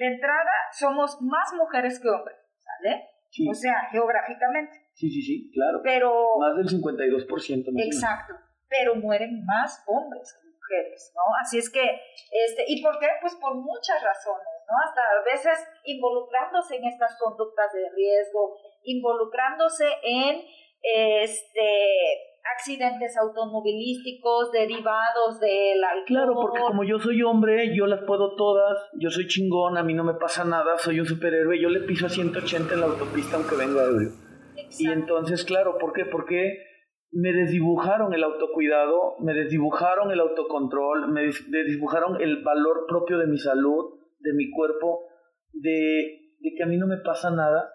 de 0.00 0.06
entrada 0.06 0.50
somos 0.72 1.20
más 1.20 1.52
mujeres 1.52 2.00
que 2.00 2.08
hombres, 2.08 2.38
¿sale? 2.56 3.04
O 3.50 3.54
sea, 3.54 3.86
geográficamente. 3.92 4.72
Sí, 4.94 5.10
sí, 5.10 5.20
sí, 5.22 5.50
claro. 5.52 5.80
Pero... 5.84 6.38
Más 6.40 6.56
del 6.56 6.66
52%. 6.66 7.28
Más 7.28 7.84
exacto. 7.84 8.34
Pero 8.66 8.94
mueren 8.96 9.44
más 9.44 9.84
hombres 9.86 10.32
que 10.40 10.48
mujeres, 10.48 11.12
¿no? 11.14 11.22
Así 11.42 11.58
es 11.58 11.68
que, 11.68 11.84
este, 12.32 12.64
¿y 12.66 12.82
por 12.82 12.98
qué? 12.98 13.08
Pues 13.20 13.34
por 13.36 13.54
muchas 13.56 14.02
razones, 14.02 14.56
¿no? 14.66 14.74
Hasta 14.88 15.02
a 15.02 15.22
veces 15.22 15.68
involucrándose 15.84 16.76
en 16.76 16.86
estas 16.86 17.18
conductas 17.18 17.70
de 17.74 17.90
riesgo, 17.94 18.56
involucrándose 18.84 19.86
en, 20.02 20.40
este, 20.82 22.30
accidentes 22.56 23.16
automovilísticos 23.18 24.52
derivados 24.52 25.40
del 25.40 25.82
alcohol. 25.84 26.04
Claro, 26.06 26.34
porque 26.34 26.60
como 26.60 26.84
yo 26.84 26.98
soy 26.98 27.22
hombre, 27.22 27.74
yo 27.74 27.86
las 27.86 28.02
puedo 28.04 28.34
todas, 28.36 28.78
yo 28.98 29.10
soy 29.10 29.26
chingón, 29.26 29.76
a 29.76 29.82
mí 29.82 29.94
no 29.94 30.04
me 30.04 30.14
pasa 30.14 30.44
nada, 30.44 30.78
soy 30.78 31.00
un 31.00 31.06
superhéroe, 31.06 31.60
yo 31.60 31.68
le 31.68 31.80
piso 31.80 32.06
a 32.06 32.08
180 32.08 32.74
en 32.74 32.80
la 32.80 32.86
autopista 32.86 33.36
aunque 33.36 33.56
venga 33.56 33.84
ebrio. 33.84 34.10
Y 34.78 34.88
entonces, 34.88 35.44
claro, 35.44 35.78
¿por 35.78 35.92
qué? 35.92 36.04
Porque 36.04 36.58
me 37.12 37.32
desdibujaron 37.32 38.14
el 38.14 38.22
autocuidado, 38.22 39.16
me 39.20 39.34
desdibujaron 39.34 40.10
el 40.10 40.20
autocontrol, 40.20 41.08
me 41.12 41.22
desdibujaron 41.22 42.20
el 42.20 42.42
valor 42.42 42.86
propio 42.88 43.18
de 43.18 43.26
mi 43.26 43.38
salud, 43.38 43.98
de 44.20 44.32
mi 44.32 44.50
cuerpo, 44.50 45.06
de, 45.52 46.36
de 46.38 46.54
que 46.56 46.62
a 46.62 46.66
mí 46.66 46.76
no 46.76 46.86
me 46.86 46.98
pasa 46.98 47.30
nada. 47.30 47.72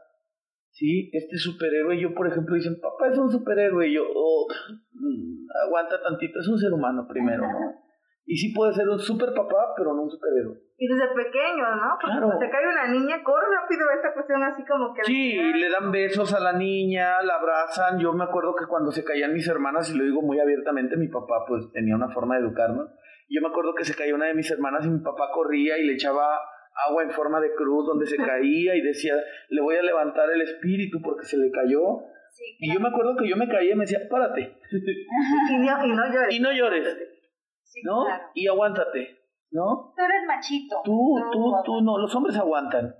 Sí, 0.75 1.09
este 1.13 1.37
superhéroe, 1.37 1.97
yo 1.97 2.13
por 2.13 2.27
ejemplo 2.27 2.53
dicen, 2.53 2.75
papá 2.81 3.07
es 3.07 3.17
un 3.17 3.31
superhéroe, 3.31 3.87
y 3.87 3.93
yo, 3.95 4.03
oh, 4.13 4.45
mm, 4.91 5.47
aguanta 5.65 6.01
tantito, 6.03 6.41
es 6.41 6.47
un 6.49 6.57
ser 6.57 6.73
humano 6.73 7.07
primero, 7.07 7.43
¿no? 7.43 7.85
Y 8.25 8.35
sí 8.35 8.51
puede 8.53 8.73
ser 8.73 8.89
un 8.89 8.99
super 8.99 9.33
papá, 9.33 9.71
pero 9.77 9.93
no 9.93 10.01
un 10.01 10.09
superhéroe. 10.09 10.57
Y 10.77 10.87
desde 10.87 11.07
pequeño, 11.15 11.63
¿no? 11.77 11.95
Porque 12.01 12.17
Claro. 12.17 12.39
se 12.39 12.49
cae 12.49 12.67
una 12.67 12.87
niña, 12.91 13.23
corre 13.23 13.45
rápido 13.55 13.85
esta 13.95 14.13
cuestión 14.13 14.43
así 14.43 14.65
como 14.65 14.93
que... 14.93 15.03
Sí, 15.05 15.31
le 15.33 15.69
dan 15.69 15.93
besos 15.93 16.33
a 16.33 16.41
la 16.41 16.51
niña, 16.51 17.21
la 17.21 17.35
abrazan. 17.35 17.97
Yo 17.99 18.11
me 18.11 18.25
acuerdo 18.25 18.53
que 18.55 18.65
cuando 18.67 18.91
se 18.91 19.05
caían 19.05 19.31
mis 19.31 19.47
hermanas, 19.47 19.89
y 19.93 19.97
lo 19.97 20.03
digo 20.03 20.21
muy 20.21 20.39
abiertamente, 20.41 20.97
mi 20.97 21.07
papá 21.07 21.45
pues 21.47 21.71
tenía 21.71 21.95
una 21.95 22.09
forma 22.09 22.35
de 22.35 22.41
educarnos. 22.41 22.89
Yo 23.29 23.41
me 23.41 23.47
acuerdo 23.47 23.73
que 23.75 23.85
se 23.85 23.95
caía 23.95 24.13
una 24.13 24.25
de 24.25 24.33
mis 24.33 24.51
hermanas 24.51 24.85
y 24.85 24.89
mi 24.89 24.99
papá 24.99 25.29
corría 25.31 25.77
y 25.77 25.85
le 25.85 25.93
echaba 25.93 26.37
agua 26.87 27.03
en 27.03 27.11
forma 27.11 27.39
de 27.39 27.53
cruz 27.55 27.85
donde 27.87 28.05
se 28.05 28.17
caía 28.17 28.75
y 28.75 28.81
decía, 28.81 29.15
le 29.49 29.61
voy 29.61 29.75
a 29.75 29.81
levantar 29.81 30.29
el 30.31 30.41
espíritu 30.41 31.01
porque 31.01 31.25
se 31.25 31.37
le 31.37 31.49
cayó. 31.51 31.99
Sí, 32.31 32.43
Y 32.59 32.73
yo 32.73 32.79
me 32.79 32.89
acuerdo 32.89 33.15
que 33.15 33.27
yo 33.29 33.37
me 33.37 33.47
caía 33.47 33.71
y 33.73 33.75
me 33.75 33.83
decía, 33.85 33.99
párate 34.09 34.57
Y 35.51 35.57
no, 35.57 35.85
y 35.85 35.89
no 35.93 36.11
llores. 36.11 36.35
y 36.35 36.39
no 36.39 36.51
llores, 36.51 36.97
sí, 37.63 37.81
¿no? 37.83 38.03
claro. 38.05 38.23
Y 38.33 38.47
aguántate, 38.47 39.17
¿no? 39.51 39.93
Tú 39.95 40.03
eres 40.03 40.25
machito. 40.27 40.81
Tú, 40.83 41.15
tú, 41.31 41.53
tú, 41.63 41.81
no, 41.81 41.97
los 41.97 42.13
hombres 42.13 42.35
aguantan. 42.37 42.93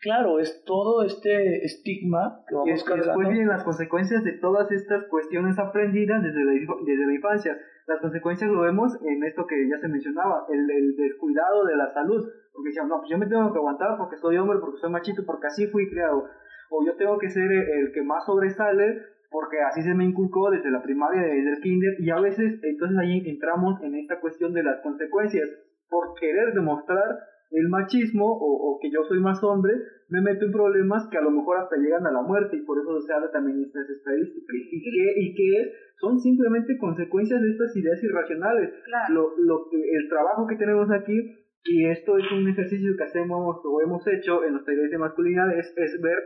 Claro, 0.00 0.38
es 0.38 0.62
todo 0.64 1.04
este 1.04 1.64
estigma 1.64 2.44
que 2.46 2.54
vamos 2.54 2.70
es 2.70 2.84
que 2.84 2.94
después 2.94 3.28
vienen 3.28 3.48
las 3.48 3.64
consecuencias 3.64 4.22
de 4.24 4.32
todas 4.32 4.70
estas 4.70 5.04
cuestiones 5.08 5.58
aprendidas 5.58 6.22
desde 6.22 6.44
la, 6.44 6.52
desde 6.52 7.06
la 7.06 7.14
infancia. 7.14 7.58
Las 7.86 8.00
consecuencias 8.00 8.50
lo 8.50 8.60
vemos 8.60 8.92
en 9.02 9.24
esto 9.24 9.46
que 9.46 9.68
ya 9.68 9.78
se 9.78 9.88
mencionaba, 9.88 10.44
el, 10.50 10.70
el 10.70 10.96
descuidado 10.96 11.64
de 11.64 11.76
la 11.76 11.92
salud. 11.92 12.22
Porque 12.52 12.68
decían, 12.68 12.88
no, 12.88 12.98
pues 12.98 13.10
yo 13.10 13.18
me 13.18 13.26
tengo 13.26 13.52
que 13.52 13.58
aguantar 13.58 13.96
porque 13.96 14.16
soy 14.16 14.36
hombre, 14.36 14.58
porque 14.60 14.78
soy 14.78 14.90
machito, 14.90 15.24
porque 15.24 15.46
así 15.46 15.66
fui 15.68 15.88
criado. 15.88 16.24
O 16.70 16.84
yo 16.84 16.96
tengo 16.96 17.18
que 17.18 17.30
ser 17.30 17.50
el, 17.50 17.68
el 17.68 17.92
que 17.92 18.02
más 18.02 18.26
sobresale 18.26 19.00
porque 19.30 19.60
así 19.60 19.82
se 19.82 19.94
me 19.94 20.04
inculcó 20.04 20.50
desde 20.50 20.70
la 20.70 20.82
primaria, 20.82 21.22
desde 21.22 21.50
el 21.50 21.60
kinder. 21.60 21.94
Y 22.00 22.10
a 22.10 22.20
veces, 22.20 22.58
entonces 22.62 22.98
ahí 22.98 23.22
entramos 23.28 23.82
en 23.82 23.94
esta 23.96 24.20
cuestión 24.20 24.52
de 24.52 24.62
las 24.62 24.80
consecuencias. 24.80 25.48
Por 25.88 26.14
querer 26.18 26.52
demostrar 26.54 27.18
el 27.50 27.68
machismo 27.68 28.26
o, 28.26 28.74
o 28.74 28.78
que 28.80 28.90
yo 28.90 29.04
soy 29.04 29.20
más 29.20 29.42
hombre, 29.42 29.74
me 30.08 30.20
meto 30.20 30.44
en 30.44 30.52
problemas 30.52 31.08
que 31.10 31.18
a 31.18 31.22
lo 31.22 31.30
mejor 31.30 31.58
hasta 31.58 31.76
llegan 31.76 32.06
a 32.06 32.12
la 32.12 32.22
muerte 32.22 32.56
y 32.56 32.64
por 32.64 32.78
eso 32.78 33.00
se 33.00 33.12
habla 33.12 33.30
también 33.30 33.58
de 33.58 33.66
estas 33.66 33.88
estadísticas. 33.90 34.56
¿Y 34.70 34.82
qué, 34.82 35.20
y 35.20 35.34
qué 35.34 35.60
es? 35.60 35.72
Son 35.98 36.18
simplemente 36.20 36.76
consecuencias 36.78 37.40
de 37.40 37.50
estas 37.50 37.76
ideas 37.76 38.02
irracionales. 38.02 38.70
Claro. 38.84 39.14
Lo, 39.14 39.38
lo 39.38 39.68
que, 39.70 39.76
el 39.76 40.08
trabajo 40.08 40.46
que 40.46 40.56
tenemos 40.56 40.90
aquí, 40.90 41.16
y 41.64 41.86
esto 41.86 42.18
es 42.18 42.30
un 42.30 42.48
ejercicio 42.48 42.96
que 42.96 43.04
hacemos 43.04 43.56
o 43.64 43.80
hemos 43.82 44.06
hecho 44.06 44.44
en 44.44 44.54
los 44.54 44.64
talleres 44.64 44.90
de 44.90 44.98
masculinidad, 44.98 45.58
es, 45.58 45.72
es 45.76 46.00
ver 46.00 46.18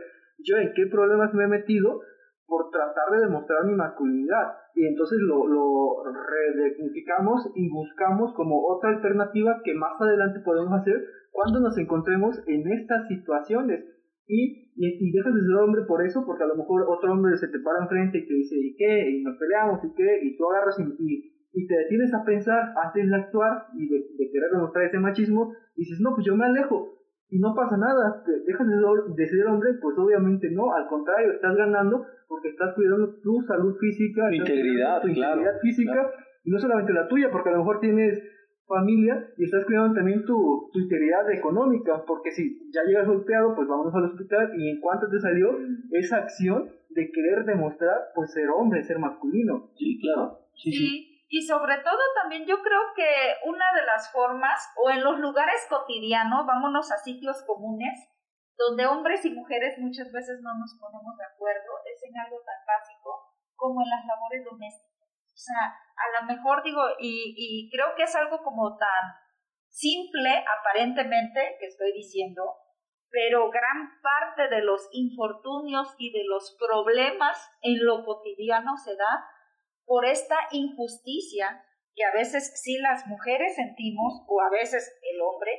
yo 0.43 0.57
en 0.57 0.73
qué 0.73 0.85
problemas 0.87 1.33
me 1.33 1.45
he 1.45 1.47
metido 1.47 2.01
por 2.51 2.67
tratar 2.69 3.07
de 3.15 3.23
demostrar 3.31 3.63
mi 3.63 3.75
masculinidad. 3.79 4.59
Y 4.75 4.85
entonces 4.85 5.19
lo, 5.23 5.47
lo 5.47 6.03
y 7.55 7.69
buscamos 7.69 8.33
como 8.35 8.67
otra 8.67 8.89
alternativa 8.89 9.61
que 9.63 9.73
más 9.73 9.93
adelante 10.01 10.41
podemos 10.43 10.73
hacer 10.73 10.99
cuando 11.31 11.61
nos 11.61 11.77
encontremos 11.77 12.35
en 12.47 12.67
estas 12.73 13.07
situaciones. 13.07 13.85
Y, 14.27 14.71
y, 14.75 14.85
y 14.99 15.11
dejas 15.11 15.33
de 15.33 15.41
ser 15.41 15.55
hombre 15.63 15.83
por 15.87 16.03
eso, 16.05 16.25
porque 16.25 16.43
a 16.43 16.47
lo 16.47 16.55
mejor 16.55 16.83
otro 16.87 17.13
hombre 17.13 17.37
se 17.37 17.47
te 17.47 17.59
para 17.59 17.83
enfrente 17.83 18.17
y 18.19 18.27
te 18.27 18.33
dice, 18.33 18.55
¿y 18.59 18.75
qué? 18.75 19.09
Y 19.11 19.23
nos 19.23 19.37
peleamos, 19.37 19.79
¿y 19.83 19.93
qué? 19.95 20.19
Y 20.23 20.37
tú 20.37 20.49
agarras 20.51 20.77
y, 20.79 20.83
y, 20.83 21.33
y 21.53 21.67
te 21.67 21.75
detienes 21.75 22.13
a 22.13 22.23
pensar 22.23 22.73
antes 22.83 23.09
de 23.09 23.15
actuar 23.15 23.67
y 23.75 23.87
de, 23.87 23.97
de 24.17 24.31
querer 24.31 24.51
demostrar 24.51 24.85
ese 24.85 24.99
machismo, 24.99 25.53
y 25.75 25.81
dices, 25.83 25.99
no, 26.01 26.13
pues 26.15 26.25
yo 26.25 26.35
me 26.35 26.45
alejo 26.45 27.00
y 27.31 27.39
no 27.39 27.55
pasa 27.55 27.77
nada, 27.77 28.21
te 28.25 28.31
dejas 28.45 28.67
de 28.67 28.73
ser, 28.75 29.15
de 29.15 29.25
ser 29.25 29.47
hombre, 29.47 29.71
pues 29.81 29.97
obviamente 29.97 30.51
no, 30.51 30.73
al 30.73 30.85
contrario, 30.87 31.31
estás 31.31 31.55
ganando 31.55 32.05
porque 32.27 32.49
estás 32.49 32.75
cuidando 32.75 33.15
tu 33.23 33.41
salud 33.47 33.73
física, 33.79 34.27
Tu 34.29 34.35
integridad, 34.35 35.01
tu 35.01 35.07
claro, 35.13 35.39
integridad 35.39 35.59
física, 35.61 35.93
claro. 35.93 36.09
y 36.43 36.51
no 36.51 36.59
solamente 36.59 36.91
la 36.91 37.07
tuya, 37.07 37.31
porque 37.31 37.49
a 37.49 37.53
lo 37.53 37.59
mejor 37.59 37.79
tienes 37.79 38.21
familia 38.67 39.27
y 39.37 39.45
estás 39.45 39.65
cuidando 39.65 39.93
también 39.93 40.25
tu, 40.25 40.69
tu 40.73 40.79
integridad 40.79 41.31
económica, 41.31 42.03
porque 42.05 42.31
si 42.31 42.69
ya 42.71 42.83
llegas 42.83 43.07
golpeado, 43.07 43.55
pues 43.55 43.67
vamos 43.67 43.95
al 43.95 44.05
hospital 44.05 44.51
y 44.57 44.69
en 44.69 44.81
cuanto 44.81 45.07
te 45.09 45.19
salió 45.19 45.57
esa 45.91 46.17
acción 46.17 46.69
de 46.89 47.11
querer 47.11 47.45
demostrar, 47.45 48.11
pues 48.13 48.33
ser 48.33 48.49
hombre, 48.49 48.83
ser 48.83 48.99
masculino. 48.99 49.71
Sí, 49.77 49.99
claro. 50.01 50.39
Sí, 50.55 50.71
sí. 50.71 50.85
Sí, 50.85 51.10
y 51.31 51.47
sobre 51.47 51.77
todo 51.77 52.03
también 52.21 52.45
yo 52.45 52.61
creo 52.61 52.91
que 52.93 53.07
una 53.47 53.63
de 53.73 53.85
las 53.85 54.11
formas, 54.11 54.59
o 54.75 54.89
en 54.89 55.01
los 55.01 55.17
lugares 55.17 55.65
cotidianos, 55.69 56.45
vámonos 56.45 56.91
a 56.91 56.97
sitios 56.97 57.41
comunes, 57.47 57.95
donde 58.57 58.85
hombres 58.85 59.23
y 59.23 59.31
mujeres 59.31 59.79
muchas 59.79 60.11
veces 60.11 60.41
no 60.41 60.53
nos 60.59 60.77
ponemos 60.77 61.15
de 61.17 61.23
acuerdo, 61.23 61.71
es 61.87 62.03
en 62.03 62.19
algo 62.19 62.35
tan 62.43 62.59
básico 62.67 63.31
como 63.55 63.81
en 63.81 63.89
las 63.89 64.05
labores 64.05 64.43
domésticas. 64.43 65.07
O 65.23 65.37
sea, 65.39 65.71
a 65.71 66.19
lo 66.19 66.27
mejor 66.27 66.63
digo, 66.63 66.83
y, 66.99 67.69
creo 67.71 67.95
que 67.95 68.03
es 68.03 68.15
algo 68.17 68.43
como 68.43 68.75
tan 68.75 69.15
simple 69.69 70.43
aparentemente 70.59 71.55
que 71.61 71.67
estoy 71.67 71.93
diciendo, 71.93 72.43
pero 73.09 73.49
gran 73.49 74.01
parte 74.03 74.53
de 74.53 74.63
los 74.63 74.89
infortunios 74.91 75.95
y 75.97 76.11
de 76.11 76.25
los 76.25 76.57
problemas 76.59 77.39
en 77.61 77.85
lo 77.85 78.03
cotidiano 78.03 78.75
se 78.75 78.97
da 78.97 79.25
por 79.91 80.05
esta 80.05 80.37
injusticia 80.51 81.65
que 81.93 82.05
a 82.05 82.13
veces 82.13 82.53
sí 82.63 82.77
las 82.77 83.05
mujeres 83.07 83.55
sentimos 83.55 84.23
o 84.25 84.39
a 84.39 84.49
veces 84.49 84.87
el 85.03 85.19
hombre 85.19 85.51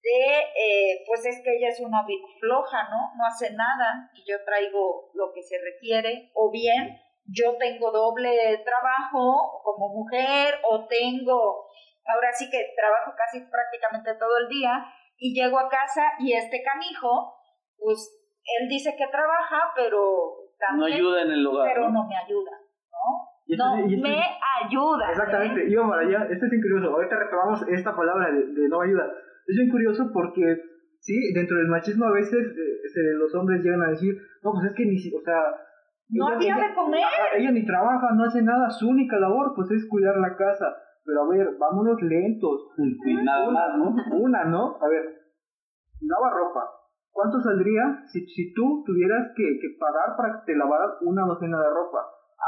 de 0.00 0.38
eh, 0.56 1.04
pues 1.06 1.26
es 1.26 1.42
que 1.44 1.58
ella 1.58 1.68
es 1.68 1.78
una 1.80 2.00
floja, 2.40 2.88
¿no? 2.88 3.12
No 3.14 3.26
hace 3.26 3.52
nada 3.52 4.10
y 4.14 4.24
yo 4.24 4.42
traigo 4.46 5.10
lo 5.12 5.34
que 5.34 5.42
se 5.42 5.56
requiere 5.60 6.32
o 6.32 6.50
bien 6.50 6.98
yo 7.26 7.58
tengo 7.58 7.92
doble 7.92 8.64
trabajo 8.64 9.60
como 9.62 10.00
mujer 10.00 10.54
o 10.64 10.86
tengo 10.86 11.68
ahora 12.06 12.32
sí 12.32 12.48
que 12.48 12.72
trabajo 12.74 13.12
casi 13.14 13.44
prácticamente 13.50 14.14
todo 14.14 14.38
el 14.38 14.48
día 14.48 14.82
y 15.18 15.34
llego 15.34 15.58
a 15.58 15.68
casa 15.68 16.14
y 16.20 16.32
este 16.32 16.62
canijo 16.62 17.36
pues 17.76 18.18
él 18.60 18.68
dice 18.70 18.96
que 18.96 19.08
trabaja 19.08 19.74
pero 19.76 20.00
No 20.00 20.80
también 20.80 20.94
ayuda 20.94 21.20
en 21.20 21.32
el 21.32 21.46
hogar. 21.46 21.68
pero 21.68 21.90
¿no? 21.90 22.02
no 22.02 22.08
me 22.08 22.16
ayuda, 22.16 22.52
¿no? 22.90 23.31
Y 23.46 23.54
esto- 23.54 23.64
No 23.66 23.86
y 23.88 23.94
esto- 23.94 24.08
me 24.08 24.16
ayuda. 24.64 25.04
¿eh? 25.08 25.12
Exactamente, 25.12 25.68
iba 25.68 25.88
para 25.88 26.02
allá. 26.02 26.24
Esto 26.30 26.44
es 26.46 26.50
bien 26.50 26.62
curioso. 26.62 26.94
Ahorita 26.94 27.16
retomamos 27.18 27.62
esta 27.68 27.94
palabra 27.96 28.30
de, 28.32 28.46
de 28.46 28.68
no 28.68 28.80
ayuda. 28.80 29.06
Es 29.46 29.56
bien 29.56 29.70
curioso 29.70 30.10
porque, 30.12 30.58
sí, 31.00 31.32
dentro 31.34 31.56
del 31.58 31.68
machismo 31.68 32.06
a 32.06 32.12
veces 32.12 32.46
eh, 32.56 32.88
se- 32.92 33.14
los 33.18 33.34
hombres 33.34 33.62
llegan 33.62 33.82
a 33.82 33.90
decir, 33.90 34.14
no, 34.42 34.52
pues 34.52 34.66
es 34.70 34.74
que 34.76 34.86
ni 34.86 34.98
si, 34.98 35.14
o 35.14 35.20
sea. 35.20 35.40
No 36.14 36.28
había 36.28 36.56
de 36.68 36.74
comer. 36.74 37.04
Ella 37.38 37.50
ni 37.52 37.64
trabaja, 37.64 38.08
no 38.14 38.24
hace 38.24 38.42
nada. 38.42 38.68
Su 38.70 38.88
única 38.88 39.18
labor, 39.18 39.52
pues, 39.56 39.70
es 39.70 39.88
cuidar 39.88 40.16
la 40.18 40.36
casa. 40.36 40.76
Pero 41.04 41.22
a 41.22 41.28
ver, 41.28 41.48
vámonos 41.58 42.00
lentos. 42.02 42.68
Y 42.78 43.14
nada 43.24 43.50
más, 43.50 43.76
¿no? 43.78 43.94
Una, 44.18 44.44
¿no? 44.44 44.76
A 44.80 44.88
ver, 44.88 45.02
lava 46.00 46.30
ropa. 46.30 46.68
¿Cuánto 47.10 47.40
saldría 47.40 48.02
si, 48.06 48.24
si 48.26 48.52
tú 48.54 48.82
tuvieras 48.86 49.32
que, 49.36 49.42
que 49.60 49.68
pagar 49.80 50.16
para 50.16 50.32
que 50.40 50.52
te 50.52 50.56
lavaran 50.58 50.90
una 51.02 51.24
docena 51.26 51.58
de 51.58 51.68
ropa? 51.70 51.98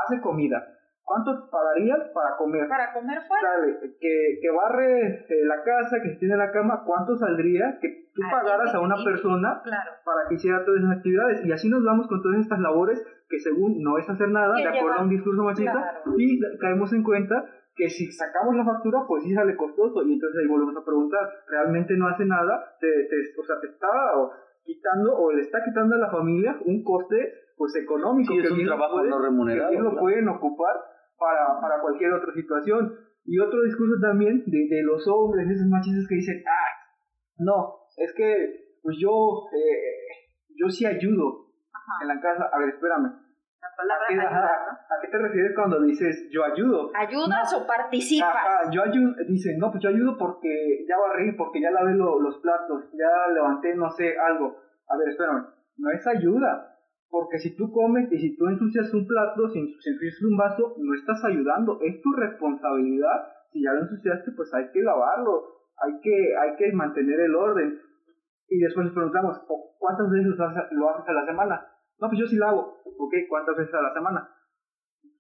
Hace 0.07 0.21
comida. 0.21 0.63
¿Cuánto 1.05 1.51
pagarías 1.51 2.01
para 2.15 2.37
comer? 2.37 2.67
Para 2.69 2.93
comer 2.95 3.21
fuera. 3.29 3.43
Sabe, 3.43 3.79
que, 4.01 4.39
que 4.41 4.51
barre 4.51 5.27
eh, 5.29 5.45
la 5.45 5.63
casa, 5.63 6.01
que 6.03 6.17
tiene 6.17 6.37
la 6.37 6.51
cama, 6.51 6.83
¿cuánto 6.87 7.15
saldría 7.17 7.79
que 7.81 8.09
tú 8.15 8.23
Alguien 8.23 8.31
pagaras 8.41 8.75
a 8.75 8.81
una 8.81 8.97
persona 9.05 9.61
Claro. 9.63 9.91
para 10.05 10.29
que 10.29 10.35
hiciera 10.37 10.65
todas 10.65 10.81
esas 10.81 10.97
actividades? 10.97 11.45
Y 11.45 11.53
así 11.53 11.69
nos 11.69 11.85
vamos 11.85 12.09
con 12.09 12.23
todas 12.23 12.39
estas 12.41 12.59
labores 12.59 13.05
que 13.29 13.39
según 13.39 13.83
no 13.83 13.99
es 13.99 14.09
hacer 14.09 14.29
nada, 14.29 14.55
de 14.57 14.67
acuerdo 14.69 15.01
a 15.01 15.03
un 15.03 15.11
discurso 15.11 15.43
machista, 15.43 15.73
Claro. 15.73 16.15
y 16.17 16.41
caemos 16.59 16.93
en 16.95 17.03
cuenta 17.03 17.45
que 17.77 17.91
si 17.91 18.07
sacamos 18.13 18.55
la 18.55 18.65
factura, 18.65 19.01
pues 19.09 19.25
sí 19.25 19.35
sale 19.35 19.57
costoso, 19.57 20.05
y 20.05 20.13
entonces 20.15 20.41
ahí 20.41 20.47
volvemos 20.47 20.77
a 20.77 20.85
preguntar, 20.85 21.21
¿realmente 21.49 21.95
no 21.97 22.07
hace 22.07 22.25
nada? 22.25 22.77
Te, 22.81 22.87
te- 22.87 23.35
o 23.39 23.43
sea, 23.45 23.59
te 23.61 23.67
está 23.67 23.89
o, 24.17 24.31
quitando 24.65 25.15
o 25.17 25.33
le 25.33 25.43
está 25.43 25.63
quitando 25.65 25.95
a 25.97 25.99
la 25.99 26.11
familia 26.11 26.57
un 26.65 26.83
coste 26.83 27.17
pues 27.57 27.75
económico 27.77 28.33
Sí, 28.35 28.41
es 28.41 28.51
un 28.51 28.65
trabajo 28.65 28.95
pueden- 28.97 29.11
no 29.11 29.23
remunerado, 29.23 29.69
que 29.71 29.75
bien 29.77 29.85
lo 29.85 29.91
claro. 29.91 30.03
pueden 30.03 30.29
ocupar 30.29 30.75
para, 31.19 31.61
para 31.61 31.81
cualquier 31.81 32.13
otra 32.13 32.33
situación. 32.35 32.93
Y 33.27 33.39
otro 33.39 33.63
discurso 33.63 33.95
también 34.03 34.43
de, 34.47 34.59
de 34.69 34.83
los 34.83 35.07
hombres, 35.09 35.49
esos 35.49 35.67
machistas 35.69 36.07
que 36.09 36.17
dicen, 36.17 36.43
ah, 36.47 36.71
no, 37.39 37.87
es 37.97 38.13
que 38.15 38.77
pues 38.83 38.97
yo, 39.01 39.11
eh, 39.55 40.53
yo 40.57 40.69
sí 40.69 40.85
ayudo 40.85 41.47
en 42.03 42.09
la 42.09 42.21
casa. 42.21 42.51
A 42.53 42.59
ver, 42.59 42.69
espérame. 42.71 43.24
La 43.65 43.71
¿A 43.73 43.77
palabra 43.77 44.07
qué, 44.09 44.95
¿A 44.95 45.01
qué 45.01 45.09
te 45.09 45.19
refieres 45.19 45.53
cuando 45.55 45.81
dices 45.83 46.29
yo 46.31 46.45
ayudo? 46.45 46.91
¿Ayudas 46.95 47.55
o 47.55 47.67
participas? 47.67 48.29
Ajá, 48.35 48.71
yo 48.71 48.83
ayudo, 48.83 49.15
dicen, 49.27 49.59
no, 49.59 49.71
pues 49.71 49.83
yo 49.83 49.89
ayudo 49.89 50.17
porque 50.19 50.85
ya 50.89 50.97
barrí, 50.99 51.33
porque 51.33 51.61
ya 51.61 51.71
lavé 51.71 51.95
lo- 51.95 52.21
los 52.21 52.39
platos, 52.39 52.85
ya 52.93 53.33
levanté, 53.33 53.75
no 53.75 53.91
sé, 53.91 54.15
algo. 54.19 54.57
A 54.89 54.97
ver, 54.99 55.09
espérame, 55.09 55.47
no 55.79 55.91
es 55.91 56.07
ayuda. 56.07 56.71
Porque 57.09 57.39
si 57.39 57.57
tú 57.57 57.71
comes 57.73 58.11
y 58.13 58.19
si 58.19 58.37
tú 58.37 58.47
ensucias 58.49 58.93
un 58.93 59.07
plato, 59.07 59.49
si 59.49 59.61
ensucias 59.61 60.21
un 60.23 60.37
vaso, 60.37 60.75
no 60.79 60.95
estás 60.95 61.25
ayudando. 61.25 61.79
Es 61.81 62.03
tu 62.03 62.13
responsabilidad. 62.13 63.29
Si 63.53 63.63
ya 63.63 63.73
lo 63.73 63.83
ensuciaste, 63.83 64.33
pues 64.37 64.53
hay 64.53 64.71
que 64.73 64.83
lavarlo. 64.83 65.45
Hay 65.79 66.01
que, 66.01 66.37
hay 66.37 66.57
que 66.57 66.73
mantener 66.73 67.21
el 67.21 67.35
orden. 67.37 67.79
Y 68.49 68.59
después 68.59 68.87
nos 68.87 68.95
preguntamos, 68.95 69.39
¿cuántas 69.79 70.11
veces 70.11 70.35
lo 70.73 70.91
haces 70.91 71.09
a 71.09 71.13
la 71.13 71.25
semana? 71.27 71.67
No, 72.01 72.09
pues 72.09 72.21
yo 72.21 72.27
sí 72.27 72.37
lavo. 72.37 72.83
Ok, 72.99 73.15
¿cuántas 73.29 73.57
veces 73.57 73.75
a 73.75 73.83
la 73.83 73.93
semana? 73.93 74.29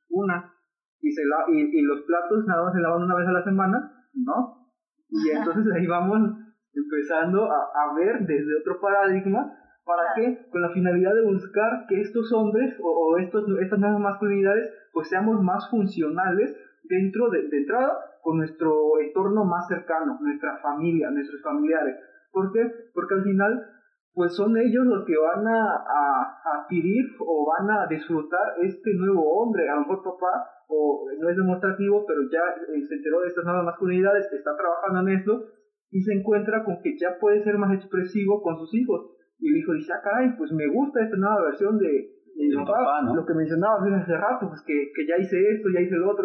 Una. 0.09 0.53
Y, 1.01 1.13
se 1.13 1.25
la, 1.25 1.45
y, 1.49 1.79
y 1.79 1.83
los 1.83 2.03
platos 2.03 2.47
nada 2.47 2.65
más 2.65 2.75
se 2.75 2.81
lavan 2.81 3.03
una 3.03 3.15
vez 3.15 3.27
a 3.29 3.33
la 3.33 3.45
semana, 3.45 4.07
¿no? 4.15 4.71
Y 5.11 5.31
entonces 5.31 5.73
ahí 5.75 5.87
vamos 5.87 6.39
empezando 6.73 7.45
a, 7.45 7.71
a 7.75 7.95
ver 7.95 8.27
desde 8.27 8.59
otro 8.61 8.81
paradigma 8.81 9.59
¿Para 9.85 10.15
qué? 10.15 10.49
Con 10.51 10.63
la 10.63 10.71
finalidad 10.71 11.15
de 11.15 11.25
buscar 11.25 11.87
que 11.89 12.01
estos 12.01 12.33
hombres 12.33 12.75
o, 12.81 12.89
o 12.89 13.19
estos, 13.19 13.45
estas 13.61 13.79
nuevas 13.79 14.01
masculinidades 14.01 14.73
pues 14.93 15.09
seamos 15.09 15.43
más 15.43 15.69
funcionales 15.71 16.57
dentro 16.85 17.29
de, 17.29 17.49
de, 17.49 17.59
entrada 17.59 17.93
con 18.23 18.39
nuestro 18.39 18.73
entorno 19.01 19.45
más 19.45 19.69
cercano, 19.69 20.19
nuestra 20.23 20.57
familia, 20.63 21.11
nuestros 21.11 21.43
familiares. 21.43 21.97
¿Por 22.33 22.51
qué? 22.53 22.63
Porque 22.95 23.15
al 23.15 23.25
final 23.25 23.67
pues 24.15 24.35
son 24.35 24.57
ellos 24.57 24.87
los 24.87 25.05
que 25.05 25.17
van 25.19 25.47
a, 25.49 25.65
a, 25.65 26.24
adquirir 26.45 27.05
o 27.21 27.47
van 27.47 27.71
a 27.71 27.87
disfrutar 27.87 28.61
este 28.63 28.95
nuevo 28.95 29.23
hombre. 29.41 29.69
A 29.69 29.75
lo 29.75 29.81
mejor 29.81 30.03
papá 30.05 30.51
o 30.69 31.09
no 31.19 31.29
es 31.29 31.37
demostrativo, 31.37 32.05
pero 32.07 32.21
ya 32.31 32.41
eh, 32.73 32.83
se 32.83 32.95
enteró 32.95 33.21
de 33.21 33.29
estas 33.29 33.45
nuevas 33.45 33.65
masculinidades, 33.65 34.33
está 34.33 34.57
trabajando 34.57 35.09
en 35.09 35.19
esto 35.19 35.45
y 35.91 36.03
se 36.03 36.13
encuentra 36.13 36.65
con 36.65 36.81
que 36.83 36.97
ya 36.99 37.19
puede 37.21 37.43
ser 37.43 37.57
más 37.59 37.73
expresivo 37.75 38.43
con 38.43 38.57
sus 38.59 38.75
hijos 38.75 39.15
y 39.39 39.49
el 39.51 39.57
hijo 39.59 39.73
dice, 39.73 39.93
ah, 39.93 40.01
caray, 40.03 40.37
pues 40.37 40.53
me 40.53 40.67
gusta 40.69 41.03
esta 41.03 41.17
nueva 41.17 41.43
versión 41.45 41.79
de, 41.79 41.87
de 41.87 42.57
papá, 42.57 43.03
¿no? 43.05 43.15
lo 43.15 43.27
que 43.27 43.35
mencionabas 43.35 43.83
hace 44.03 44.17
rato, 44.17 44.49
pues 44.49 44.63
que, 44.67 44.91
que 44.95 45.07
ya 45.07 45.17
hice 45.19 45.37
esto, 45.53 45.69
ya 45.69 45.81
hice 45.81 45.97
lo 45.97 46.11
otro, 46.11 46.25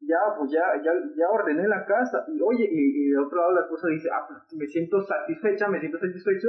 ya, 0.00 0.18
pues 0.36 0.50
ya, 0.50 0.62
ya, 0.82 0.92
ya 1.16 1.26
ordené 1.30 1.66
la 1.66 1.84
casa, 1.84 2.24
y 2.28 2.40
oye, 2.42 2.68
y, 2.70 3.08
y 3.08 3.10
de 3.10 3.18
otro 3.18 3.38
lado 3.38 3.54
la 3.54 3.62
esposa 3.62 3.88
dice, 3.88 4.08
ah, 4.12 4.26
pues 4.28 4.42
me 4.58 4.66
siento 4.66 5.00
satisfecha, 5.00 5.68
me 5.68 5.80
siento 5.80 5.98
satisfecho, 5.98 6.48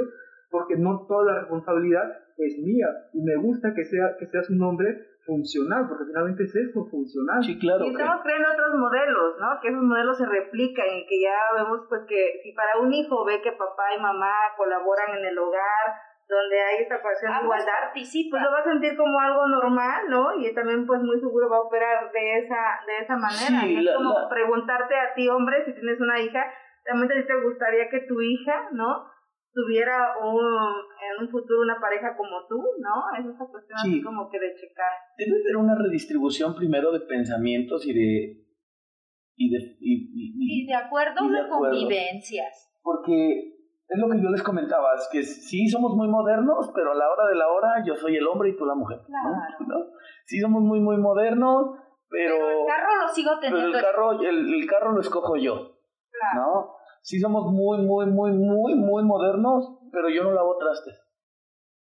porque 0.50 0.76
no 0.76 1.06
toda 1.06 1.24
la 1.32 1.40
responsabilidad 1.40 2.04
es 2.36 2.58
mía, 2.58 2.88
y 3.12 3.22
me 3.22 3.36
gusta 3.36 3.72
que, 3.74 3.84
sea, 3.84 4.16
que 4.18 4.26
seas 4.26 4.48
un 4.50 4.62
hombre 4.62 5.06
funcional, 5.26 5.86
porque 5.86 6.04
finalmente 6.06 6.44
es 6.44 6.54
eso, 6.56 6.84
funcional. 6.90 7.42
Sí, 7.44 7.58
claro. 7.58 7.84
Y 7.84 7.90
estamos 7.90 8.22
creando 8.22 8.48
otros 8.50 8.74
modelos, 8.74 9.38
¿no? 9.38 9.60
Que 9.60 9.68
esos 9.68 9.82
modelos 9.82 10.18
se 10.18 10.26
replican 10.26 10.86
y 10.88 11.06
que 11.06 11.20
ya 11.22 11.36
vemos 11.54 11.86
pues 11.88 12.02
que 12.08 12.40
si 12.42 12.52
para 12.52 12.78
un 12.80 12.92
hijo 12.92 13.24
ve 13.24 13.40
que 13.42 13.52
papá 13.52 13.94
y 13.96 14.00
mamá 14.00 14.32
colaboran 14.56 15.18
en 15.18 15.24
el 15.26 15.38
hogar, 15.38 15.86
donde 16.26 16.56
hay 16.62 16.82
esta 16.82 17.02
pasión 17.02 17.32
de 17.34 17.42
igualdad, 17.42 17.90
pues 17.92 18.42
lo 18.42 18.50
va 18.50 18.58
a 18.58 18.70
sentir 18.70 18.96
como 18.96 19.18
algo 19.18 19.46
normal, 19.48 20.08
¿no? 20.08 20.34
Y 20.38 20.54
también 20.54 20.86
pues 20.86 21.02
muy 21.02 21.18
seguro 21.20 21.50
va 21.50 21.58
a 21.58 21.66
operar 21.66 22.10
de 22.12 22.38
esa 22.38 22.80
de 22.86 22.98
esa 23.02 23.16
manera. 23.16 23.60
Sí, 23.66 23.86
es 23.86 23.94
como 23.94 24.14
preguntarte 24.30 24.94
a 24.94 25.12
ti, 25.14 25.28
hombre, 25.28 25.64
si 25.64 25.74
tienes 25.74 26.00
una 26.00 26.20
hija, 26.20 26.46
realmente 26.84 27.22
te 27.22 27.42
gustaría 27.42 27.90
que 27.90 28.06
tu 28.06 28.20
hija, 28.20 28.68
¿no? 28.72 29.10
Tuviera 29.52 30.14
un, 30.22 30.38
en 30.38 31.24
un 31.24 31.28
futuro 31.30 31.62
una 31.62 31.80
pareja 31.80 32.16
como 32.16 32.46
tú, 32.48 32.62
¿no? 32.78 33.18
Es 33.18 33.26
esa 33.26 33.46
cuestión 33.50 33.78
así 33.78 34.02
como 34.02 34.28
que 34.30 34.38
de 34.38 34.54
checar. 34.54 34.92
Debe 35.18 35.40
haber 35.42 35.56
una 35.56 35.74
redistribución 35.74 36.54
primero 36.54 36.92
de 36.92 37.00
pensamientos 37.00 37.86
y 37.86 37.92
de... 37.92 38.46
Y 39.36 39.50
de, 39.50 39.58
y, 39.80 40.04
y, 40.36 40.66
de 40.66 40.74
acuerdos 40.74 41.30
de, 41.30 41.42
de 41.42 41.48
convivencias. 41.48 42.76
Porque 42.82 43.54
es 43.88 43.98
lo 43.98 44.08
que 44.10 44.22
yo 44.22 44.28
les 44.28 44.42
comentaba, 44.42 44.94
es 44.94 45.08
que 45.10 45.22
sí 45.22 45.66
somos 45.66 45.96
muy 45.96 46.08
modernos, 46.08 46.70
pero 46.74 46.92
a 46.92 46.94
la 46.94 47.10
hora 47.10 47.26
de 47.26 47.36
la 47.36 47.48
hora 47.48 47.82
yo 47.84 47.96
soy 47.96 48.16
el 48.16 48.26
hombre 48.28 48.50
y 48.50 48.56
tú 48.56 48.66
la 48.66 48.74
mujer. 48.74 48.98
Claro. 49.06 49.34
¿no? 49.66 49.86
Sí 50.26 50.38
somos 50.40 50.62
muy, 50.62 50.80
muy 50.80 50.98
modernos, 50.98 51.74
pero... 52.10 52.36
Pero 52.36 52.60
el 52.60 52.66
carro 52.66 52.96
lo 53.00 53.08
sigo 53.08 53.30
teniendo. 53.40 53.72
Pero 53.72 53.78
el 53.78 53.84
carro, 53.84 54.12
el, 54.20 54.54
el 54.54 54.66
carro 54.68 54.92
lo 54.92 55.00
escojo 55.00 55.36
yo. 55.36 55.78
Claro. 56.12 56.36
¿No? 56.36 56.79
Sí 57.00 57.18
somos 57.18 57.52
muy, 57.52 57.78
muy, 57.78 58.06
muy, 58.06 58.32
muy, 58.32 58.74
muy 58.74 59.02
modernos, 59.04 59.78
pero 59.92 60.08
yo 60.08 60.24
no 60.24 60.32
lavo 60.32 60.56
trastes. 60.58 61.00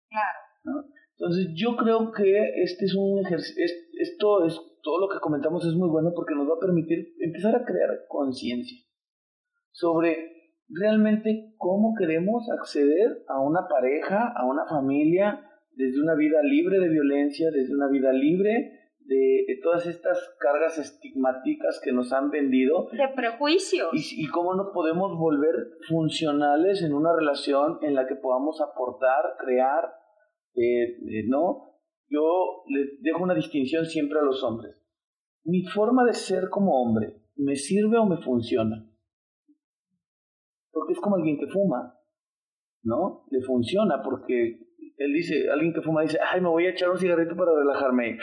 Claro. 0.08 0.38
¿no? 0.64 0.84
Entonces 1.18 1.48
yo 1.54 1.76
creo 1.76 2.12
que 2.12 2.62
este 2.62 2.84
es 2.84 2.94
un 2.94 3.24
ejercicio, 3.24 3.64
esto 3.98 4.44
es, 4.44 4.60
todo 4.82 5.00
lo 5.00 5.08
que 5.08 5.18
comentamos 5.20 5.66
es 5.66 5.74
muy 5.74 5.88
bueno 5.88 6.12
porque 6.14 6.34
nos 6.34 6.48
va 6.48 6.54
a 6.56 6.60
permitir 6.60 7.14
empezar 7.20 7.56
a 7.56 7.64
crear 7.64 7.90
conciencia 8.08 8.78
sobre 9.70 10.52
realmente 10.68 11.54
cómo 11.56 11.94
queremos 11.98 12.48
acceder 12.50 13.24
a 13.28 13.40
una 13.40 13.66
pareja, 13.68 14.32
a 14.36 14.46
una 14.46 14.66
familia, 14.66 15.40
desde 15.72 16.02
una 16.02 16.14
vida 16.14 16.42
libre 16.42 16.78
de 16.80 16.88
violencia, 16.88 17.50
desde 17.50 17.74
una 17.74 17.88
vida 17.88 18.12
libre 18.12 18.86
de, 19.07 19.61
todas 19.62 19.86
estas 19.86 20.18
cargas 20.38 20.78
estigmáticas 20.78 21.80
que 21.82 21.92
nos 21.92 22.12
han 22.12 22.30
vendido. 22.30 22.88
De 22.92 23.09
prejuicios. 23.14 23.90
Y, 23.92 24.24
y, 24.24 24.28
cómo 24.28 24.54
nos 24.54 24.72
podemos 24.72 25.16
volver 25.18 25.54
funcionales 25.88 26.82
en 26.82 26.94
una 26.94 27.14
relación 27.14 27.78
en 27.82 27.94
la 27.94 28.07
que 28.07 28.16
podamos 28.16 28.61
aportar, 28.61 29.36
crear, 29.38 29.84
eh, 30.54 30.98
eh, 31.09 31.24
¿no? 31.26 31.74
Yo 32.09 32.62
les 32.68 33.02
dejo 33.02 33.22
una 33.22 33.34
distinción 33.34 33.84
siempre 33.86 34.18
a 34.18 34.22
los 34.22 34.42
hombres. 34.44 34.76
Mi 35.44 35.62
forma 35.62 36.04
de 36.04 36.14
ser 36.14 36.48
como 36.50 36.82
hombre, 36.82 37.22
¿me 37.36 37.57
sirve 37.57 37.98
o 37.98 38.07
me 38.07 38.18
funciona? 38.18 38.88
Porque 40.70 40.92
es 40.92 41.00
como 41.00 41.16
alguien 41.16 41.38
que 41.38 41.46
fuma, 41.46 41.98
¿no? 42.82 43.24
Le 43.30 43.40
funciona 43.42 44.02
porque 44.02 44.66
él 44.96 45.12
dice, 45.12 45.50
alguien 45.50 45.74
que 45.74 45.82
fuma 45.82 46.02
dice, 46.02 46.18
ay, 46.32 46.40
me 46.40 46.48
voy 46.48 46.66
a 46.66 46.70
echar 46.70 46.90
un 46.90 46.98
cigarrito 46.98 47.36
para 47.36 47.52
relajarme. 47.54 48.18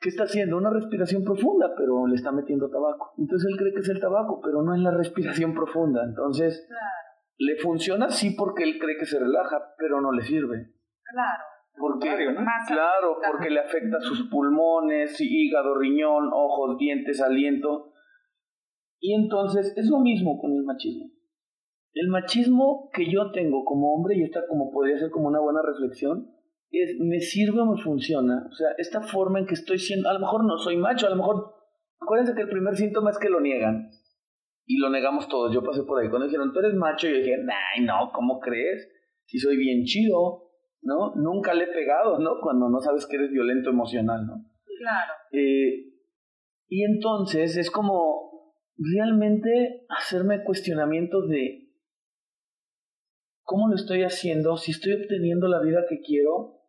¿Qué 0.00 0.08
está 0.08 0.24
haciendo? 0.24 0.56
Una 0.56 0.70
respiración 0.70 1.24
profunda, 1.24 1.74
pero 1.76 2.06
le 2.06 2.14
está 2.14 2.32
metiendo 2.32 2.70
tabaco. 2.70 3.12
Entonces 3.18 3.50
él 3.50 3.58
cree 3.58 3.74
que 3.74 3.80
es 3.80 3.88
el 3.90 4.00
tabaco, 4.00 4.40
pero 4.42 4.62
no 4.62 4.74
es 4.74 4.80
la 4.80 4.92
respiración 4.92 5.52
profunda. 5.52 6.02
Entonces, 6.02 6.64
claro. 6.66 6.84
le 7.36 7.56
funciona 7.56 8.08
sí 8.08 8.30
porque 8.30 8.64
él 8.64 8.78
cree 8.80 8.96
que 8.96 9.04
se 9.04 9.18
relaja, 9.18 9.74
pero 9.76 10.00
no 10.00 10.10
le 10.12 10.22
sirve. 10.22 10.72
Claro. 11.04 11.44
Porque, 11.76 12.08
¿no? 12.32 12.40
claro, 12.66 13.18
porque 13.30 13.50
le 13.50 13.60
afecta 13.60 14.00
sus 14.00 14.28
pulmones, 14.30 15.18
hígado, 15.20 15.78
riñón, 15.78 16.30
ojos, 16.32 16.78
dientes, 16.78 17.20
aliento. 17.20 17.92
Y 19.00 19.14
entonces 19.14 19.74
es 19.76 19.88
lo 19.90 20.00
mismo 20.00 20.38
con 20.40 20.52
el 20.52 20.64
machismo. 20.64 21.10
El 21.92 22.08
machismo 22.08 22.88
que 22.92 23.10
yo 23.10 23.32
tengo 23.32 23.64
como 23.64 23.94
hombre, 23.94 24.16
y 24.16 24.22
esta 24.22 24.46
como 24.46 24.70
podría 24.70 24.98
ser 24.98 25.10
como 25.10 25.28
una 25.28 25.40
buena 25.40 25.60
reflexión, 25.62 26.30
es, 26.70 26.98
me 27.00 27.20
sirve 27.20 27.60
o 27.60 27.66
me 27.66 27.82
funciona. 27.82 28.46
O 28.50 28.54
sea, 28.54 28.68
esta 28.78 29.00
forma 29.00 29.40
en 29.40 29.46
que 29.46 29.54
estoy 29.54 29.78
siendo, 29.78 30.08
a 30.08 30.14
lo 30.14 30.20
mejor 30.20 30.44
no 30.44 30.56
soy 30.58 30.76
macho, 30.76 31.06
a 31.06 31.10
lo 31.10 31.16
mejor, 31.16 31.54
acuérdense 31.98 32.34
que 32.34 32.42
el 32.42 32.48
primer 32.48 32.76
síntoma 32.76 33.10
es 33.10 33.18
que 33.18 33.28
lo 33.28 33.40
niegan. 33.40 33.90
Y 34.66 34.78
lo 34.78 34.88
negamos 34.88 35.28
todos. 35.28 35.52
Yo 35.52 35.64
pasé 35.64 35.82
por 35.82 36.00
ahí. 36.00 36.08
Cuando 36.08 36.26
dijeron, 36.26 36.52
tú 36.52 36.60
eres 36.60 36.74
macho, 36.74 37.08
yo 37.08 37.16
dije, 37.16 37.36
ay, 37.74 37.84
no, 37.84 38.12
¿cómo 38.14 38.38
crees? 38.38 38.88
Si 39.24 39.38
soy 39.38 39.56
bien 39.56 39.84
chido, 39.84 40.50
¿no? 40.82 41.14
Nunca 41.16 41.54
le 41.54 41.64
he 41.64 41.72
pegado, 41.72 42.18
¿no? 42.20 42.40
Cuando 42.40 42.68
no 42.68 42.78
sabes 42.80 43.06
que 43.06 43.16
eres 43.16 43.30
violento 43.30 43.70
emocional, 43.70 44.26
¿no? 44.26 44.44
Claro. 44.78 45.12
Eh, 45.32 45.90
y 46.68 46.84
entonces 46.84 47.56
es 47.56 47.70
como 47.70 48.54
realmente 48.76 49.86
hacerme 49.88 50.44
cuestionamientos 50.44 51.28
de 51.28 51.68
cómo 53.42 53.68
lo 53.68 53.74
estoy 53.74 54.04
haciendo, 54.04 54.56
si 54.56 54.70
estoy 54.70 54.92
obteniendo 54.92 55.48
la 55.48 55.60
vida 55.60 55.80
que 55.88 56.00
quiero 56.00 56.59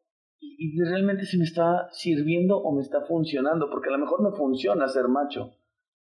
y, 0.41 0.81
realmente 0.83 1.25
si 1.25 1.37
me 1.37 1.43
está 1.43 1.87
sirviendo 1.91 2.57
o 2.57 2.73
me 2.73 2.81
está 2.81 3.01
funcionando, 3.01 3.69
porque 3.69 3.89
a 3.89 3.91
lo 3.91 3.99
mejor 3.99 4.23
me 4.23 4.35
funciona 4.35 4.87
ser 4.87 5.07
macho. 5.07 5.51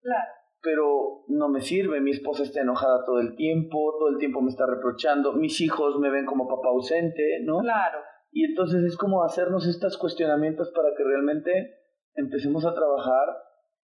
Claro. 0.02 0.32
Pero 0.60 1.24
no 1.28 1.48
me 1.48 1.62
sirve, 1.62 2.00
mi 2.00 2.10
esposa 2.10 2.42
está 2.42 2.60
enojada 2.60 3.04
todo 3.06 3.20
el 3.20 3.36
tiempo, 3.36 3.96
todo 3.98 4.10
el 4.10 4.18
tiempo 4.18 4.42
me 4.42 4.50
está 4.50 4.66
reprochando, 4.66 5.32
mis 5.32 5.60
hijos 5.62 5.98
me 5.98 6.10
ven 6.10 6.26
como 6.26 6.46
papá 6.46 6.68
ausente, 6.68 7.40
¿no? 7.42 7.60
Claro. 7.60 8.00
Y 8.30 8.44
entonces 8.44 8.84
es 8.84 8.96
como 8.96 9.24
hacernos 9.24 9.66
estos 9.66 9.96
cuestionamientos 9.96 10.70
para 10.72 10.90
que 10.94 11.04
realmente 11.04 11.76
empecemos 12.14 12.66
a 12.66 12.74
trabajar 12.74 13.28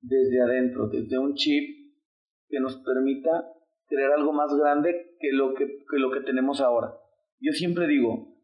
desde 0.03 0.43
adentro, 0.43 0.89
desde 0.89 1.19
un 1.19 1.35
chip 1.35 1.65
que 2.49 2.61
nos 2.61 2.77
permita 2.85 3.49
crear 3.87 4.13
algo 4.13 4.33
más 4.33 4.55
grande 4.55 5.17
que 5.19 5.33
lo 5.33 5.55
que, 5.55 5.67
que 5.67 5.99
lo 5.99 6.11
que 6.11 6.21
tenemos 6.21 6.61
ahora. 6.61 6.95
Yo 7.41 7.53
siempre 7.53 7.87
digo, 7.87 8.37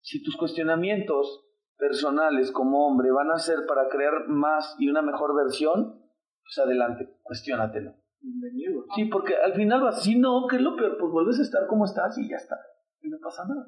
si 0.00 0.22
tus 0.22 0.36
cuestionamientos 0.36 1.45
personales 1.78 2.52
como 2.52 2.86
hombre 2.86 3.10
van 3.10 3.30
a 3.30 3.38
ser 3.38 3.66
para 3.66 3.88
crear 3.88 4.28
más 4.28 4.76
y 4.78 4.88
una 4.88 5.02
mejor 5.02 5.34
versión, 5.36 6.00
pues 6.42 6.58
adelante, 6.58 7.08
cuestionatelo. 7.22 7.94
Bienvenido. 8.20 8.84
Sí, 8.94 9.04
porque 9.06 9.36
al 9.36 9.52
final 9.54 9.82
vas, 9.82 10.02
si 10.02 10.18
no, 10.18 10.46
¿qué 10.48 10.56
es 10.56 10.62
lo 10.62 10.76
peor? 10.76 10.96
Pues 10.98 11.12
vuelves 11.12 11.38
a 11.38 11.42
estar 11.42 11.66
como 11.66 11.84
estás 11.84 12.16
y 12.18 12.28
ya 12.28 12.36
está. 12.36 12.56
Y 13.00 13.08
no 13.08 13.18
pasa 13.22 13.44
nada. 13.46 13.66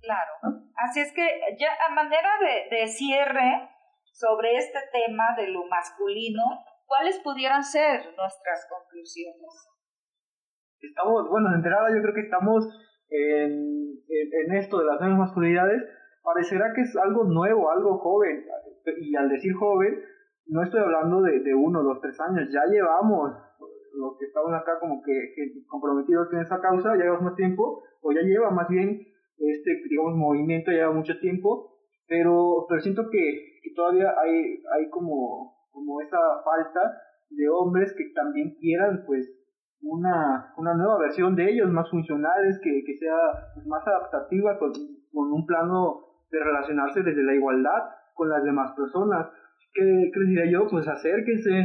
Claro. 0.00 0.32
¿No? 0.42 0.70
Así 0.76 1.00
es 1.00 1.12
que 1.12 1.26
ya 1.58 1.68
a 1.88 1.94
manera 1.94 2.30
de, 2.40 2.76
de 2.76 2.86
cierre 2.86 3.70
sobre 4.12 4.56
este 4.56 4.78
tema 4.92 5.34
de 5.36 5.48
lo 5.48 5.66
masculino, 5.66 6.42
¿cuáles 6.84 7.18
pudieran 7.20 7.64
ser 7.64 8.00
nuestras 8.16 8.66
conclusiones? 8.70 9.72
Estamos, 10.80 11.28
bueno, 11.28 11.50
de 11.50 11.56
enterada 11.56 11.88
yo 11.94 12.02
creo 12.02 12.14
que 12.14 12.20
estamos 12.20 12.68
en, 13.08 13.52
en, 14.08 14.46
en 14.46 14.56
esto 14.56 14.78
de 14.78 14.84
las 14.84 15.00
nuevas 15.00 15.18
masculinidades 15.18 15.82
parecerá 16.26 16.72
que 16.74 16.82
es 16.82 16.96
algo 16.96 17.22
nuevo, 17.24 17.70
algo 17.70 17.98
joven. 17.98 18.44
Y 18.98 19.14
al 19.14 19.28
decir 19.28 19.54
joven, 19.54 20.02
no 20.48 20.62
estoy 20.62 20.80
hablando 20.80 21.22
de, 21.22 21.38
de 21.40 21.54
uno, 21.54 21.82
dos, 21.82 22.00
tres 22.02 22.18
años, 22.20 22.50
ya 22.52 22.62
llevamos 22.68 23.30
los 23.94 24.18
que 24.18 24.26
estamos 24.26 24.52
acá 24.52 24.78
como 24.80 25.00
que, 25.02 25.32
comprometidos 25.66 26.28
con 26.28 26.40
esa 26.40 26.60
causa, 26.60 26.96
ya 26.96 27.04
llevamos 27.04 27.22
más 27.22 27.36
tiempo, 27.36 27.82
o 28.02 28.12
ya 28.12 28.20
lleva 28.20 28.50
más 28.50 28.68
bien 28.68 29.00
este, 29.38 29.70
digamos, 29.88 30.16
movimiento, 30.16 30.70
ya 30.70 30.78
lleva 30.78 30.92
mucho 30.92 31.18
tiempo, 31.20 31.78
pero, 32.08 32.66
pero 32.68 32.80
siento 32.80 33.08
que, 33.10 33.52
todavía 33.74 34.12
hay, 34.22 34.62
hay 34.74 34.90
como, 34.90 35.54
como 35.70 36.00
esa 36.00 36.18
falta 36.44 36.80
de 37.30 37.48
hombres 37.48 37.94
que 37.96 38.12
también 38.14 38.56
quieran, 38.58 39.04
pues, 39.06 39.32
una, 39.82 40.52
una 40.56 40.74
nueva 40.74 40.98
versión 40.98 41.36
de 41.36 41.50
ellos, 41.50 41.70
más 41.70 41.90
funcionales, 41.90 42.58
que, 42.62 42.82
que 42.84 42.96
sea 42.96 43.16
pues, 43.54 43.66
más 43.66 43.86
adaptativa, 43.86 44.58
con, 44.58 44.72
con 45.12 45.32
un 45.32 45.46
plano 45.46 46.05
de 46.30 46.38
relacionarse 46.42 47.02
desde 47.02 47.22
la 47.22 47.34
igualdad 47.34 47.82
con 48.14 48.28
las 48.28 48.42
demás 48.44 48.72
personas. 48.76 49.28
¿Qué, 49.72 50.10
qué 50.12 50.20
les 50.20 50.28
diría 50.28 50.50
yo? 50.50 50.66
Pues 50.68 50.88
acérquense, 50.88 51.64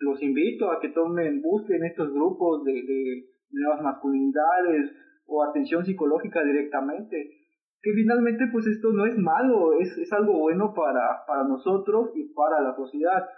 los 0.00 0.22
invito 0.22 0.70
a 0.70 0.80
que 0.80 0.88
tomen, 0.90 1.42
busquen 1.42 1.84
estos 1.84 2.12
grupos 2.12 2.64
de, 2.64 2.72
de 2.72 3.24
nuevas 3.50 3.82
masculinidades 3.82 4.92
o 5.26 5.44
atención 5.44 5.84
psicológica 5.84 6.42
directamente. 6.42 7.30
Que 7.80 7.92
finalmente 7.92 8.46
pues 8.50 8.66
esto 8.66 8.92
no 8.92 9.06
es 9.06 9.16
malo, 9.16 9.78
es, 9.78 9.96
es 9.98 10.12
algo 10.12 10.38
bueno 10.38 10.74
para, 10.74 11.24
para 11.26 11.44
nosotros 11.44 12.10
y 12.16 12.32
para 12.34 12.60
la 12.60 12.74
sociedad. 12.74 13.28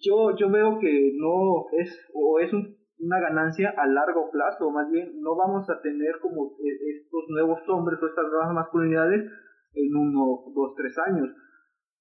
Yo, 0.00 0.36
yo 0.36 0.48
veo 0.48 0.78
que 0.78 1.12
no 1.18 1.66
es, 1.72 2.08
o 2.14 2.38
es 2.38 2.52
una 2.52 3.18
ganancia 3.18 3.74
a 3.76 3.86
largo 3.88 4.30
plazo, 4.30 4.70
más 4.70 4.88
bien 4.90 5.20
no 5.20 5.34
vamos 5.34 5.68
a 5.68 5.80
tener 5.80 6.20
como 6.20 6.52
e, 6.62 6.90
estos 6.98 7.24
nuevos 7.30 7.60
hombres 7.68 8.00
o 8.00 8.06
estas 8.06 8.26
nuevas 8.26 8.54
masculinidades 8.54 9.28
en 9.74 9.96
uno, 9.96 10.44
dos, 10.54 10.74
tres 10.76 10.96
años 10.98 11.30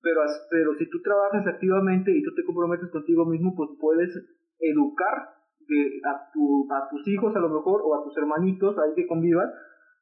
pero, 0.01 0.22
pero 0.49 0.76
si 0.78 0.89
tú 0.89 1.01
trabajas 1.01 1.45
activamente 1.47 2.11
y 2.11 2.24
tú 2.24 2.34
te 2.34 2.45
comprometes 2.45 2.89
contigo 2.89 3.26
mismo, 3.26 3.53
pues 3.55 3.70
puedes 3.80 4.09
educar 4.59 5.36
de, 5.59 5.99
a, 6.07 6.32
tu, 6.34 6.67
a 6.72 6.88
tus 6.89 7.07
hijos 7.07 7.36
a 7.36 7.39
lo 7.39 7.49
mejor 7.49 7.82
o 7.84 7.95
a 7.95 8.03
tus 8.03 8.15
hermanitos 8.17 8.78
ahí 8.80 8.91
que 8.95 9.07
convivan 9.07 9.49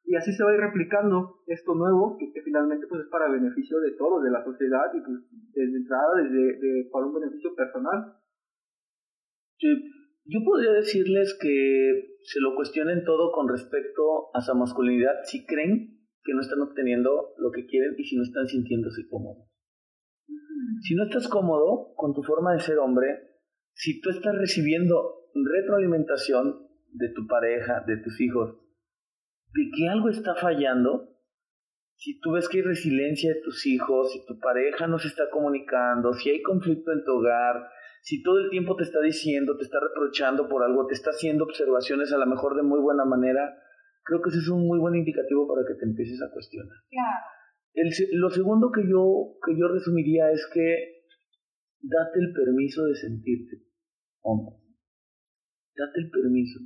y 0.05 0.15
así 0.15 0.31
se 0.31 0.43
va 0.43 0.51
a 0.51 0.53
ir 0.53 0.61
replicando 0.61 1.41
esto 1.47 1.75
nuevo 1.75 2.17
que, 2.17 2.41
finalmente 2.41 2.87
pues 2.87 3.01
es 3.01 3.09
para 3.09 3.29
beneficio 3.29 3.79
de 3.81 3.91
todos, 3.97 4.23
de 4.23 4.31
la 4.31 4.43
sociedad 4.43 4.85
y 4.93 5.01
pues 5.01 5.19
desde 5.53 5.77
entrada 5.77 6.23
desde 6.23 6.59
de, 6.59 6.89
para 6.91 7.05
un 7.05 7.13
beneficio 7.13 7.53
personal. 7.55 8.15
yo 9.59 10.39
podría 10.45 10.71
decirles 10.71 11.37
que 11.41 12.17
se 12.21 12.39
lo 12.39 12.55
cuestionen 12.55 13.03
todo 13.03 13.31
con 13.33 13.49
respecto 13.49 14.29
a 14.33 14.39
su 14.39 14.55
masculinidad 14.55 15.23
si 15.23 15.45
creen 15.45 15.96
que 16.27 16.33
no 16.33 16.41
están 16.41 16.59
obteniendo 16.59 17.33
lo 17.37 17.51
que 17.51 17.65
quieren 17.65 17.95
y 17.97 18.03
si 18.03 18.17
no 18.17 18.23
están 18.23 18.45
sintiéndose 18.47 19.07
cómodos. 19.09 19.47
Si 20.81 20.93
no 20.93 21.05
estás 21.05 21.29
cómodo 21.29 21.93
con 21.95 22.13
tu 22.13 22.21
forma 22.21 22.53
de 22.53 22.59
ser 22.59 22.79
hombre, 22.79 23.07
si 23.73 24.01
tú 24.01 24.09
estás 24.09 24.35
recibiendo 24.35 25.29
retroalimentación 25.33 26.67
de 26.91 27.09
tu 27.15 27.25
pareja, 27.27 27.83
de 27.87 27.97
tus 27.97 28.19
hijos, 28.19 28.57
de 29.53 29.71
que 29.73 29.87
algo 29.87 30.09
está 30.09 30.35
fallando, 30.35 31.15
si 31.95 32.19
tú 32.19 32.33
ves 32.33 32.49
que 32.49 32.57
hay 32.57 32.63
resiliencia 32.63 33.33
de 33.33 33.41
tus 33.41 33.65
hijos, 33.65 34.11
si 34.11 34.25
tu 34.25 34.37
pareja 34.39 34.87
no 34.87 34.99
se 34.99 35.07
está 35.07 35.29
comunicando, 35.31 36.13
si 36.13 36.29
hay 36.29 36.41
conflicto 36.41 36.91
en 36.91 37.03
tu 37.05 37.13
hogar, 37.13 37.69
si 38.01 38.21
todo 38.21 38.39
el 38.39 38.49
tiempo 38.49 38.75
te 38.75 38.83
está 38.83 38.99
diciendo, 38.99 39.57
te 39.57 39.63
está 39.63 39.79
reprochando 39.79 40.47
por 40.49 40.63
algo, 40.63 40.87
te 40.87 40.93
está 40.93 41.11
haciendo 41.11 41.45
observaciones 41.45 42.11
a 42.11 42.17
lo 42.17 42.25
mejor 42.25 42.55
de 42.55 42.63
muy 42.63 42.79
buena 42.79 43.05
manera, 43.05 43.57
creo 44.07 44.21
que 44.21 44.29
ese 44.29 44.39
es 44.39 44.49
un 44.49 44.65
muy 44.65 44.79
buen 44.79 44.95
indicativo 44.95 45.47
para 45.47 45.67
que 45.67 45.75
te 45.75 45.85
empieces 45.85 46.21
a 46.23 46.31
cuestionar. 46.31 46.77
Claro 46.89 47.37
lo 48.13 48.29
segundo 48.29 48.71
que 48.71 48.81
yo, 48.89 49.37
que 49.45 49.57
yo 49.57 49.67
resumiría 49.67 50.31
es 50.31 50.47
que 50.53 51.03
date 51.81 52.19
el 52.19 52.33
permiso 52.33 52.85
de 52.85 52.95
sentirte 52.95 53.63
hombre. 54.21 54.55
Date 55.75 55.99
el 55.99 56.09
permiso. 56.09 56.59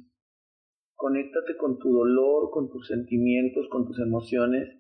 Conéctate 0.96 1.58
con 1.58 1.80
tu 1.80 1.92
dolor, 1.92 2.50
con 2.52 2.70
tus 2.70 2.88
sentimientos, 2.88 3.68
con 3.70 3.86
tus 3.86 4.00
emociones. 4.00 4.78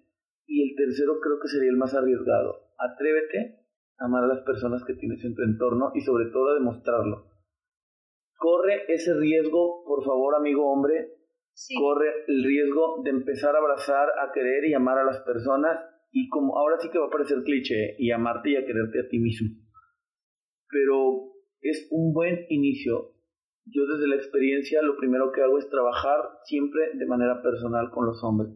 Y 0.47 0.69
el 0.69 0.75
tercero 0.75 1.19
creo 1.19 1.39
que 1.41 1.49
sería 1.49 1.69
el 1.69 1.77
más 1.77 1.93
arriesgado. 1.93 2.71
Atrévete 2.77 3.65
a 3.97 4.05
amar 4.05 4.23
a 4.23 4.27
las 4.27 4.41
personas 4.43 4.83
que 4.85 4.93
tienes 4.93 5.23
en 5.25 5.35
tu 5.35 5.41
entorno 5.43 5.91
y 5.95 6.01
sobre 6.01 6.29
todo 6.31 6.49
a 6.49 6.53
demostrarlo. 6.53 7.27
Corre 8.37 8.85
ese 8.87 9.13
riesgo, 9.15 9.83
por 9.85 10.03
favor, 10.05 10.35
amigo 10.35 10.71
hombre. 10.71 11.20
Corre 11.77 12.25
el 12.27 12.43
riesgo 12.43 13.01
de 13.03 13.11
empezar 13.11 13.55
a 13.55 13.59
abrazar, 13.59 14.09
a 14.19 14.31
querer 14.33 14.65
y 14.65 14.73
amar 14.73 14.97
a 14.97 15.03
las 15.03 15.19
personas 15.21 15.79
y 16.11 16.27
como 16.29 16.57
ahora 16.57 16.77
sí 16.79 16.89
que 16.89 16.99
va 16.99 17.07
a 17.07 17.11
parecer 17.11 17.43
cliché 17.43 17.95
y 17.97 18.11
amarte 18.11 18.51
y 18.51 18.55
a 18.55 18.65
quererte 18.65 18.99
a 18.99 19.07
ti 19.07 19.19
mismo. 19.19 19.49
Pero 20.69 21.31
es 21.61 21.87
un 21.91 22.13
buen 22.13 22.45
inicio. 22.49 23.13
Yo 23.65 23.85
desde 23.85 24.07
la 24.07 24.15
experiencia 24.15 24.81
lo 24.81 24.97
primero 24.97 25.31
que 25.31 25.41
hago 25.41 25.57
es 25.59 25.69
trabajar 25.69 26.19
siempre 26.45 26.81
de 26.95 27.05
manera 27.05 27.41
personal 27.41 27.91
con 27.91 28.05
los 28.05 28.23
hombres. 28.23 28.51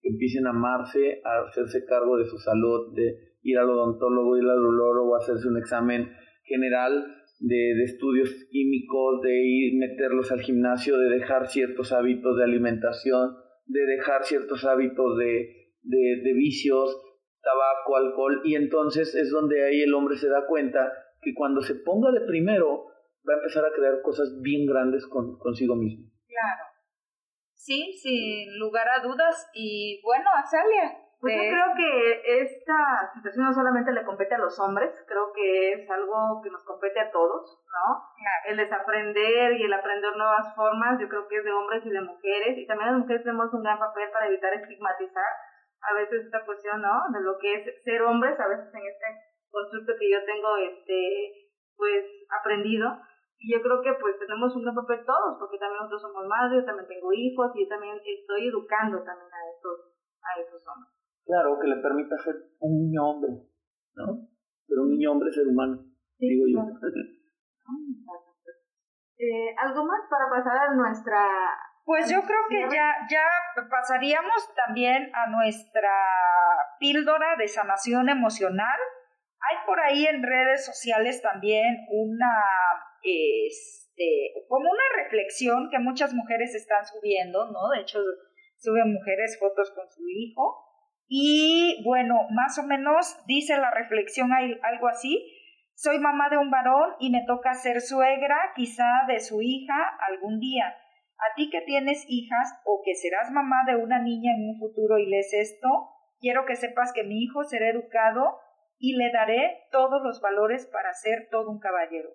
Que 0.00 0.08
empiecen 0.08 0.46
a 0.46 0.50
amarse, 0.50 1.20
a 1.24 1.48
hacerse 1.48 1.84
cargo 1.84 2.16
de 2.16 2.26
su 2.26 2.38
salud, 2.38 2.94
de 2.94 3.36
ir 3.42 3.58
al 3.58 3.70
odontólogo, 3.70 4.36
ir 4.36 4.44
al 4.44 4.64
o 4.64 5.16
hacerse 5.16 5.48
un 5.48 5.58
examen 5.58 6.10
general 6.44 7.17
de, 7.38 7.84
estudios 7.84 8.30
químicos, 8.50 9.22
de 9.22 9.42
ir 9.42 9.78
meterlos 9.78 10.32
al 10.32 10.40
gimnasio, 10.40 10.96
de 10.98 11.08
dejar 11.10 11.48
ciertos 11.48 11.92
hábitos 11.92 12.36
de 12.36 12.44
alimentación, 12.44 13.36
de 13.66 13.86
dejar 13.86 14.24
ciertos 14.24 14.64
hábitos 14.64 15.16
de, 15.18 15.72
de, 15.82 16.32
vicios, 16.34 17.00
tabaco, 17.42 17.96
alcohol, 17.96 18.42
y 18.44 18.54
entonces 18.54 19.14
es 19.14 19.30
donde 19.30 19.64
ahí 19.64 19.82
el 19.82 19.94
hombre 19.94 20.16
se 20.16 20.28
da 20.28 20.46
cuenta 20.46 20.92
que 21.22 21.34
cuando 21.34 21.60
se 21.60 21.76
ponga 21.76 22.10
de 22.12 22.20
primero 22.26 22.86
va 23.28 23.34
a 23.34 23.38
empezar 23.38 23.64
a 23.64 23.72
crear 23.72 24.00
cosas 24.02 24.40
bien 24.40 24.66
grandes 24.66 25.06
con, 25.06 25.38
consigo 25.38 25.76
mismo. 25.76 26.10
Claro. 26.26 26.64
Sí, 27.54 27.92
sin 28.00 28.58
lugar 28.58 28.86
a 28.88 29.02
dudas. 29.02 29.50
Y 29.54 30.00
bueno, 30.02 30.24
Azalia. 30.34 31.07
Pues 31.20 31.34
yo 31.34 31.50
creo 31.50 31.74
que 31.74 32.42
esta 32.46 33.10
situación 33.12 33.46
no 33.46 33.52
solamente 33.52 33.90
le 33.90 34.04
compete 34.04 34.36
a 34.36 34.38
los 34.38 34.54
hombres, 34.60 34.94
creo 35.08 35.32
que 35.34 35.72
es 35.72 35.90
algo 35.90 36.40
que 36.44 36.50
nos 36.50 36.64
compete 36.64 37.00
a 37.00 37.10
todos, 37.10 37.58
¿no? 37.66 37.86
El 38.46 38.56
desaprender 38.56 39.54
y 39.54 39.64
el 39.64 39.72
aprender 39.72 40.14
nuevas 40.16 40.54
formas, 40.54 41.00
yo 41.00 41.08
creo 41.08 41.26
que 41.26 41.38
es 41.38 41.44
de 41.44 41.52
hombres 41.52 41.84
y 41.84 41.90
de 41.90 42.02
mujeres, 42.02 42.56
y 42.56 42.66
también 42.68 42.92
las 42.92 43.00
mujeres 43.00 43.24
tenemos 43.24 43.52
un 43.52 43.64
gran 43.64 43.80
papel 43.80 44.10
para 44.12 44.28
evitar 44.28 44.54
estigmatizar 44.54 45.32
a 45.82 45.94
veces 45.94 46.24
esta 46.24 46.44
cuestión, 46.44 46.82
¿no? 46.82 47.10
De 47.12 47.20
lo 47.20 47.36
que 47.38 47.52
es 47.54 47.82
ser 47.82 48.02
hombres, 48.02 48.38
a 48.38 48.46
veces 48.46 48.72
en 48.72 48.86
este 48.86 49.06
constructo 49.50 49.94
que 49.98 50.10
yo 50.10 50.24
tengo, 50.24 50.56
este, 50.56 51.50
pues, 51.76 52.04
aprendido. 52.30 52.94
Y 53.40 53.54
yo 53.54 53.62
creo 53.62 53.82
que 53.82 53.92
pues 54.00 54.18
tenemos 54.18 54.54
un 54.54 54.62
gran 54.62 54.74
papel 54.74 55.06
todos, 55.06 55.38
porque 55.38 55.58
también 55.58 55.78
nosotros 55.78 56.02
somos 56.02 56.26
madres, 56.26 56.62
yo 56.62 56.66
también 56.66 56.88
tengo 56.88 57.12
hijos 57.12 57.50
y 57.54 57.62
yo 57.62 57.68
también 57.68 57.94
estoy 58.04 58.48
educando 58.48 58.98
también 59.02 59.30
a 59.30 59.42
estos, 59.54 59.94
a 60.22 60.40
estos 60.40 60.66
hombres. 60.66 60.97
Claro, 61.28 61.58
que 61.60 61.68
le 61.68 61.76
permita 61.76 62.16
ser 62.16 62.34
un 62.60 62.88
niño 62.88 63.04
hombre, 63.04 63.32
¿no? 63.94 64.26
Pero 64.66 64.82
un 64.82 64.96
niño 64.96 65.12
hombre 65.12 65.30
ser 65.30 65.46
humano, 65.46 65.84
digo 66.18 66.44
yo. 66.48 66.64
Eh, 69.20 69.50
¿Algo 69.58 69.84
más 69.84 70.02
para 70.08 70.30
pasar 70.30 70.68
a 70.68 70.74
nuestra 70.76 71.18
pues 71.88 72.10
yo 72.10 72.20
creo 72.20 72.40
que 72.50 72.60
ya, 72.70 72.96
ya 73.10 73.24
pasaríamos 73.70 74.54
también 74.66 75.10
a 75.14 75.30
nuestra 75.30 75.90
píldora 76.78 77.34
de 77.38 77.48
sanación 77.48 78.10
emocional. 78.10 78.78
Hay 79.40 79.64
por 79.64 79.80
ahí 79.80 80.04
en 80.04 80.22
redes 80.22 80.66
sociales 80.66 81.22
también 81.22 81.86
una, 81.88 82.44
este, 83.02 84.34
como 84.50 84.70
una 84.70 85.02
reflexión 85.02 85.70
que 85.70 85.78
muchas 85.78 86.12
mujeres 86.12 86.54
están 86.54 86.84
subiendo, 86.84 87.50
¿no? 87.50 87.70
De 87.74 87.80
hecho, 87.80 88.00
suben 88.58 88.92
mujeres 88.92 89.38
fotos 89.40 89.70
con 89.70 89.88
su 89.88 90.06
hijo. 90.10 90.67
Y 91.08 91.82
bueno, 91.84 92.26
más 92.30 92.58
o 92.58 92.62
menos 92.62 93.18
dice 93.26 93.56
la 93.56 93.70
reflexión 93.70 94.30
algo 94.32 94.88
así. 94.88 95.26
Soy 95.74 95.98
mamá 95.98 96.28
de 96.28 96.38
un 96.38 96.50
varón 96.50 96.94
y 97.00 97.10
me 97.10 97.24
toca 97.26 97.54
ser 97.54 97.80
suegra 97.80 98.36
quizá 98.54 99.06
de 99.06 99.20
su 99.20 99.40
hija 99.42 99.76
algún 100.08 100.38
día 100.38 100.74
a 101.18 101.34
ti 101.34 101.50
que 101.50 101.62
tienes 101.62 102.04
hijas 102.08 102.54
o 102.64 102.80
que 102.84 102.94
serás 102.94 103.30
mamá 103.30 103.64
de 103.66 103.76
una 103.76 104.00
niña 104.00 104.32
en 104.36 104.50
un 104.50 104.58
futuro 104.58 104.98
y 104.98 105.06
lees 105.06 105.32
esto, 105.34 105.68
quiero 106.20 106.44
que 106.46 106.54
sepas 106.54 106.92
que 106.92 107.02
mi 107.02 107.22
hijo 107.22 107.44
será 107.44 107.68
educado 107.68 108.38
y 108.78 108.96
le 108.96 109.10
daré 109.10 109.66
todos 109.72 110.00
los 110.02 110.20
valores 110.20 110.66
para 110.66 110.92
ser 110.92 111.28
todo 111.30 111.50
un 111.50 111.58
caballero. 111.58 112.10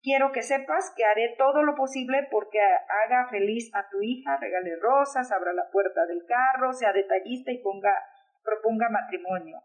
Quiero 0.00 0.30
que 0.30 0.42
sepas 0.42 0.92
que 0.96 1.04
haré 1.04 1.34
todo 1.36 1.64
lo 1.64 1.74
posible 1.74 2.28
porque 2.30 2.60
haga 2.60 3.28
feliz 3.28 3.74
a 3.74 3.88
tu 3.90 4.00
hija, 4.00 4.36
regale 4.36 4.76
rosas, 4.76 5.32
abra 5.32 5.52
la 5.52 5.68
puerta 5.72 6.06
del 6.06 6.24
carro, 6.26 6.72
sea 6.72 6.92
detallista 6.92 7.50
y 7.50 7.58
ponga, 7.58 7.92
proponga 8.46 8.88
matrimonio. 8.88 9.58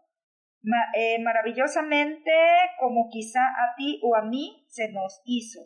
Eh, 0.94 1.18
maravillosamente, 1.22 2.32
como 2.78 3.08
quizá 3.10 3.40
a 3.40 3.74
ti 3.76 4.00
o 4.02 4.16
a 4.16 4.22
mí 4.22 4.66
se 4.68 4.92
nos 4.92 5.22
hizo. 5.24 5.60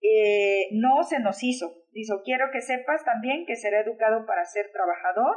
Eh, 0.00 0.68
no 0.72 1.02
se 1.02 1.18
nos 1.20 1.42
hizo. 1.42 1.72
Dijo, 1.92 2.22
quiero 2.24 2.46
que 2.52 2.60
sepas 2.60 3.04
también 3.04 3.46
que 3.46 3.56
será 3.56 3.80
educado 3.80 4.26
para 4.26 4.44
ser 4.44 4.70
trabajador 4.72 5.36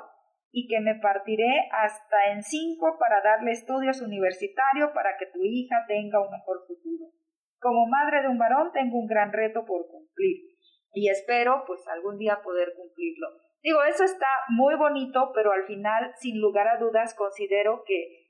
y 0.52 0.68
que 0.68 0.80
me 0.80 0.96
partiré 0.96 1.70
hasta 1.72 2.32
en 2.32 2.44
cinco 2.44 2.98
para 3.00 3.22
darle 3.22 3.52
estudios 3.52 4.02
universitarios 4.02 4.92
para 4.94 5.18
que 5.18 5.28
tu 5.28 5.40
hija 5.44 5.86
tenga 5.88 6.22
un 6.22 6.32
mejor 6.32 6.66
futuro. 6.68 7.12
Como 7.60 7.88
madre 7.88 8.22
de 8.22 8.30
un 8.30 8.38
varón 8.38 8.72
tengo 8.74 9.00
un 9.00 9.08
gran 9.08 9.32
reto 9.32 9.66
por 9.66 9.88
cumplir 9.88 10.50
y 10.94 11.10
espero 11.10 11.64
pues 11.68 11.88
algún 11.88 12.18
día 12.18 12.40
poder 12.44 12.74
cumplirlo. 12.76 13.28
Digo, 13.62 13.84
eso 13.84 14.04
está 14.04 14.28
muy 14.50 14.76
bonito, 14.76 15.32
pero 15.34 15.52
al 15.52 15.66
final, 15.66 16.14
sin 16.18 16.40
lugar 16.40 16.68
a 16.68 16.78
dudas, 16.78 17.14
considero 17.14 17.84
que 17.86 18.30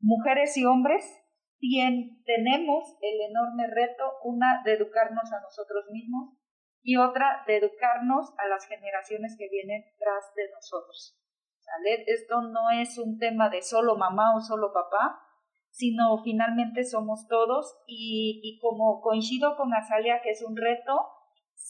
mujeres 0.00 0.56
y 0.56 0.64
hombres 0.64 1.20
tenemos 2.24 2.96
el 3.00 3.20
enorme 3.30 3.66
reto, 3.68 4.04
una 4.22 4.62
de 4.64 4.74
educarnos 4.74 5.32
a 5.32 5.40
nosotros 5.40 5.86
mismos 5.90 6.36
y 6.82 6.96
otra 6.96 7.42
de 7.46 7.56
educarnos 7.56 8.34
a 8.38 8.46
las 8.48 8.66
generaciones 8.66 9.36
que 9.38 9.48
vienen 9.48 9.82
tras 9.98 10.34
de 10.34 10.50
nosotros. 10.52 11.18
Esto 12.06 12.42
no 12.42 12.70
es 12.70 12.98
un 12.98 13.18
tema 13.18 13.48
de 13.48 13.62
solo 13.62 13.96
mamá 13.96 14.36
o 14.36 14.40
solo 14.40 14.72
papá, 14.72 15.20
sino 15.70 16.22
finalmente 16.22 16.84
somos 16.84 17.26
todos 17.26 17.82
y, 17.86 18.40
y 18.44 18.58
como 18.60 19.00
coincido 19.00 19.56
con 19.56 19.72
Azalia 19.74 20.20
que 20.22 20.30
es 20.30 20.42
un 20.42 20.56
reto 20.56 21.13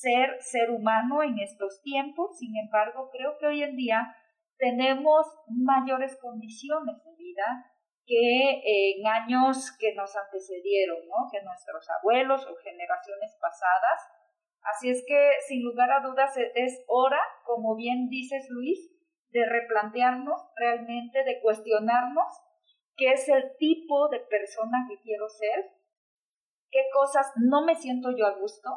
ser 0.05 0.37
ser 0.41 0.71
humano 0.71 1.23
en 1.23 1.39
estos 1.39 1.81
tiempos, 1.83 2.37
sin 2.39 2.57
embargo 2.57 3.09
creo 3.11 3.39
que 3.39 3.47
hoy 3.47 3.63
en 3.63 3.77
día 3.77 4.15
tenemos 4.59 5.27
mayores 5.49 6.17
condiciones 6.21 7.03
de 7.05 7.17
vida 7.17 7.71
que 8.07 8.61
en 8.63 9.07
años 9.07 9.75
que 9.81 9.95
nos 9.95 10.15
antecedieron, 10.15 10.99
¿no? 11.09 11.31
que 11.33 11.43
nuestros 11.43 11.89
abuelos 11.99 12.47
o 12.47 12.55
generaciones 12.57 13.35
pasadas. 13.41 14.01
Así 14.61 14.91
es 14.91 15.03
que, 15.07 15.31
sin 15.49 15.65
lugar 15.65 15.91
a 15.91 16.01
dudas, 16.01 16.37
e, 16.37 16.53
es 16.55 16.85
hora, 16.87 17.21
como 17.45 17.75
bien 17.77 18.09
dices 18.09 18.47
Luis, 18.51 18.91
de 19.31 19.47
replantearnos 19.47 20.41
realmente, 20.57 21.25
de 21.25 21.41
cuestionarnos 21.41 22.29
qué 22.97 23.13
es 23.13 23.29
el 23.29 23.57
tipo 23.59 24.09
de 24.09 24.21
persona 24.21 24.87
que 24.89 25.01
quiero 25.01 25.29
ser, 25.29 25.73
qué 26.71 26.81
cosas 26.93 27.33
no 27.37 27.65
me 27.65 27.75
siento 27.75 28.11
yo 28.17 28.27
a 28.27 28.39
gusto 28.39 28.69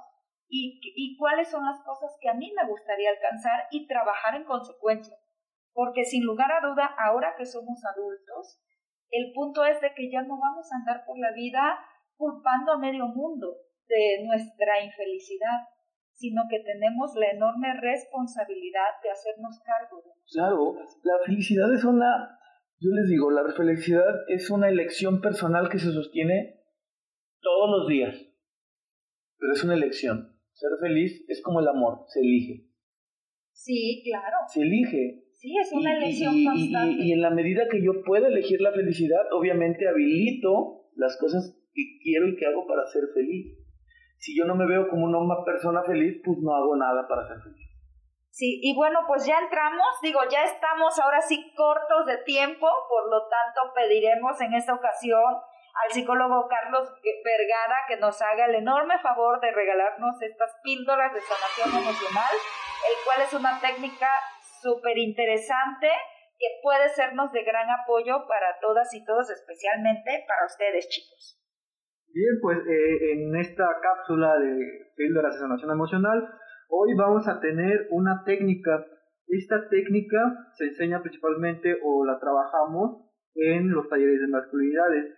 y, 0.50 1.18
cuáles 1.18 1.50
son 1.50 1.66
las 1.66 1.82
cosas 1.84 2.16
que 2.22 2.30
a 2.30 2.34
mí 2.34 2.54
me 2.56 2.68
gustaría 2.68 3.10
alcanzar 3.10 3.68
y 3.72 3.88
trabajar 3.88 4.36
en 4.36 4.46
consecuencia. 4.46 5.16
Porque 5.74 6.06
sin 6.06 6.24
lugar 6.24 6.52
a 6.52 6.68
duda, 6.68 6.96
ahora 6.98 7.36
que 7.38 7.46
somos 7.46 7.84
adultos, 7.86 8.62
el 9.10 9.32
punto 9.34 9.66
es 9.66 9.80
de 9.82 9.94
que 9.94 10.10
ya 10.12 10.22
no 10.24 10.40
vamos 10.40 10.72
a 10.72 10.78
andar 10.78 11.06
por 11.06 11.18
la 11.20 11.32
vida 11.34 11.78
culpando 12.16 12.74
a 12.74 12.80
medio 12.80 13.08
mundo 13.08 13.58
de 13.88 14.24
nuestra 14.26 14.84
infelicidad, 14.84 15.68
sino 16.12 16.44
que 16.50 16.60
tenemos 16.60 17.14
la 17.16 17.30
enorme 17.30 17.74
responsabilidad 17.80 19.00
de 19.04 19.12
hacernos 19.12 19.60
cargo 19.64 20.02
de 20.02 20.12
Claro, 20.32 20.74
la 21.04 21.26
felicidad 21.26 21.74
es 21.74 21.84
una, 21.84 22.40
yo 22.80 22.92
les 22.92 23.08
digo, 23.08 23.32
la 23.32 23.44
felicidad 23.54 24.26
es 24.28 24.50
una 24.50 24.68
elección 24.68 25.22
personal 25.22 25.70
que 25.70 25.80
se 25.80 25.92
sostiene 25.92 26.60
todos 27.40 27.70
los 27.70 27.88
días, 27.88 28.16
pero 29.38 29.54
es 29.54 29.64
una 29.64 29.76
elección. 29.76 30.37
Ser 30.58 30.72
feliz 30.82 31.24
es 31.28 31.40
como 31.44 31.60
el 31.60 31.68
amor, 31.68 32.06
se 32.08 32.20
elige. 32.20 32.66
Sí, 33.52 34.02
claro. 34.04 34.38
Se 34.48 34.62
elige. 34.62 35.24
Sí, 35.34 35.56
es 35.56 35.72
una 35.72 35.96
elección 35.96 36.34
y, 36.34 36.46
constante. 36.46 37.04
Y, 37.04 37.12
en 37.12 37.22
la 37.22 37.30
medida 37.30 37.68
que 37.70 37.84
yo 37.84 38.02
pueda 38.04 38.28
elegir 38.28 38.60
la 38.60 38.72
felicidad, 38.72 39.32
obviamente 39.34 39.88
habilito 39.88 40.90
las 40.96 41.16
cosas 41.20 41.56
que 41.76 41.84
quiero 42.02 42.28
y 42.28 42.36
que 42.36 42.48
hago 42.48 42.66
para 42.66 42.88
ser 42.88 43.04
feliz. 43.14 43.56
Si 44.18 44.36
yo 44.36 44.46
no 44.46 44.56
me 44.56 44.66
veo 44.66 44.90
como 44.90 45.06
una 45.06 45.46
persona 45.46 45.84
feliz, 45.84 46.22
pues 46.26 46.40
no 46.42 46.56
hago 46.56 46.76
nada 46.76 47.08
para 47.08 47.28
ser 47.28 47.38
feliz. 47.38 47.68
Sí, 48.32 48.60
y 48.64 48.76
bueno, 48.76 49.02
pues 49.08 49.28
ya 49.28 49.38
entramos, 49.38 49.86
digo, 50.02 50.20
ya 50.32 50.44
estamos 50.44 50.98
ahora 50.98 51.22
sí 51.22 51.54
cortos 51.56 52.08
de 52.08 52.18
tiempo, 52.24 52.68
por 52.90 53.12
lo 53.12 53.28
tanto 53.30 53.74
pediremos 53.76 54.42
en 54.42 54.56
esta 54.56 54.74
ocasión 54.74 55.22
al 55.84 55.92
psicólogo 55.92 56.48
Carlos 56.48 56.90
Vergara 57.04 57.78
que 57.88 57.98
nos 57.98 58.22
haga 58.22 58.46
el 58.46 58.56
enorme 58.56 59.00
favor 59.00 59.40
de 59.42 59.52
regalarnos 59.52 60.22
estas 60.22 60.52
píldoras 60.64 61.14
de 61.14 61.22
sanación 61.22 61.84
emocional, 61.84 62.34
el 62.34 62.96
cual 63.06 63.22
es 63.22 63.34
una 63.34 63.60
técnica 63.60 64.10
súper 64.62 64.98
interesante 64.98 65.88
que 66.38 66.48
puede 66.62 66.90
sernos 66.90 67.32
de 67.32 67.44
gran 67.44 67.70
apoyo 67.70 68.28
para 68.28 68.58
todas 68.62 68.94
y 68.94 69.04
todos, 69.06 69.30
especialmente 69.30 70.24
para 70.28 70.46
ustedes, 70.46 70.88
chicos. 70.90 71.42
Bien, 72.14 72.40
pues 72.42 72.58
eh, 72.60 73.12
en 73.14 73.36
esta 73.36 73.66
cápsula 73.82 74.38
de 74.40 74.92
píldoras 74.96 75.34
de 75.34 75.40
sanación 75.40 75.72
emocional, 75.72 76.28
hoy 76.70 76.94
vamos 76.96 77.28
a 77.28 77.40
tener 77.40 77.88
una 77.92 78.24
técnica. 78.26 78.86
Esta 79.28 79.68
técnica 79.70 80.18
se 80.54 80.66
enseña 80.66 81.02
principalmente 81.02 81.78
o 81.84 82.06
la 82.06 82.20
trabajamos 82.20 83.04
en 83.36 83.70
los 83.72 83.90
talleres 83.90 84.22
de 84.22 84.28
masculinidades. 84.28 85.14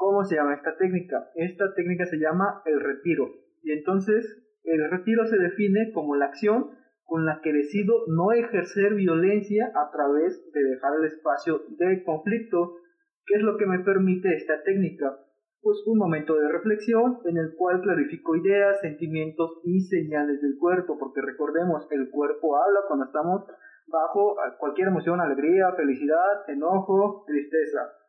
¿Cómo 0.00 0.24
se 0.24 0.36
llama 0.36 0.54
esta 0.54 0.78
técnica? 0.78 1.28
Esta 1.34 1.74
técnica 1.74 2.06
se 2.06 2.16
llama 2.16 2.62
el 2.64 2.80
retiro. 2.80 3.34
Y 3.62 3.72
entonces 3.72 4.24
el 4.64 4.90
retiro 4.90 5.26
se 5.26 5.36
define 5.36 5.92
como 5.92 6.16
la 6.16 6.24
acción 6.24 6.70
con 7.04 7.26
la 7.26 7.42
que 7.42 7.52
decido 7.52 8.06
no 8.08 8.32
ejercer 8.32 8.94
violencia 8.94 9.70
a 9.74 9.90
través 9.92 10.50
de 10.54 10.64
dejar 10.64 10.92
el 11.00 11.04
espacio 11.04 11.64
de 11.76 12.02
conflicto. 12.02 12.76
¿Qué 13.26 13.34
es 13.34 13.42
lo 13.42 13.58
que 13.58 13.66
me 13.66 13.80
permite 13.80 14.34
esta 14.36 14.62
técnica? 14.62 15.18
Pues 15.60 15.76
un 15.84 15.98
momento 15.98 16.34
de 16.34 16.48
reflexión 16.48 17.18
en 17.26 17.36
el 17.36 17.54
cual 17.54 17.82
clarifico 17.82 18.34
ideas, 18.36 18.80
sentimientos 18.80 19.60
y 19.64 19.80
señales 19.80 20.40
del 20.40 20.56
cuerpo, 20.58 20.96
porque 20.98 21.20
recordemos, 21.20 21.86
el 21.90 22.08
cuerpo 22.08 22.56
habla 22.56 22.80
cuando 22.88 23.04
estamos 23.04 23.44
bajo 23.86 24.36
cualquier 24.58 24.88
emoción, 24.88 25.20
alegría, 25.20 25.70
felicidad, 25.76 26.48
enojo, 26.48 27.22
tristeza. 27.26 27.99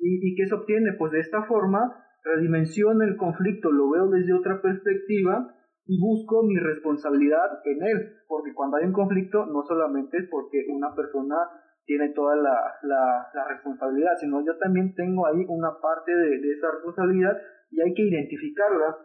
¿Y, 0.00 0.32
y 0.32 0.34
qué 0.34 0.46
se 0.46 0.54
obtiene? 0.54 0.94
Pues 0.98 1.12
de 1.12 1.20
esta 1.20 1.44
forma 1.44 2.04
redimensiono 2.24 3.04
el 3.04 3.16
conflicto, 3.16 3.70
lo 3.70 3.90
veo 3.90 4.08
desde 4.08 4.34
otra 4.34 4.60
perspectiva 4.60 5.54
y 5.86 5.98
busco 5.98 6.44
mi 6.44 6.56
responsabilidad 6.56 7.60
en 7.64 7.82
él, 7.82 8.12
porque 8.28 8.54
cuando 8.54 8.76
hay 8.76 8.84
un 8.84 8.92
conflicto 8.92 9.46
no 9.46 9.62
solamente 9.62 10.18
es 10.18 10.28
porque 10.30 10.66
una 10.68 10.94
persona 10.94 11.36
tiene 11.84 12.10
toda 12.10 12.36
la, 12.36 12.54
la, 12.82 13.44
responsabilidad, 13.48 14.12
sino 14.20 14.44
yo 14.44 14.56
también 14.58 14.94
tengo 14.94 15.26
ahí 15.26 15.44
una 15.48 15.80
parte 15.80 16.14
de, 16.14 16.36
esa 16.52 16.70
responsabilidad 16.70 17.36
y 17.70 17.80
hay 17.80 17.92
que 17.94 18.02
identificarla. 18.02 18.96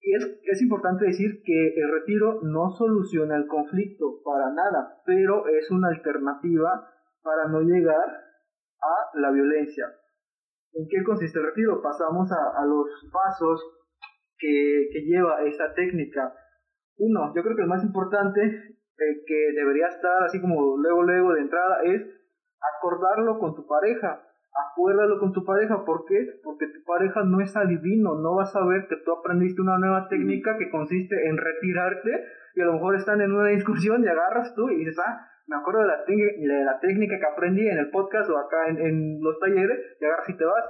Y 0.00 0.14
es, 0.14 0.40
es 0.42 0.62
importante 0.62 1.06
decir 1.06 1.42
que 1.44 1.74
el 1.76 1.92
retiro 1.92 2.40
no 2.42 2.70
soluciona 2.70 3.36
el 3.36 3.46
conflicto 3.46 4.20
para 4.24 4.50
nada, 4.50 5.00
pero 5.04 5.46
es 5.46 5.70
una 5.70 5.88
alternativa 5.88 6.90
para 7.22 7.48
no 7.48 7.60
llegar 7.60 8.25
a 8.86 9.18
la 9.18 9.30
violencia. 9.30 9.86
¿En 10.72 10.86
qué 10.88 11.02
consiste 11.02 11.38
el 11.38 11.46
retiro? 11.46 11.82
Pasamos 11.82 12.30
a, 12.30 12.62
a 12.62 12.66
los 12.66 12.86
pasos 13.12 13.60
que, 14.38 14.88
que 14.92 15.00
lleva 15.02 15.42
esta 15.44 15.74
técnica. 15.74 16.32
Uno, 16.98 17.32
yo 17.34 17.42
creo 17.42 17.56
que 17.56 17.62
el 17.62 17.68
más 17.68 17.84
importante 17.84 18.40
eh, 18.42 19.24
que 19.26 19.52
debería 19.54 19.88
estar 19.88 20.22
así 20.24 20.40
como 20.40 20.76
luego, 20.78 21.02
luego 21.02 21.34
de 21.34 21.40
entrada 21.40 21.82
es 21.84 22.02
acordarlo 22.78 23.38
con 23.38 23.54
tu 23.54 23.66
pareja. 23.66 24.22
Acuérdalo 24.72 25.18
con 25.18 25.32
tu 25.32 25.44
pareja, 25.44 25.84
¿por 25.84 26.06
qué? 26.06 26.16
Porque 26.42 26.66
tu 26.68 26.82
pareja 26.86 27.22
no 27.24 27.42
es 27.42 27.54
adivino, 27.54 28.14
no 28.14 28.36
va 28.36 28.44
a 28.44 28.46
saber 28.46 28.86
que 28.88 28.96
tú 29.04 29.12
aprendiste 29.12 29.60
una 29.60 29.78
nueva 29.78 30.08
técnica 30.08 30.56
que 30.56 30.70
consiste 30.70 31.28
en 31.28 31.36
retirarte 31.36 32.24
y 32.54 32.62
a 32.62 32.64
lo 32.64 32.72
mejor 32.74 32.96
están 32.96 33.20
en 33.20 33.32
una 33.32 33.50
discusión 33.50 34.02
y 34.02 34.08
agarras 34.08 34.54
tú 34.54 34.70
y 34.70 34.76
dices, 34.76 34.98
ah, 34.98 35.28
me 35.46 35.56
acuerdo 35.56 35.80
de 35.80 35.86
la, 35.86 36.04
de 36.04 36.64
la 36.64 36.80
técnica 36.80 37.18
que 37.18 37.26
aprendí 37.26 37.68
en 37.68 37.78
el 37.78 37.90
podcast 37.90 38.28
o 38.30 38.38
acá 38.38 38.68
en, 38.68 38.78
en 38.78 39.20
los 39.20 39.38
talleres 39.38 39.78
y 40.00 40.04
agarras 40.04 40.28
y 40.28 40.36
te 40.36 40.44
vas 40.44 40.64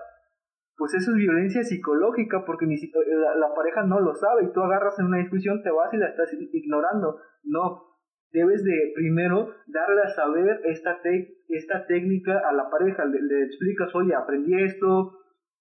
pues 0.76 0.92
eso 0.94 1.12
es 1.12 1.16
violencia 1.16 1.62
psicológica 1.62 2.44
porque 2.44 2.66
ni 2.66 2.76
la, 2.76 3.34
la, 3.36 3.54
pareja 3.54 3.82
no 3.84 3.98
lo 4.00 4.14
sabe 4.14 4.44
y 4.44 4.52
tú 4.52 4.60
agarras 4.60 4.98
en 4.98 5.06
una 5.06 5.18
discusión, 5.18 5.62
te 5.62 5.70
vas 5.70 5.92
y 5.94 5.96
la 5.96 6.08
estás 6.08 6.30
ignorando. 6.52 7.18
No, 7.44 7.96
debes 8.30 8.62
de 8.62 8.92
primero 8.94 9.54
darle 9.66 10.02
a 10.02 10.08
saber 10.08 10.60
esta, 10.64 11.00
esta 11.48 11.86
técnica 11.86 12.42
a 12.46 12.52
la 12.52 12.68
pareja, 12.68 13.06
le, 13.06 13.22
le, 13.22 13.44
explicas, 13.44 13.94
oye, 13.94 14.14
aprendí 14.14 14.52
esto, 14.62 15.12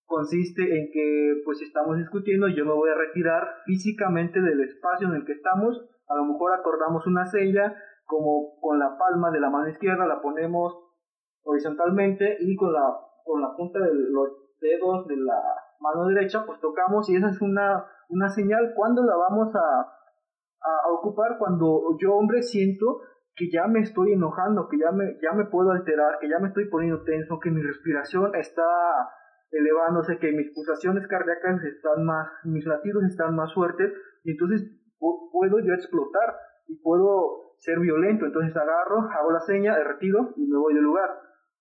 consiste 0.05 0.61
en 0.63 0.91
que 0.91 1.41
pues 1.45 1.61
estamos 1.61 1.97
discutiendo, 1.97 2.49
yo 2.49 2.65
me 2.65 2.73
voy 2.73 2.89
a 2.89 2.95
retirar 2.95 3.47
físicamente 3.65 4.41
del 4.41 4.61
espacio 4.61 5.07
en 5.07 5.15
el 5.15 5.25
que 5.25 5.33
estamos, 5.33 5.81
a 6.09 6.15
lo 6.17 6.25
mejor 6.25 6.53
acordamos 6.53 7.07
una 7.07 7.25
sella, 7.25 7.73
como 8.05 8.59
con 8.59 8.79
la 8.79 8.97
palma 8.97 9.31
de 9.31 9.39
la 9.39 9.49
mano 9.49 9.67
izquierda 9.69 10.05
la 10.05 10.21
ponemos 10.21 10.73
horizontalmente 11.43 12.37
y 12.39 12.55
con 12.55 12.73
la, 12.73 12.97
con 13.23 13.41
la 13.41 13.55
punta 13.55 13.79
del 13.79 14.13
dedos 14.59 15.07
de 15.07 15.17
la 15.17 15.41
mano 15.79 16.07
derecha, 16.07 16.43
pues 16.45 16.59
tocamos 16.59 17.09
y 17.09 17.15
esa 17.15 17.29
es 17.29 17.41
una, 17.41 17.85
una 18.09 18.29
señal. 18.29 18.73
cuando 18.75 19.03
la 19.03 19.15
vamos 19.15 19.53
a, 19.55 19.81
a, 20.61 20.91
ocupar? 20.91 21.37
Cuando 21.37 21.97
yo, 21.99 22.15
hombre, 22.15 22.41
siento 22.41 23.01
que 23.35 23.49
ya 23.51 23.67
me 23.67 23.81
estoy 23.81 24.13
enojando, 24.13 24.67
que 24.69 24.77
ya 24.77 24.91
me, 24.91 25.17
ya 25.21 25.33
me 25.33 25.45
puedo 25.45 25.71
alterar, 25.71 26.19
que 26.19 26.29
ya 26.29 26.39
me 26.39 26.47
estoy 26.47 26.69
poniendo 26.69 27.03
tenso, 27.03 27.39
que 27.39 27.51
mi 27.51 27.61
respiración 27.61 28.33
está 28.35 28.63
elevándose, 29.51 30.17
que 30.17 30.31
mis 30.31 30.53
pulsaciones 30.53 31.05
cardíacas 31.07 31.63
están 31.63 32.05
más, 32.05 32.27
mis 32.45 32.65
latidos 32.65 33.03
están 33.03 33.35
más 33.35 33.53
fuertes, 33.53 33.93
y 34.23 34.31
entonces 34.31 34.63
puedo 34.99 35.59
yo 35.59 35.73
explotar 35.73 36.35
y 36.67 36.81
puedo 36.81 37.44
ser 37.59 37.79
violento, 37.79 38.25
entonces 38.25 38.55
agarro, 38.55 39.09
hago 39.11 39.31
la 39.31 39.41
seña, 39.41 39.75
de 39.75 39.83
retiro 39.83 40.33
y 40.35 40.45
me 40.47 40.57
voy 40.57 40.73
del 40.73 40.83
lugar. 40.83 41.09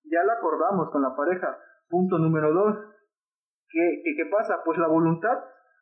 Ya 0.04 0.22
la 0.24 0.34
acordamos 0.34 0.90
con 0.90 1.02
la 1.02 1.14
pareja. 1.16 1.58
Punto 1.88 2.18
número 2.18 2.52
dos. 2.52 2.76
¿Qué, 3.68 4.02
qué, 4.04 4.14
qué 4.16 4.26
pasa? 4.30 4.62
Pues 4.64 4.78
la 4.78 4.88
voluntad, 4.88 5.38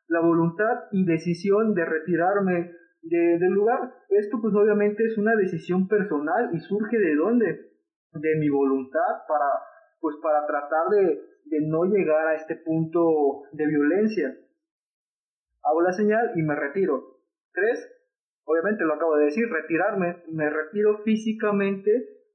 la 0.09 0.21
voluntad 0.21 0.85
y 0.93 1.05
decisión 1.05 1.75
de 1.75 1.85
retirarme 1.85 2.73
de, 3.03 3.39
del 3.39 3.53
lugar. 3.53 3.93
Esto 4.09 4.39
pues 4.41 4.55
obviamente 4.55 5.05
es 5.05 5.19
una 5.19 5.35
decisión 5.37 5.89
personal 5.89 6.51
y 6.53 6.61
surge 6.61 6.99
de 6.99 7.17
dónde? 7.17 7.73
De 8.13 8.37
mi 8.39 8.49
voluntad 8.49 9.27
para, 9.27 9.47
pues 10.01 10.17
para 10.23 10.47
tratar 10.47 10.89
de, 10.91 11.21
de 11.47 11.67
no 11.67 11.85
llegar 11.85 12.29
a 12.29 12.35
este 12.35 12.57
punto 12.57 13.43
de 13.53 13.67
violencia. 13.67 14.37
Hago 15.65 15.81
la 15.83 15.93
señal 15.93 16.33
y 16.35 16.43
me 16.43 16.55
retiro. 16.55 17.19
Tres, 17.53 18.02
obviamente 18.45 18.85
lo 18.85 18.95
acabo 18.95 19.17
de 19.17 19.27
decir, 19.27 19.49
retirarme, 19.49 20.23
me 20.31 20.49
retiro 20.51 20.99
físicamente 21.05 21.91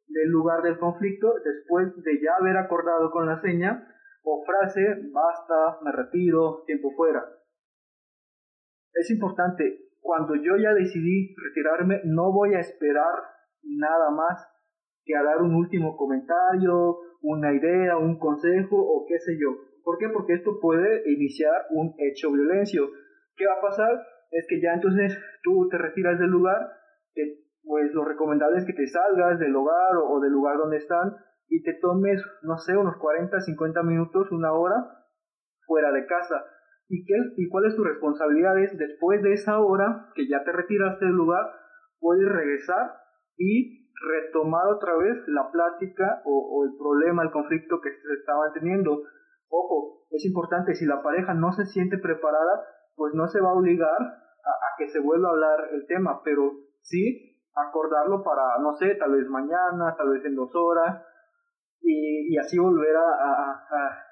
del 0.07 0.29
lugar 0.29 0.61
del 0.61 0.77
conflicto 0.77 1.33
después 1.43 1.95
de 2.03 2.21
ya 2.21 2.31
haber 2.39 2.57
acordado 2.57 3.11
con 3.11 3.25
la 3.25 3.39
seña 3.41 3.87
o 4.23 4.43
frase, 4.45 4.81
basta, 5.11 5.79
me 5.83 5.91
retiro, 5.91 6.63
tiempo 6.65 6.91
fuera. 6.95 7.23
Es 8.93 9.11
importante, 9.11 9.91
cuando 10.01 10.35
yo 10.35 10.57
ya 10.57 10.73
decidí 10.73 11.35
retirarme, 11.35 12.01
no 12.05 12.31
voy 12.31 12.55
a 12.55 12.59
esperar 12.59 13.13
nada 13.63 14.09
más 14.11 14.47
que 15.05 15.15
a 15.15 15.23
dar 15.23 15.41
un 15.41 15.55
último 15.55 15.95
comentario, 15.95 16.97
una 17.21 17.53
idea, 17.53 17.97
un 17.97 18.19
consejo 18.19 18.75
o 18.77 19.05
qué 19.07 19.19
sé 19.19 19.37
yo. 19.39 19.55
¿Por 19.83 19.97
qué? 19.97 20.09
Porque 20.09 20.33
esto 20.33 20.59
puede 20.59 21.09
iniciar 21.09 21.67
un 21.71 21.93
hecho 21.97 22.31
violencio. 22.31 22.89
¿Qué 23.35 23.45
va 23.45 23.53
a 23.53 23.61
pasar? 23.61 24.05
Es 24.31 24.45
que 24.49 24.61
ya 24.61 24.73
entonces 24.73 25.17
tú 25.43 25.67
te 25.69 25.77
retiras 25.77 26.19
del 26.19 26.29
lugar, 26.29 26.57
pues 27.63 27.93
lo 27.93 28.05
recomendable 28.05 28.59
es 28.59 28.65
que 28.65 28.73
te 28.73 28.87
salgas 28.87 29.39
del 29.39 29.55
hogar 29.55 29.97
o, 30.01 30.19
del 30.21 30.31
lugar 30.31 30.57
donde 30.57 30.77
están 30.77 31.15
y 31.49 31.61
te 31.63 31.73
tomes, 31.81 32.21
no 32.43 32.57
sé, 32.57 32.75
unos 32.75 32.97
40, 32.97 33.39
50 33.39 33.83
minutos, 33.83 34.31
una 34.31 34.53
hora 34.53 34.75
fuera 35.65 35.91
de 35.91 36.05
casa. 36.05 36.45
¿Y, 36.89 37.05
qué, 37.05 37.13
¿Y 37.35 37.49
cuál 37.49 37.65
es 37.65 37.75
tu 37.75 37.83
responsabilidad? 37.83 38.55
después 38.73 39.21
de 39.21 39.33
esa 39.33 39.59
hora 39.59 40.07
que 40.15 40.27
ya 40.27 40.43
te 40.43 40.53
retiraste 40.53 41.05
del 41.05 41.15
lugar, 41.15 41.45
puedes 41.99 42.27
regresar 42.27 42.93
y 43.37 43.91
retomar 44.09 44.67
otra 44.67 44.95
vez 44.95 45.17
la 45.27 45.51
plática 45.51 46.21
o, 46.23 46.39
o 46.39 46.65
el 46.65 46.77
problema, 46.77 47.23
el 47.23 47.31
conflicto 47.31 47.81
que 47.81 47.89
se 47.89 48.13
estaba 48.13 48.53
teniendo. 48.53 49.03
Ojo, 49.49 50.05
es 50.11 50.25
importante, 50.25 50.75
si 50.75 50.85
la 50.85 51.01
pareja 51.01 51.33
no 51.33 51.51
se 51.51 51.65
siente 51.65 51.97
preparada, 51.97 52.63
pues 52.97 53.13
no 53.13 53.27
se 53.27 53.39
va 53.39 53.51
a 53.51 53.53
obligar 53.53 54.01
a, 54.01 54.75
que 54.77 54.89
se 54.89 54.99
vuelva 54.99 55.29
a 55.29 55.31
hablar 55.31 55.69
el 55.71 55.85
tema, 55.85 56.21
pero 56.23 56.51
sí 56.81 57.39
acordarlo 57.55 58.23
para, 58.23 58.59
no 58.59 58.75
sé, 58.75 58.95
tal 58.95 59.13
vez 59.13 59.27
mañana, 59.29 59.95
tal 59.97 60.09
vez 60.09 60.25
en 60.25 60.35
dos 60.35 60.53
horas, 60.55 61.03
y, 61.81 62.37
así 62.37 62.57
volver 62.57 62.95
a, 62.95 63.01
a, 63.01 64.03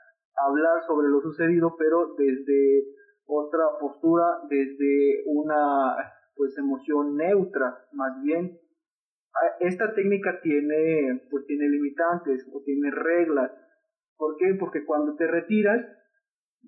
hablar 0.48 0.84
sobre 0.88 1.07
lo 1.10 1.20
sucedido, 1.20 1.76
pero 1.78 2.16
desde 2.16 2.86
otra 3.26 3.64
postura, 3.80 4.40
desde 4.49 5.24
una 5.26 5.95
pues 6.36 6.57
emoción 6.57 7.16
neutra, 7.16 7.86
más 7.94 8.22
bien. 8.22 8.60
Esta 9.60 9.94
técnica 9.94 10.40
tiene 10.41 11.28
pues 11.30 11.45
tiene 11.45 11.68
limitantes 11.68 12.45
o 12.53 12.62
tiene 12.64 12.91
reglas. 12.91 13.52
¿Por 14.18 14.38
qué? 14.38 14.56
Porque 14.60 14.86
cuando 14.86 15.16
te 15.16 15.28
retiras, 15.28 15.86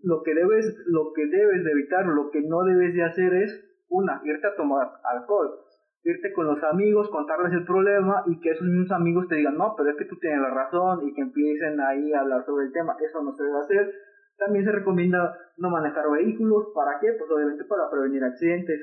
lo 0.03 0.23
que 0.23 0.33
debes, 0.33 0.65
lo 0.87 1.13
que 1.13 1.25
debes 1.27 1.63
de 1.63 1.71
evitar, 1.71 2.05
lo 2.05 2.29
que 2.31 2.41
no 2.41 2.63
debes 2.63 2.93
de 2.93 3.03
hacer 3.03 3.33
es, 3.33 3.63
una, 3.89 4.21
irte 4.23 4.47
a 4.47 4.55
tomar 4.55 4.87
alcohol, 5.03 5.59
irte 6.03 6.33
con 6.33 6.47
los 6.47 6.63
amigos, 6.63 7.09
contarles 7.09 7.53
el 7.53 7.65
problema 7.65 8.23
y 8.27 8.39
que 8.39 8.51
esos 8.51 8.67
mismos 8.67 8.91
amigos 8.91 9.27
te 9.27 9.35
digan, 9.35 9.57
no, 9.57 9.73
pero 9.77 9.89
es 9.89 9.97
que 9.97 10.05
tú 10.05 10.17
tienes 10.19 10.41
la 10.41 10.49
razón 10.49 11.07
y 11.07 11.13
que 11.13 11.21
empiecen 11.21 11.79
ahí 11.79 12.13
a 12.13 12.21
hablar 12.21 12.45
sobre 12.45 12.67
el 12.67 12.73
tema, 12.73 12.95
eso 12.99 13.21
no 13.23 13.33
se 13.33 13.43
debe 13.43 13.59
hacer. 13.59 13.93
También 14.37 14.65
se 14.65 14.71
recomienda 14.71 15.35
no 15.57 15.69
manejar 15.69 16.05
vehículos, 16.11 16.67
¿para 16.75 16.99
qué? 16.99 17.07
Pues 17.17 17.29
obviamente 17.31 17.65
para 17.65 17.89
prevenir 17.89 18.23
accidentes, 18.23 18.79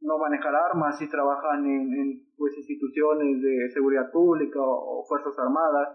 no 0.00 0.16
manejar 0.18 0.54
armas 0.54 0.98
si 0.98 1.08
trabajan 1.10 1.66
en, 1.66 2.24
pues, 2.36 2.56
instituciones 2.56 3.42
de 3.42 3.68
seguridad 3.68 4.10
pública 4.10 4.58
o 4.62 5.04
fuerzas 5.06 5.38
armadas, 5.38 5.88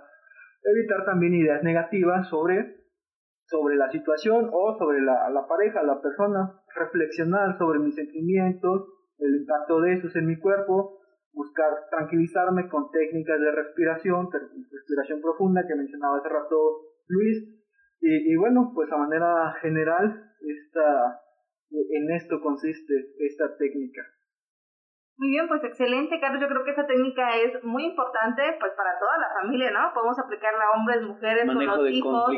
evitar 0.63 1.03
también 1.05 1.33
ideas 1.33 1.63
negativas 1.63 2.27
sobre 2.29 2.84
sobre 3.47 3.75
la 3.75 3.89
situación 3.91 4.49
o 4.51 4.75
sobre 4.77 5.01
la, 5.01 5.29
la 5.29 5.47
pareja, 5.47 5.83
la 5.83 6.01
persona, 6.01 6.61
reflexionar 6.75 7.57
sobre 7.57 7.79
mis 7.79 7.95
sentimientos, 7.95 8.89
el 9.19 9.35
impacto 9.35 9.81
de 9.81 9.93
esos 9.93 10.15
en 10.15 10.27
mi 10.27 10.37
cuerpo, 10.37 10.99
buscar 11.33 11.69
tranquilizarme 11.89 12.67
con 12.69 12.89
técnicas 12.91 13.39
de 13.39 13.51
respiración, 13.51 14.29
respiración 14.71 15.21
profunda 15.21 15.65
que 15.67 15.75
mencionaba 15.75 16.17
hace 16.17 16.29
rato 16.29 16.55
Luis, 17.07 17.55
y, 18.01 18.33
y 18.33 18.35
bueno, 18.35 18.71
pues 18.73 18.91
a 18.91 18.97
manera 18.97 19.53
general, 19.61 20.31
esta, 20.41 21.21
en 21.71 22.11
esto 22.11 22.41
consiste 22.41 22.93
esta 23.19 23.55
técnica. 23.57 24.01
Muy 25.17 25.29
bien, 25.29 25.47
pues 25.47 25.63
excelente, 25.63 26.19
Carlos. 26.19 26.41
Yo 26.41 26.47
creo 26.47 26.63
que 26.65 26.71
esa 26.71 26.85
técnica 26.85 27.35
es 27.37 27.63
muy 27.63 27.85
importante 27.85 28.43
pues 28.59 28.73
para 28.75 28.99
toda 28.99 29.17
la 29.17 29.29
familia, 29.41 29.71
¿no? 29.71 29.93
Podemos 29.93 30.19
aplicarla 30.19 30.65
a 30.65 30.71
hombres, 30.77 31.01
mujeres, 31.03 31.45
con 31.45 31.65
los 31.65 31.89
hijos. 31.89 32.29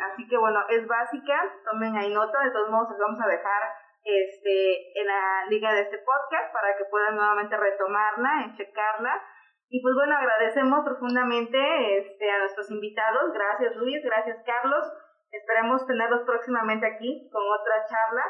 Así 0.00 0.26
que 0.26 0.36
bueno, 0.38 0.60
es 0.70 0.86
básica. 0.86 1.36
Tomen 1.64 1.94
ahí 1.96 2.12
nota. 2.12 2.40
De 2.42 2.52
todos 2.52 2.70
modos, 2.70 2.88
les 2.90 3.00
vamos 3.00 3.20
a 3.20 3.28
dejar 3.28 3.62
este 4.02 5.00
en 5.00 5.06
la 5.06 5.44
liga 5.50 5.74
de 5.74 5.82
este 5.82 5.98
podcast 5.98 6.52
para 6.54 6.76
que 6.78 6.84
puedan 6.90 7.16
nuevamente 7.16 7.56
retomarla, 7.56 8.54
checarla. 8.56 9.22
Y 9.68 9.82
pues 9.82 9.94
bueno, 9.94 10.16
agradecemos 10.16 10.84
profundamente 10.84 11.58
este, 11.98 12.30
a 12.30 12.38
nuestros 12.38 12.70
invitados. 12.70 13.32
Gracias 13.34 13.76
Luis, 13.76 14.02
gracias 14.04 14.38
Carlos. 14.46 14.84
Esperemos 15.32 15.86
tenerlos 15.86 16.22
próximamente 16.24 16.86
aquí 16.86 17.28
con 17.30 17.42
otra 17.42 17.84
charla. 17.84 18.24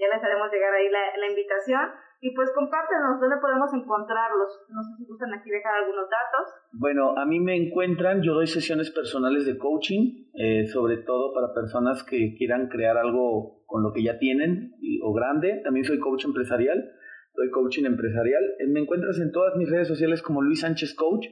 Ya 0.00 0.08
les 0.08 0.24
haremos 0.24 0.50
llegar 0.50 0.72
ahí 0.72 0.88
la, 0.88 1.28
invitación. 1.28 1.92
Y 2.22 2.34
pues 2.34 2.50
compártenos 2.54 3.20
dónde 3.20 3.36
podemos 3.40 3.72
encontrarlos. 3.72 4.66
No 4.68 4.82
sé 4.82 4.90
si 4.98 5.06
gustan 5.06 5.32
aquí 5.32 5.48
dejar 5.48 5.74
algunos 5.74 6.08
datos. 6.08 6.52
Bueno, 6.72 7.16
a 7.16 7.24
mí 7.24 7.40
me 7.40 7.56
encuentran, 7.56 8.22
yo 8.22 8.34
doy 8.34 8.46
sesiones 8.46 8.90
personales 8.90 9.46
de 9.46 9.56
coaching, 9.56 10.28
eh, 10.34 10.66
sobre 10.66 10.98
todo 10.98 11.32
para 11.32 11.54
personas 11.54 12.02
que 12.04 12.34
quieran 12.36 12.68
crear 12.68 12.98
algo 12.98 13.64
con 13.66 13.82
lo 13.82 13.92
que 13.92 14.02
ya 14.02 14.18
tienen 14.18 14.74
o 15.02 15.12
grande. 15.12 15.60
También 15.64 15.84
soy 15.84 15.98
coach 15.98 16.24
empresarial, 16.24 16.92
doy 17.34 17.50
coaching 17.50 17.84
empresarial. 17.84 18.42
Eh, 18.58 18.66
me 18.66 18.80
encuentras 18.80 19.18
en 19.18 19.32
todas 19.32 19.56
mis 19.56 19.70
redes 19.70 19.88
sociales 19.88 20.22
como 20.22 20.42
Luis 20.42 20.60
Sánchez 20.60 20.94
Coach, 20.94 21.26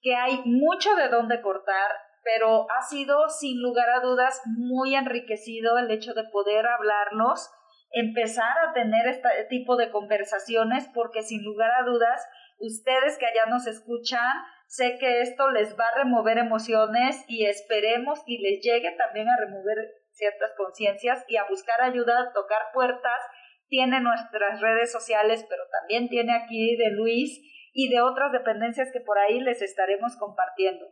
que 0.02 0.14
hay 0.14 0.42
mucho 0.44 0.94
de 0.94 1.08
dónde 1.08 1.40
cortar, 1.40 1.90
pero 2.22 2.70
ha 2.70 2.82
sido 2.82 3.30
sin 3.30 3.62
lugar 3.62 3.88
a 3.88 4.00
dudas 4.00 4.42
muy 4.44 4.94
enriquecido 4.94 5.78
el 5.78 5.90
hecho 5.90 6.12
de 6.12 6.24
poder 6.30 6.66
hablarnos 6.66 7.50
empezar 7.90 8.54
a 8.66 8.72
tener 8.72 9.06
este 9.06 9.28
tipo 9.48 9.76
de 9.76 9.90
conversaciones 9.90 10.88
porque 10.94 11.22
sin 11.22 11.42
lugar 11.42 11.70
a 11.70 11.84
dudas, 11.84 12.26
ustedes 12.58 13.18
que 13.18 13.26
allá 13.26 13.46
nos 13.48 13.66
escuchan, 13.66 14.32
sé 14.66 14.98
que 14.98 15.22
esto 15.22 15.50
les 15.50 15.78
va 15.78 15.86
a 15.88 16.02
remover 16.02 16.38
emociones 16.38 17.24
y 17.28 17.46
esperemos 17.46 18.22
y 18.26 18.38
les 18.38 18.62
llegue 18.62 18.90
también 18.96 19.28
a 19.28 19.36
remover 19.36 19.78
ciertas 20.12 20.52
conciencias 20.56 21.24
y 21.28 21.36
a 21.36 21.48
buscar 21.48 21.80
ayuda, 21.80 22.20
a 22.20 22.32
tocar 22.32 22.72
puertas. 22.74 23.20
Tiene 23.68 24.00
nuestras 24.00 24.60
redes 24.60 24.90
sociales, 24.90 25.46
pero 25.48 25.62
también 25.80 26.08
tiene 26.08 26.34
aquí 26.34 26.76
de 26.76 26.90
Luis 26.90 27.40
y 27.72 27.88
de 27.90 28.00
otras 28.00 28.32
dependencias 28.32 28.90
que 28.92 29.00
por 29.00 29.18
ahí 29.18 29.40
les 29.40 29.62
estaremos 29.62 30.16
compartiendo. 30.16 30.86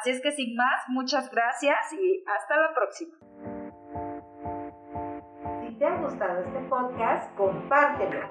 Así 0.00 0.10
es 0.10 0.22
que 0.22 0.30
sin 0.30 0.54
más, 0.54 0.84
muchas 0.88 1.30
gracias 1.30 1.92
y 1.92 2.24
hasta 2.26 2.56
la 2.56 2.72
próxima. 2.74 3.59
Gustado 5.88 6.40
este 6.40 6.58
podcast, 6.68 7.34
compártelo. 7.36 8.28